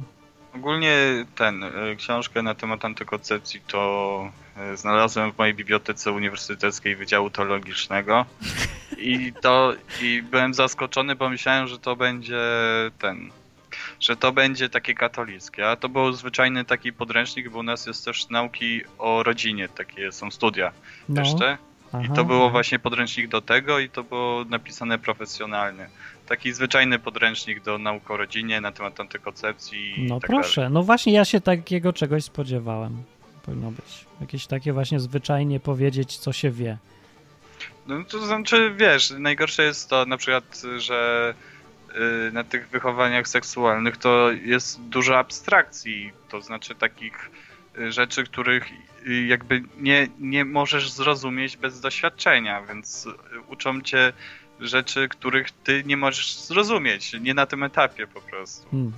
[0.56, 4.32] Ogólnie ten, y, książkę na temat antykoncepcji to
[4.74, 8.26] y, znalazłem w mojej bibliotece uniwersyteckiej Wydziału Teologicznego
[8.98, 12.42] i to i byłem zaskoczony, bo myślałem, że to będzie
[13.00, 13.32] ten,
[14.00, 18.06] że to będzie takie katolickie, a to był zwyczajny taki podręcznik, bo u nas jest
[18.06, 20.72] też nauki o rodzinie, takie są studia
[21.10, 21.22] No.
[21.22, 21.58] jeszcze.
[21.94, 22.52] I Aha, to było aha.
[22.52, 25.90] właśnie podręcznik do tego i to było napisane profesjonalnie.
[26.28, 30.84] Taki zwyczajny podręcznik do nauk o rodzinie na temat antykoncepcji i No tak proszę, no
[30.84, 33.04] właśnie ja się takiego czegoś spodziewałem.
[33.46, 34.06] Powinno być.
[34.22, 36.78] Jakieś takie właśnie zwyczajnie powiedzieć, co się wie.
[37.88, 41.34] No to znaczy, wiesz, najgorsze jest to na przykład, że
[42.34, 47.32] na tych wychowaniach seksualnych to jest dużo abstrakcji, to znaczy takich
[47.78, 48.68] y, rzeczy, których
[49.08, 54.14] y, jakby nie, nie możesz zrozumieć bez doświadczenia, więc y, uczą cię
[54.60, 58.70] rzeczy, których ty nie możesz zrozumieć, nie na tym etapie po prostu.
[58.70, 58.92] Hmm.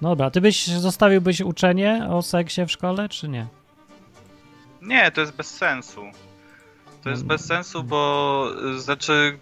[0.00, 3.46] No dobra, ty byś zostawiłbyś uczenie o seksie w szkole, czy nie?
[4.82, 6.02] Nie, to jest bez sensu.
[7.04, 9.38] To jest bez sensu, bo y, znaczy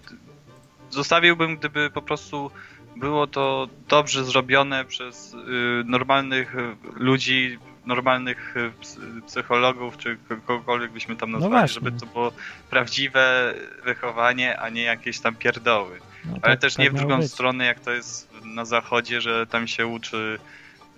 [0.95, 2.51] zostawiłbym, gdyby po prostu
[2.97, 5.37] było to dobrze zrobione przez y,
[5.85, 6.55] normalnych
[6.97, 11.75] ludzi, normalnych y, ps- psychologów, czy kogokolwiek byśmy tam nazwali, właśnie.
[11.75, 12.33] żeby to było
[12.71, 13.55] prawdziwe
[13.85, 15.99] wychowanie, a nie jakieś tam pierdoły.
[16.25, 17.33] No, Ale tak- też tak nie w miało drugą być.
[17.33, 20.39] stronę, jak to jest na zachodzie, że tam się uczy.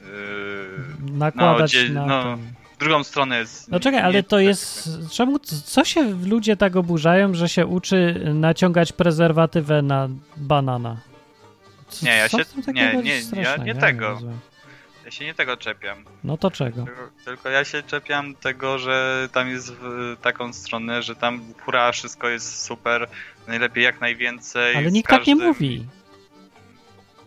[0.00, 2.38] Yy, Nakładać gdzie- na no, ten.
[2.76, 3.68] W drugą stronę jest.
[3.70, 4.88] No czekaj, ale to jest.
[5.12, 10.96] Czemu, co się ludzie tak oburzają, że się uczy naciągać prezerwatywę na banana?
[11.88, 12.38] Co, Nie, ja się-
[12.74, 14.08] nie, nie, ja nie tego.
[14.08, 14.38] rozumiem.
[15.04, 16.04] Ja się nie tego czepiam.
[16.24, 16.84] No to czego?
[16.84, 21.92] Tylko, tylko ja się czepiam tego, że tam jest w taką stronę, że tam hura,
[21.92, 23.08] wszystko jest super,
[23.48, 24.76] najlepiej jak najwięcej.
[24.76, 25.86] Ale nikt tak nie każdym- mówi.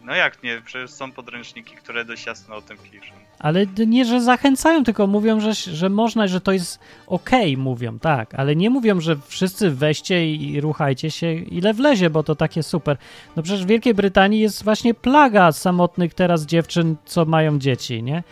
[0.03, 0.61] No jak nie?
[0.65, 3.13] Przecież są podręczniki, które dość jasno o tym piszą.
[3.39, 8.35] Ale nie, że zachęcają, tylko mówią, że, że można, że to jest okej, mówią, tak,
[8.35, 12.97] ale nie mówią, że wszyscy weźcie i, ruchajcie się ile wlezie, bo to takie super.
[13.35, 18.23] No przecież w Wielkiej Brytanii jest właśnie plaga samotnych teraz dziewczyn, co mają dzieci, nie?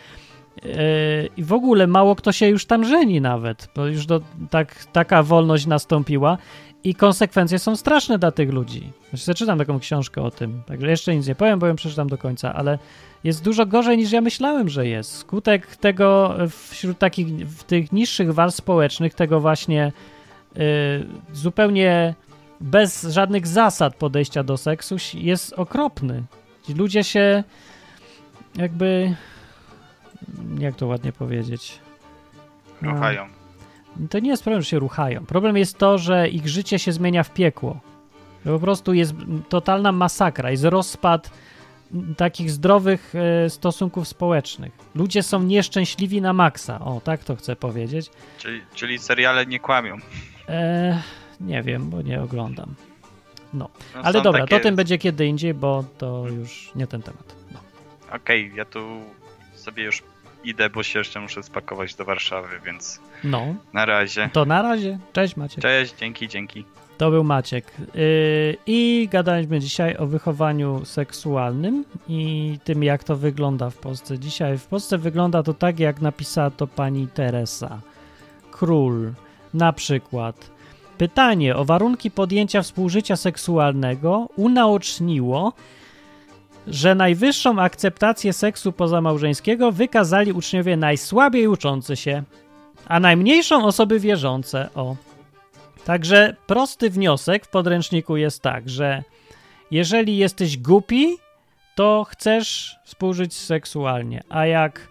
[0.63, 0.71] Yy,
[1.37, 5.23] I w ogóle mało kto się już tam żeni nawet, bo już do, tak, taka
[5.23, 6.37] wolność nastąpiła
[6.83, 8.91] i konsekwencje są straszne dla tych ludzi.
[9.11, 12.17] Właśnie czytam taką książkę o tym, także jeszcze nic nie powiem, bo ją przeczytam do
[12.17, 12.79] końca, ale
[13.27, 15.15] jest dużo gorzej niż ja myślałem, że jest.
[15.15, 19.91] Skutek tego wśród takich, w tych niższych warstw społecznych, tego właśnie
[20.57, 20.61] y,
[21.33, 22.15] zupełnie
[22.61, 26.23] bez żadnych zasad podejścia do seksu jest okropny.
[26.75, 27.43] Ludzie się
[28.55, 29.15] jakby,
[30.59, 31.79] jak to ładnie powiedzieć?
[32.81, 33.25] No, Ruchają.
[34.09, 35.25] to nie jest problem, że się ruchają.
[35.25, 37.79] Problem jest to, że ich życie się zmienia w piekło.
[38.43, 39.13] Po prostu jest
[39.49, 41.31] totalna masakra, jest rozpad
[42.17, 44.71] takich zdrowych e, stosunków społecznych.
[44.95, 46.79] Ludzie są nieszczęśliwi na maksa.
[46.79, 48.09] O, tak to chcę powiedzieć.
[48.37, 49.97] Czyli, czyli seriale nie kłamią.
[50.49, 51.01] E,
[51.41, 52.75] nie wiem, bo nie oglądam.
[53.53, 57.01] No, No, ale dobra, takie- to tym będzie kiedy indziej, bo to już nie ten
[57.01, 57.35] temat.
[57.51, 57.59] No.
[58.15, 59.01] Okej, ja tu
[59.55, 60.03] sobie już
[60.43, 64.29] idę, bo się jeszcze muszę spakować do Warszawy, więc no, na razie.
[64.33, 64.99] to na razie.
[65.13, 65.61] Cześć Maciek.
[65.61, 66.65] Cześć, dzięki, dzięki.
[66.97, 67.71] To był Maciek.
[67.79, 74.19] Yy, I gadaliśmy dzisiaj o wychowaniu seksualnym i tym, jak to wygląda w Polsce.
[74.19, 77.81] Dzisiaj w Polsce wygląda to tak, jak napisała to pani Teresa.
[78.51, 79.13] Król,
[79.53, 80.51] na przykład.
[80.97, 85.53] Pytanie o warunki podjęcia współżycia seksualnego unaoczniło,
[86.67, 92.23] że najwyższą akceptację seksu pozamałżeńskiego wykazali uczniowie najsłabiej uczący się,
[92.87, 94.69] a najmniejszą osoby wierzące.
[94.75, 94.95] O.
[95.87, 99.03] Także prosty wniosek w podręczniku jest tak, że
[99.71, 101.17] jeżeli jesteś głupi,
[101.75, 104.87] to chcesz współżyć seksualnie, a jak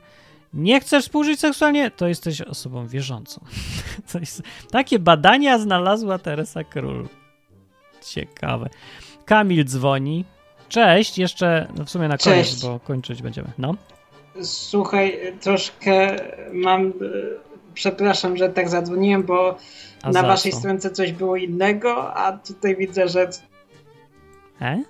[0.54, 3.44] nie chcesz współżyć seksualnie, to jesteś osobą wierzącą.
[4.20, 7.08] Jest, takie badania znalazła Teresa Król.
[8.06, 8.68] Ciekawe.
[9.24, 10.24] Kamil dzwoni.
[10.68, 12.62] Cześć, jeszcze no w sumie na koniec, Cześć.
[12.62, 13.48] bo kończyć będziemy.
[13.58, 13.74] No.
[14.42, 16.16] Słuchaj, troszkę
[16.52, 16.92] mam.
[17.76, 19.56] Przepraszam, że tak zadzwoniłem, bo
[20.02, 20.58] A na waszej co?
[20.58, 23.28] stronce coś było innego, a tutaj widzę, że
[24.60, 24.82] E?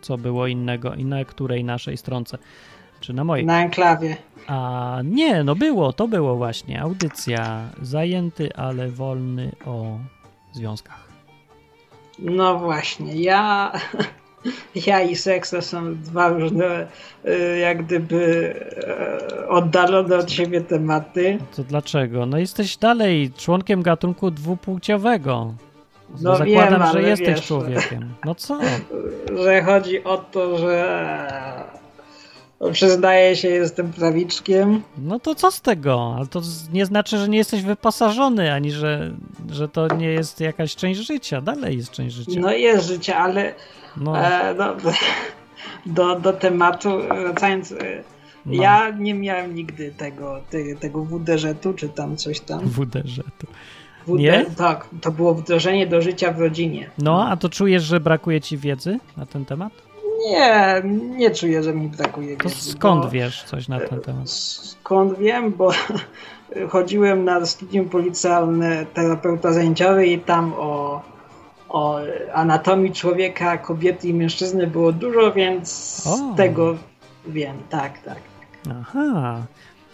[0.00, 2.38] Co było innego i na której naszej stronce?
[3.00, 3.46] Czy na mojej?
[3.46, 4.16] na enklawie.
[4.46, 6.82] A nie, no było, to było właśnie.
[6.82, 7.68] Audycja.
[7.82, 9.98] Zajęty, ale wolny o
[10.52, 11.08] związkach.
[12.18, 13.72] No właśnie, ja,
[14.86, 16.86] ja i seks to są dwa różne,
[17.24, 18.54] e, jak gdyby
[18.86, 21.38] e, oddalone od siebie tematy.
[21.56, 22.26] To dlaczego?
[22.26, 25.54] No jesteś dalej członkiem gatunku dwupłciowego.
[26.20, 28.14] No Zakładam, wiem, że jesteś wiesz, człowiekiem.
[28.24, 28.60] No co?
[29.44, 31.08] Że chodzi o to, że
[32.72, 34.82] przyznaję się, jestem prawiczkiem.
[34.98, 36.14] No to co z tego?
[36.16, 39.10] Ale to nie znaczy, że nie jesteś wyposażony, ani że,
[39.50, 41.40] że to nie jest jakaś część życia.
[41.40, 42.40] Dalej jest część życia.
[42.40, 43.54] No jest życie, ale
[43.96, 44.76] No, e, no,
[45.86, 46.90] do, do tematu
[47.22, 47.76] wracając, e,
[48.46, 48.62] no.
[48.62, 52.60] ja nie miałem nigdy tego, te, tego WDŻ-u, czy tam coś tam.
[52.60, 53.20] WDŻ.
[54.06, 54.46] WD, Nie?
[54.56, 56.90] Tak, to było wdrożenie do życia w rodzinie.
[56.98, 59.72] No, a to czujesz, że brakuje ci wiedzy na ten temat?
[60.24, 60.82] Nie,
[61.16, 64.30] nie czuję, że mi brakuje To wiedzy, skąd bo- wiesz coś na ten temat?
[64.30, 65.70] Skąd wiem, bo
[66.70, 71.02] chodziłem na studium policealne terapeuta zajęciowy i tam o,
[71.68, 71.98] o
[72.34, 75.68] anatomii człowieka, kobiety i mężczyzny było dużo, więc
[76.02, 76.76] z tego
[77.26, 78.18] wiem, tak, tak.
[78.80, 79.42] Aha.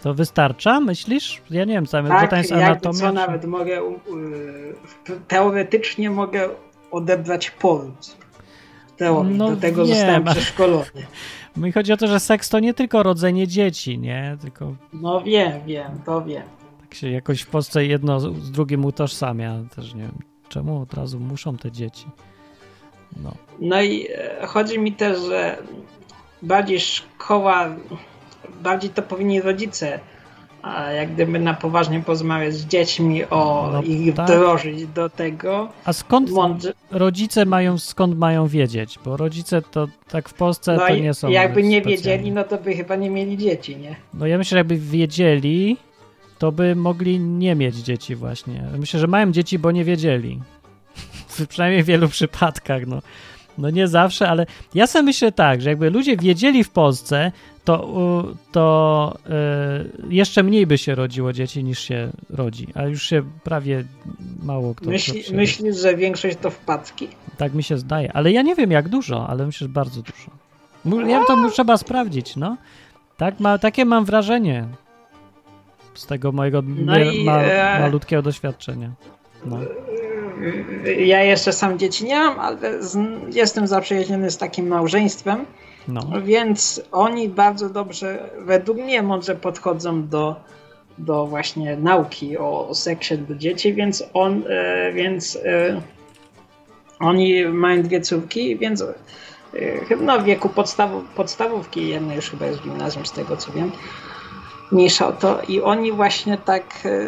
[0.03, 1.41] To wystarcza, myślisz?
[1.49, 2.93] Ja nie wiem, co Tak, to jest anatomia.
[2.99, 6.49] co nawet mogę, y, teoretycznie mogę
[6.91, 8.15] odebrać poród.
[9.05, 9.95] Teorii, No do tego wiem.
[9.95, 10.85] zostałem przeszkolony.
[11.57, 14.37] Mi chodzi o to, że seks to nie tylko rodzenie dzieci, nie?
[14.41, 16.43] Tylko No wiem, wiem, to wiem.
[16.81, 19.55] tak się jakoś w Polsce jedno z drugim utożsamia.
[19.75, 20.19] Też nie wiem,
[20.49, 22.05] czemu od razu muszą te dzieci.
[23.23, 23.31] No.
[23.59, 24.07] No i
[24.41, 25.57] e, chodzi mi też, że
[26.41, 27.67] bardziej szkoła,
[28.63, 29.99] bardziej to powinni rodzice,
[30.95, 34.25] jak gdyby na poważnie porozmawiać z dziećmi o No ich tak.
[34.27, 35.69] wdrożyć do tego.
[35.85, 38.99] A skąd Mądrze, rodzice mają, skąd mają wiedzieć?
[39.05, 41.29] Bo rodzice to tak w Polsce no to nie są.
[41.29, 43.95] jakby nie wiedzieli, no to by chyba nie mieli dzieci, nie?
[44.13, 45.77] No ja myślę, jakby wiedzieli,
[46.39, 48.63] to by mogli nie mieć dzieci właśnie.
[48.79, 50.39] Myślę, że mają dzieci, bo nie wiedzieli.
[51.27, 53.01] W przynajmniej w wielu przypadkach, no.
[53.57, 57.31] No nie zawsze, ale ja sobie myślę tak, że jakby ludzie wiedzieli w Polsce,
[57.65, 57.87] to,
[58.51, 59.17] to
[60.09, 63.83] y, jeszcze mniej by się rodziło dzieci niż się rodzi, a już się prawie
[64.43, 64.89] mało kto...
[64.89, 67.07] Myśli, się- myślisz, że większość to wpadki?
[67.37, 70.31] Tak mi się zdaje, ale ja nie wiem jak dużo, ale myślę, że bardzo dużo.
[71.07, 72.57] Ja to trzeba sprawdzić, no.
[73.17, 74.67] Tak ma, takie mam wrażenie
[75.93, 78.91] z tego mojego No i, ma, e, malutkiego doświadczenia.
[79.45, 79.57] No.
[80.97, 82.97] Ja jeszcze sam dzieci nie mam, ale z,
[83.35, 85.45] jestem zaprzyjaźniony z takim małżeństwem,
[85.87, 86.01] No.
[86.23, 90.35] Więc oni bardzo dobrze, według mnie, mądrze podchodzą do,
[90.97, 95.81] do właśnie nauki o, seksie dla dzieci, więc on, e, więc e,
[96.99, 102.45] oni mają dwie córki, więc e, chyba no, w wieku podstawu, podstawówki, jedna już chyba
[102.45, 103.71] jest w gimnazjum z tego co wiem,
[104.71, 107.07] mniejsza o to i oni właśnie tak e,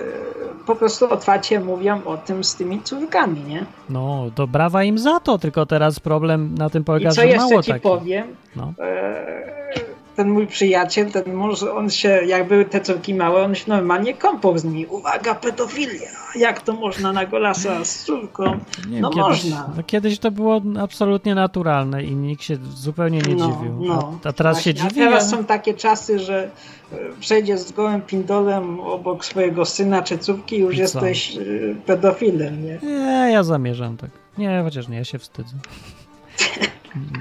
[0.65, 3.65] po prostu otwarcie mówią o tym z tymi córkami, nie?
[3.89, 7.35] no, to brawa im za to, tylko teraz problem na tym I polega, co że
[7.37, 7.83] mało ci takich.
[7.83, 8.73] powiem, No.
[8.79, 13.63] e, ten mój przyjaciel, ten mąż, on się, jak były te córki małe, on się
[13.67, 14.85] normalnie kąpał z nimi.
[14.85, 16.09] Uwaga, pedofilia!
[16.35, 18.59] Jak to można na golasa z córką?
[18.89, 19.69] Nie No kiedyś, można.
[19.77, 23.79] No, kiedyś to było absolutnie naturalne i nikt się zupełnie nie no, dziwił.
[23.79, 25.01] No, a, a teraz się Właśnie, dziwi?
[25.01, 26.51] A teraz są takie czasy, że
[26.91, 31.41] e, przejdziesz z gołym pindolem obok swojego syna czy córki i już I jesteś e,
[31.85, 32.79] pedofilem, nie?
[32.83, 34.09] Nie, ja zamierzam tak.
[34.37, 35.55] Nie, chociaż nie, ja się wstydzę.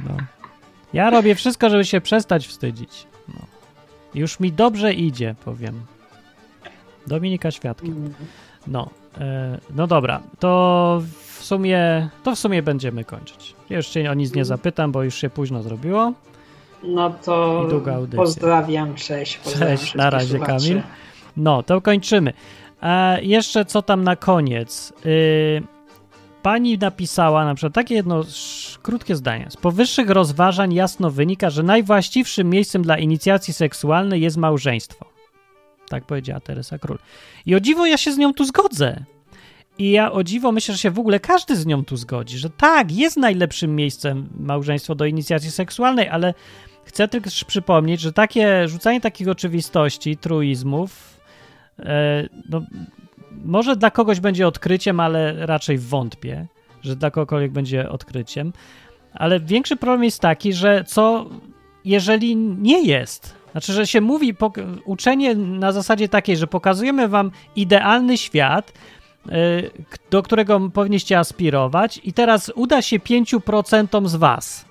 [0.08, 0.41] No.
[0.92, 3.06] Ja robię wszystko, żeby się przestać wstydzić.
[3.28, 3.34] No.
[4.14, 5.80] Już mi dobrze idzie, powiem.
[7.06, 8.14] Dominika Świadkiem.
[8.66, 8.90] No,
[9.20, 11.02] e, no dobra, to
[11.38, 13.54] w sumie, to w sumie będziemy kończyć.
[13.90, 16.12] Cię o nic nie zapytam, bo już się późno zrobiło.
[16.82, 17.68] No to
[18.16, 19.38] pozdrawiam, cześć.
[19.38, 20.68] Pozdrawiam Cześć, na razie słuchaczy.
[20.68, 20.82] Kamil.
[21.36, 22.32] No, to kończymy.
[22.82, 24.92] E, jeszcze co tam na koniec.
[25.06, 25.62] Y,
[26.42, 28.24] pani napisała na przykład takie jedno
[28.82, 29.46] krótkie zdanie.
[29.50, 35.04] Z powyższych rozważań jasno wynika, że najwłaściwszym miejscem dla inicjacji seksualnej jest małżeństwo.
[35.88, 36.98] Tak powiedziała Teresa Król.
[37.46, 39.04] I o dziwo ja się z nią tu zgodzę.
[39.78, 42.50] I ja o dziwo myślę, że się w ogóle każdy z nią tu zgodzi, że
[42.50, 46.34] tak, jest najlepszym miejscem małżeństwo do inicjacji seksualnej, ale
[46.84, 51.20] chcę tylko przypomnieć, że takie rzucanie takich oczywistości, truizmów,
[51.78, 52.62] e, no,
[53.44, 56.46] może dla kogoś będzie odkryciem, ale raczej wątpię,
[56.82, 58.52] że dla kogokolwiek będzie odkryciem.
[59.14, 61.26] Ale większy problem jest taki, że co
[61.84, 63.34] jeżeli nie jest?
[63.52, 64.34] Znaczy, że się mówi,
[64.84, 68.72] uczenie na zasadzie takiej, że pokazujemy wam idealny świat,
[69.26, 69.30] y,
[70.10, 74.64] do którego powinniście aspirować, i teraz uda się 5% z was.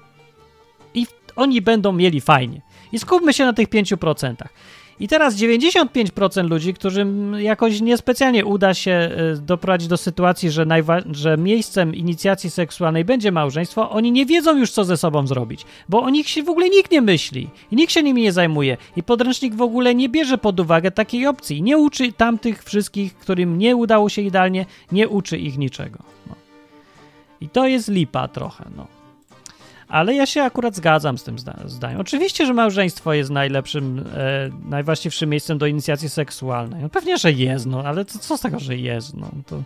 [0.94, 2.62] I oni będą mieli fajnie.
[2.92, 4.36] I skupmy się na tych 5%.
[5.02, 10.66] I teraz 95% ludzi, którym jakoś niespecjalnie uda się y, doprowadzić do sytuacji, że,
[11.12, 16.02] że miejscem inicjacji seksualnej będzie małżeństwo, oni nie wiedzą już, co ze sobą zrobić, bo
[16.02, 18.78] o nich się w ogóle nikt nie myśli i nikt się nimi nie zajmuje.
[18.96, 21.62] I podręcznik w ogóle nie bierze pod uwagę takiej opcji.
[21.62, 26.00] Nie uczy tamtych wszystkich, którym nie udało się idealnie, nie uczy ich niczego.
[26.28, 26.36] No.
[27.42, 29.01] I to jest lipa trochę, no.
[29.92, 32.00] Ale ja się akurat zgadzam z tym zda- zdaniem.
[32.00, 36.82] Oczywiście, że małżeństwo jest najlepszym, e, najwłaściwszym miejscem do inicjacji seksualnej.
[36.82, 39.32] No pewnie, że jest, no, ale to, co z tego, że jest, no.
[39.48, 39.64] To,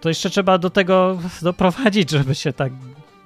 [0.00, 2.72] to jeszcze trzeba do tego doprowadzić, żeby się tak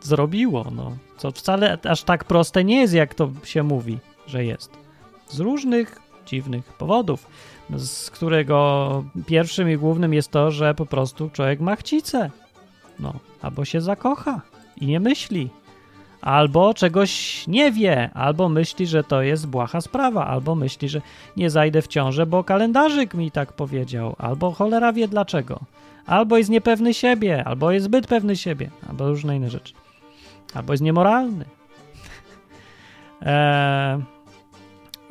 [0.03, 0.97] zrobiło, no.
[1.16, 4.71] Co wcale aż tak proste nie jest, jak to się mówi, że jest.
[5.29, 7.27] Z różnych dziwnych powodów,
[7.77, 12.31] z którego pierwszym i głównym jest to, że po prostu człowiek ma chcicę.
[13.01, 13.12] No,
[13.43, 14.41] albo się zakocha
[14.81, 15.51] i nie myśli
[16.25, 21.01] albo czegoś nie wie, albo myśli, że to jest błaha sprawa, albo myśli, że
[21.37, 25.61] nie zajdę w ciążę, bo kalendarzyk mi tak powiedział, albo cholera wie dlaczego,
[26.07, 29.75] albo jest niepewny siebie, albo jest zbyt pewny siebie, albo różne inne rzeczy,
[30.55, 31.45] albo jest niemoralny.
[33.23, 34.03] Eee,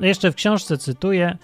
[0.00, 1.36] jeszcze w książce cytuję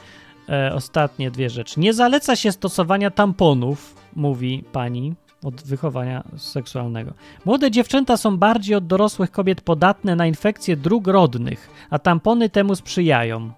[0.48, 1.80] e, ostatnie dwie rzeczy.
[1.80, 5.14] Nie zaleca się stosowania tamponów, mówi pani
[5.44, 7.12] od wychowania seksualnego.
[7.44, 12.76] Młode dziewczęta są bardziej od dorosłych kobiet podatne na infekcje dróg rodnych, a tampony temu
[12.76, 13.50] sprzyjają.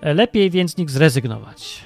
[0.00, 1.84] E, Lepiej więc nich zrezygnować.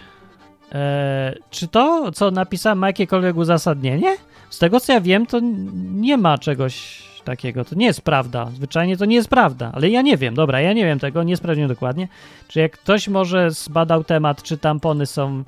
[0.73, 4.17] E, czy to, co napisałem, ma jakiekolwiek uzasadnienie?
[4.51, 5.41] Z tego, co ja wiem, to
[5.95, 7.65] nie ma czegoś takiego.
[7.65, 8.51] To nie jest prawda.
[8.55, 10.35] Zwyczajnie to nie jest prawda, ale ja nie wiem.
[10.35, 12.09] Dobra, ja nie wiem tego, nie sprawdziłem dokładnie.
[12.49, 15.45] Czy jak ktoś może zbadał temat, czy tampony są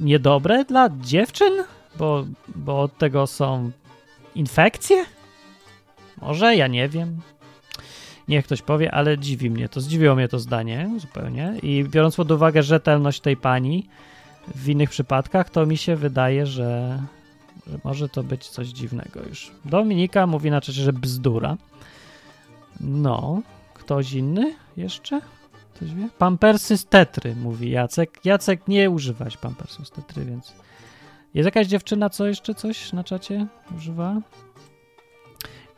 [0.00, 1.52] niedobre dla dziewczyn?
[1.98, 2.24] Bo,
[2.56, 3.70] bo od tego są
[4.34, 5.04] infekcje?
[6.22, 7.20] Może, ja nie wiem.
[8.28, 11.54] Niech ktoś powie, ale dziwi mnie to, zdziwiło mnie to zdanie zupełnie.
[11.62, 13.88] I biorąc pod uwagę rzetelność tej pani
[14.54, 17.02] w innych przypadkach, to mi się wydaje, że,
[17.66, 19.52] że może to być coś dziwnego już.
[19.64, 21.56] Dominika mówi na czacie, że bzdura.
[22.80, 23.42] No,
[23.74, 25.20] ktoś inny jeszcze?
[25.74, 26.08] Ktoś wie?
[26.18, 28.24] Pampersy z tetry, mówi Jacek.
[28.24, 30.54] Jacek, nie używać pampersów z tetry, więc...
[31.34, 33.46] Jest jakaś dziewczyna, co jeszcze coś na czacie
[33.76, 34.16] używa?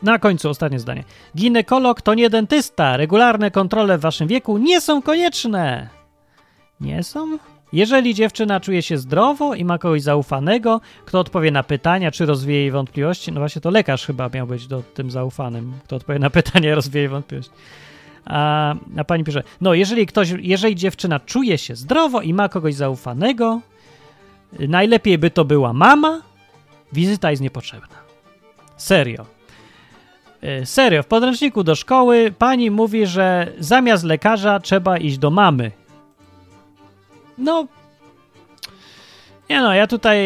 [0.02, 1.04] Na końcu ostatnie zdanie.
[1.36, 2.96] Ginekolog to nie dentysta.
[2.96, 5.88] Regularne kontrole w waszym wieku nie są konieczne.
[6.80, 7.38] Nie są?
[7.72, 12.60] Jeżeli dziewczyna czuje się zdrowo i ma kogoś zaufanego, kto odpowie na pytania, czy rozwieje
[12.60, 16.30] jej wątpliwości, no właśnie to lekarz chyba miał być do tym zaufanym, kto odpowie na
[16.40, 17.52] pytania, rozwieje jej wątpliwości.
[18.24, 22.74] A, a pani pisze, no jeżeli ktoś, jeżeli dziewczyna czuje się zdrowo i ma kogoś
[22.74, 23.60] zaufanego,
[24.58, 26.22] najlepiej by to była mama,
[26.92, 27.96] wizyta jest niepotrzebna.
[28.76, 29.26] Serio.
[30.42, 35.72] E, Serio, w podręczniku do szkoły pani mówi, że zamiast lekarza trzeba iść do mamy.
[37.38, 37.66] No.
[39.50, 40.22] Nie no, ja tutaj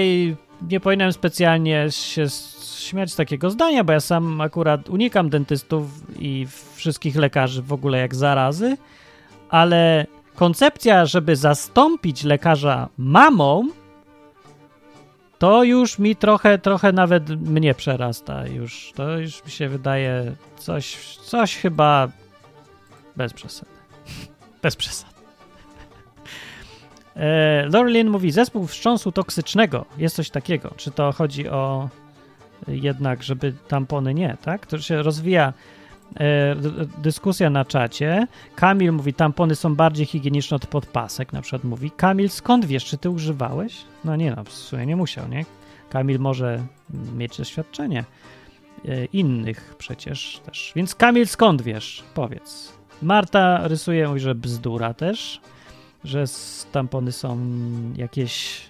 [0.70, 2.26] nie powinienem specjalnie się
[2.78, 5.84] śmiać z takiego zdania, bo ja sam akurat unikam dentystów
[6.18, 8.76] i wszystkich lekarzy w ogóle jak zarazy,
[9.48, 13.68] ale koncepcja, żeby zastąpić lekarza mamą,
[15.38, 18.92] to już mi trochę, trochę nawet mnie przerasta już.
[18.94, 22.08] To już mi się wydaje coś, coś chyba
[23.16, 23.70] bez przesady.
[24.62, 25.14] Bez przesady.
[27.16, 29.84] E, Lorlin mówi, zespół wstrząsu toksycznego.
[29.98, 30.74] Jest coś takiego.
[30.76, 31.88] Czy to chodzi o
[32.68, 34.66] jednak, żeby tampony nie, tak?
[34.66, 35.52] To się rozwija
[36.98, 38.26] dyskusja na czacie.
[38.56, 41.90] Kamil mówi, tampony są bardziej higieniczne od podpasek, na przykład mówi.
[41.90, 43.76] Kamil, skąd wiesz, czy ty używałeś?
[44.04, 45.44] No nie no, w sumie nie musiał, nie?
[45.90, 46.66] Kamil może
[47.16, 48.04] mieć doświadczenie
[48.84, 50.72] e, innych przecież też.
[50.76, 52.04] Więc Kamil, skąd wiesz?
[52.14, 52.72] Powiedz.
[53.02, 55.40] Marta rysuje, mówi, że bzdura też,
[56.04, 56.24] że
[56.72, 57.38] tampony są
[57.96, 58.62] jakieś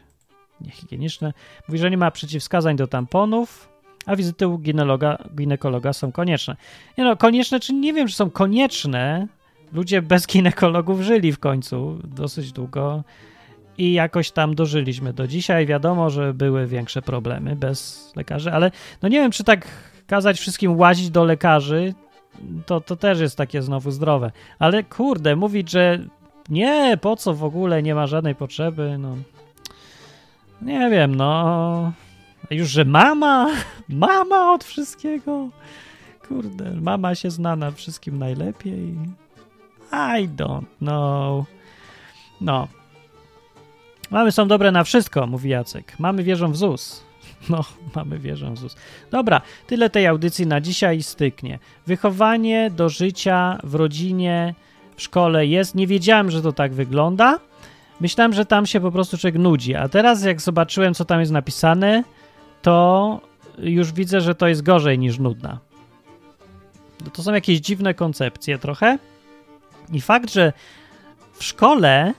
[0.61, 1.33] niehigieniczne.
[1.69, 3.74] Mówi, że nie ma przeciwwskazań do tamponów,
[4.07, 4.59] a wizyty u
[5.37, 6.57] ginekologa, są konieczne.
[6.99, 9.27] Nie no, konieczne, czy nie wiem, czy są konieczne.
[9.73, 13.05] Ludzie bez ginekologów żyli w końcu dosyć długo
[13.79, 15.67] i jakoś tam dożyliśmy do dzisiaj.
[15.67, 18.71] Wiadomo, że były większe problemy bez lekarzy, ale
[19.03, 19.67] no nie wiem, czy tak
[20.07, 21.95] kazać wszystkim łazić do lekarzy,
[22.67, 24.31] to, to też jest takie znowu zdrowe.
[24.59, 25.99] Ale kurde, mówić, że
[26.49, 29.17] nie, po co w ogóle, nie ma żadnej potrzeby, no.
[30.63, 31.93] Nie wiem, no.
[32.51, 33.51] Już, że mama,
[33.89, 35.49] mama od wszystkiego.
[36.29, 38.95] Kurde, mama się zna na wszystkim najlepiej.
[39.93, 41.45] I don't know.
[42.41, 42.69] No.
[44.11, 45.99] Mamy są dobre na wszystko, mówi Jacek.
[45.99, 47.05] Mamy wierzą w ZUS.
[47.49, 47.65] No,
[47.95, 48.77] mamy wierzą w ZUS.
[49.11, 51.59] Dobra, tyle tej audycji na dzisiaj styknie.
[51.87, 54.55] Wychowanie do życia w rodzinie,
[54.97, 55.75] w szkole jest.
[55.75, 57.39] Nie wiedziałem, że to tak wygląda.
[58.01, 61.33] Myślałem, że tam się po prostu człowiek nudzi, a teraz jak zobaczyłem, co tam jest
[61.33, 62.05] napisane,
[62.65, 63.21] to
[63.59, 65.59] już widzę, że to jest gorzej niż nudna.
[67.05, 68.99] No To są jakieś dziwne koncepcje trochę.
[69.93, 70.53] I fakt, że
[71.33, 72.15] w szkole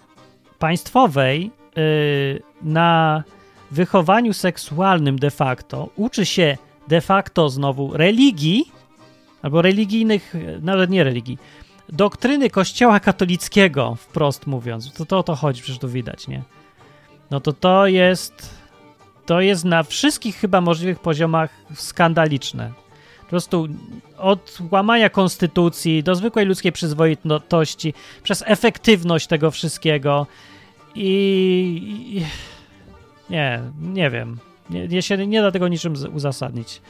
[0.60, 3.24] państwowej yy, na
[3.72, 6.58] wychowaniu seksualnym de facto uczy się
[6.88, 8.72] de facto znowu religii,
[9.42, 11.38] albo religijnych, nawet nie religii,
[11.90, 14.94] doktryny kościoła katolickiego, wprost mówiąc.
[14.94, 16.44] To, to o to chodzi, przecież to widać, nie?
[17.32, 18.65] No to to jest
[19.26, 22.72] to jest na wszystkich chyba możliwych poziomach skandaliczne.
[23.24, 23.68] Po prostu
[24.18, 27.94] od łamania konstytucji do zwykłej ludzkiej przyzwoitości,
[28.24, 30.28] przez efektywność tego wszystkiego
[30.96, 32.22] i,
[33.30, 34.38] nie, nie wiem.
[34.70, 36.82] Nie, nie, się, nie da tego niczym uzasadnić.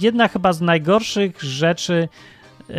[0.00, 2.08] Jedna chyba z najgorszych rzeczy,
[2.68, 2.76] yy,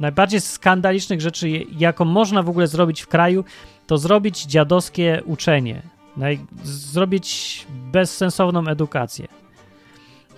[0.00, 1.48] najbardziej skandalicznych rzeczy,
[1.78, 3.44] jaką można w ogóle zrobić w kraju,
[3.86, 5.82] to zrobić dziadowskie uczenie.
[6.64, 9.28] Zrobić bezsensowną edukację.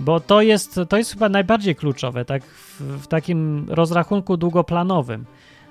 [0.00, 5.24] Bo to jest, to jest chyba najbardziej kluczowe, tak w, w takim rozrachunku długoplanowym.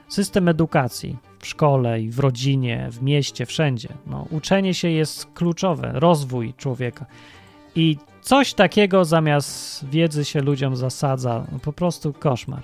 [0.08, 3.90] System edukacji w szkole i w rodzinie, w mieście, wszędzie.
[4.08, 7.06] No, uczenie się jest kluczowe, rozwój człowieka.
[7.76, 12.64] I coś takiego zamiast wiedzy się ludziom zasadza, no, po prostu koszmar.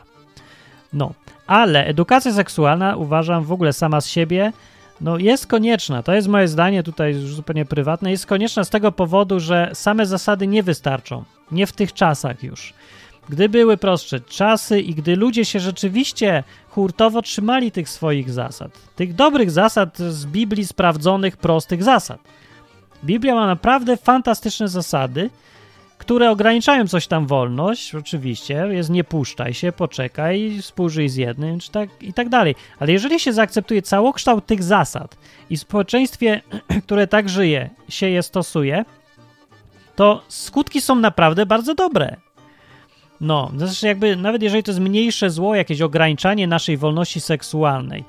[0.94, 1.14] No,
[1.48, 4.54] ale edukacja seksualna uważam w ogóle sama z siebie,
[5.04, 6.04] no jest konieczna.
[6.04, 8.12] To jest moje zdanie tutaj zupełnie prywatne.
[8.12, 11.24] Jest konieczna z tego powodu, że same zasady nie wystarczą.
[11.52, 12.74] Nie w tych czasach już.
[13.30, 19.14] Gdy były prostsze czasy i gdy ludzie się rzeczywiście hurtowo trzymali tych swoich zasad, tych
[19.14, 22.20] dobrych zasad z Biblii sprawdzonych, prostych zasad.
[23.04, 25.30] Biblia ma naprawdę fantastyczne zasady,
[26.04, 31.72] które ograniczają coś tam wolność, oczywiście, jest nie puszczaj się, poczekaj, współżyj z jednym, czy
[31.72, 32.56] tak, i tak dalej.
[32.80, 35.18] Ale jeżeli się zaakceptuje całokształt tych zasad
[35.50, 36.42] i społeczeństwie,
[36.86, 38.86] które tak żyje, się je stosuje,
[39.96, 42.16] to skutki są naprawdę bardzo dobre.
[43.22, 48.04] No, zresztą jakby nawet jeżeli to jest mniejsze zło, jakieś ograniczanie naszej wolności seksualnej,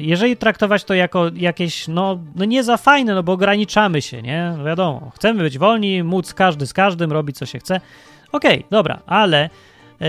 [0.00, 4.52] jeżeli traktować to jako jakieś, no, no nie za fajne, no bo ograniczamy się, nie?
[4.66, 7.80] Wiadomo, chcemy być wolni, móc każdy z każdym, robić co się chce.
[8.32, 9.50] Okej, dobra, ale
[10.00, 10.08] e,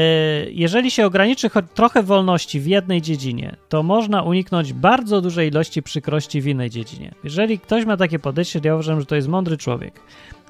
[0.52, 5.84] jeżeli się ograniczy choć trochę wolności w jednej dziedzinie, to można uniknąć bardzo dużej ilości
[5.84, 7.12] przykrości w innej dziedzinie.
[7.24, 10.00] Jeżeli ktoś ma takie podejście, ja uważam, że to jest mądry człowiek,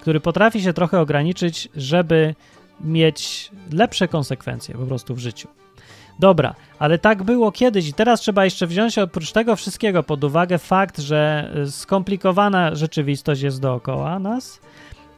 [0.02, 2.36] który potrafi się trochę ograniczyć, żeby
[2.82, 5.48] mieć lepsze konsekwencje po prostu w życiu.
[6.20, 10.58] Dobra, ale tak było kiedyś i teraz trzeba jeszcze wziąć oprócz tego wszystkiego pod uwagę
[10.58, 14.62] fakt, że y, skomplikowana rzeczywistość jest dookoła nas.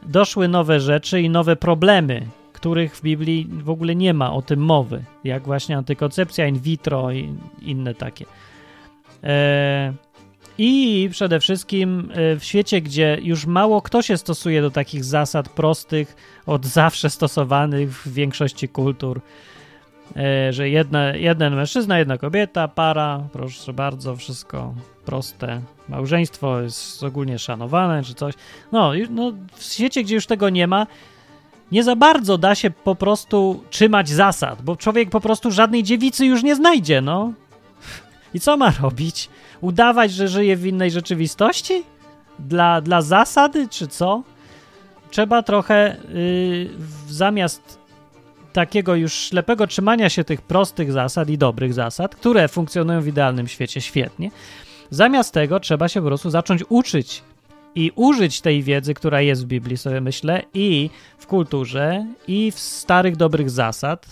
[0.02, 4.60] Doszły nowe rzeczy i nowe problemy, których w Biblii w ogóle nie ma o tym
[4.60, 8.24] mowy, jak właśnie antykoncepcja in vitro i inne takie.
[9.24, 9.92] E,
[10.58, 15.48] I przede wszystkim e, w świecie, gdzie już mało kto się stosuje do takich zasad
[15.48, 16.16] prostych,
[16.46, 19.51] od zawsze stosowanych w większości kultur, e,
[20.50, 24.74] że jedna, jeden mężczyzna, jedna kobieta, para, proszę bardzo, wszystko
[25.04, 25.60] proste.
[25.88, 28.34] Małżeństwo jest ogólnie szanowane, czy coś.
[28.72, 30.86] No, no, w świecie, gdzie już tego nie ma,
[31.72, 36.26] nie za bardzo da się po prostu trzymać zasad, bo człowiek po prostu żadnej dziewicy
[36.26, 37.32] już nie znajdzie, no.
[38.34, 39.28] I co ma robić?
[39.60, 41.84] Udawać, że żyje w innej rzeczywistości?
[42.38, 44.22] Dla, dla zasady, czy co?
[45.10, 46.70] Trzeba trochę yy,
[47.08, 47.81] zamiast
[48.52, 53.48] takiego już ślepego trzymania się tych prostych zasad i dobrych zasad, które funkcjonują w idealnym
[53.48, 54.30] świecie świetnie,
[54.90, 57.22] zamiast tego trzeba się po prostu zacząć uczyć
[57.74, 62.58] i użyć tej wiedzy, która jest w Biblii, sobie myślę, i w kulturze, i w
[62.58, 64.06] starych dobrych zasad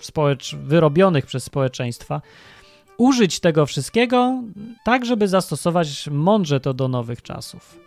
[0.00, 2.22] społecz- wyrobionych przez społeczeństwa,
[2.96, 4.42] użyć tego wszystkiego
[4.84, 7.83] tak, żeby zastosować mądrze to do nowych czasów.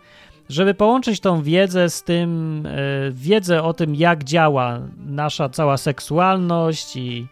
[0.48, 6.96] Żeby połączyć tą wiedzę z tym, e, wiedzę o tym, jak działa nasza cała seksualność
[6.96, 7.26] i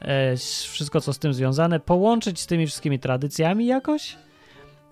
[0.00, 0.36] e,
[0.70, 4.16] wszystko, co z tym związane, połączyć z tymi wszystkimi tradycjami jakoś,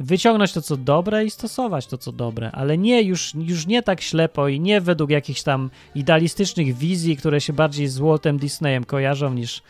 [0.01, 4.01] wyciągnąć to, co dobre i stosować to, co dobre, ale nie już, już nie tak
[4.01, 9.34] ślepo i nie według jakichś tam idealistycznych wizji, które się bardziej z Waltem Disneyem kojarzą
[9.34, 9.62] niż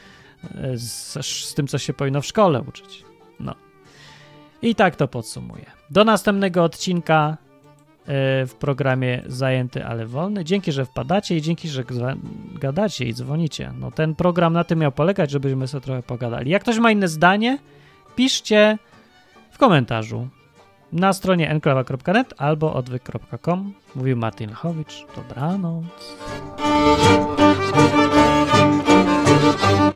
[0.54, 3.04] e, z, z tym, co się powinno w szkole uczyć.
[3.40, 3.54] No.
[4.62, 5.66] I tak to podsumuję.
[5.90, 7.36] Do następnego odcinka
[8.46, 10.44] w programie Zajęty, ale wolny.
[10.44, 11.84] Dzięki, że wpadacie i dzięki, że
[12.60, 13.72] gadacie i dzwonicie.
[13.78, 16.50] No ten program na tym miał polegać, żebyśmy sobie trochę pogadali.
[16.50, 17.58] Jak ktoś ma inne zdanie,
[18.16, 18.78] piszcie
[19.50, 20.28] w komentarzu
[20.92, 23.74] na stronie enklawa.net albo odwyk.com.
[23.94, 25.06] Mówił Martin Lechowicz.
[25.16, 25.84] Dobranoc.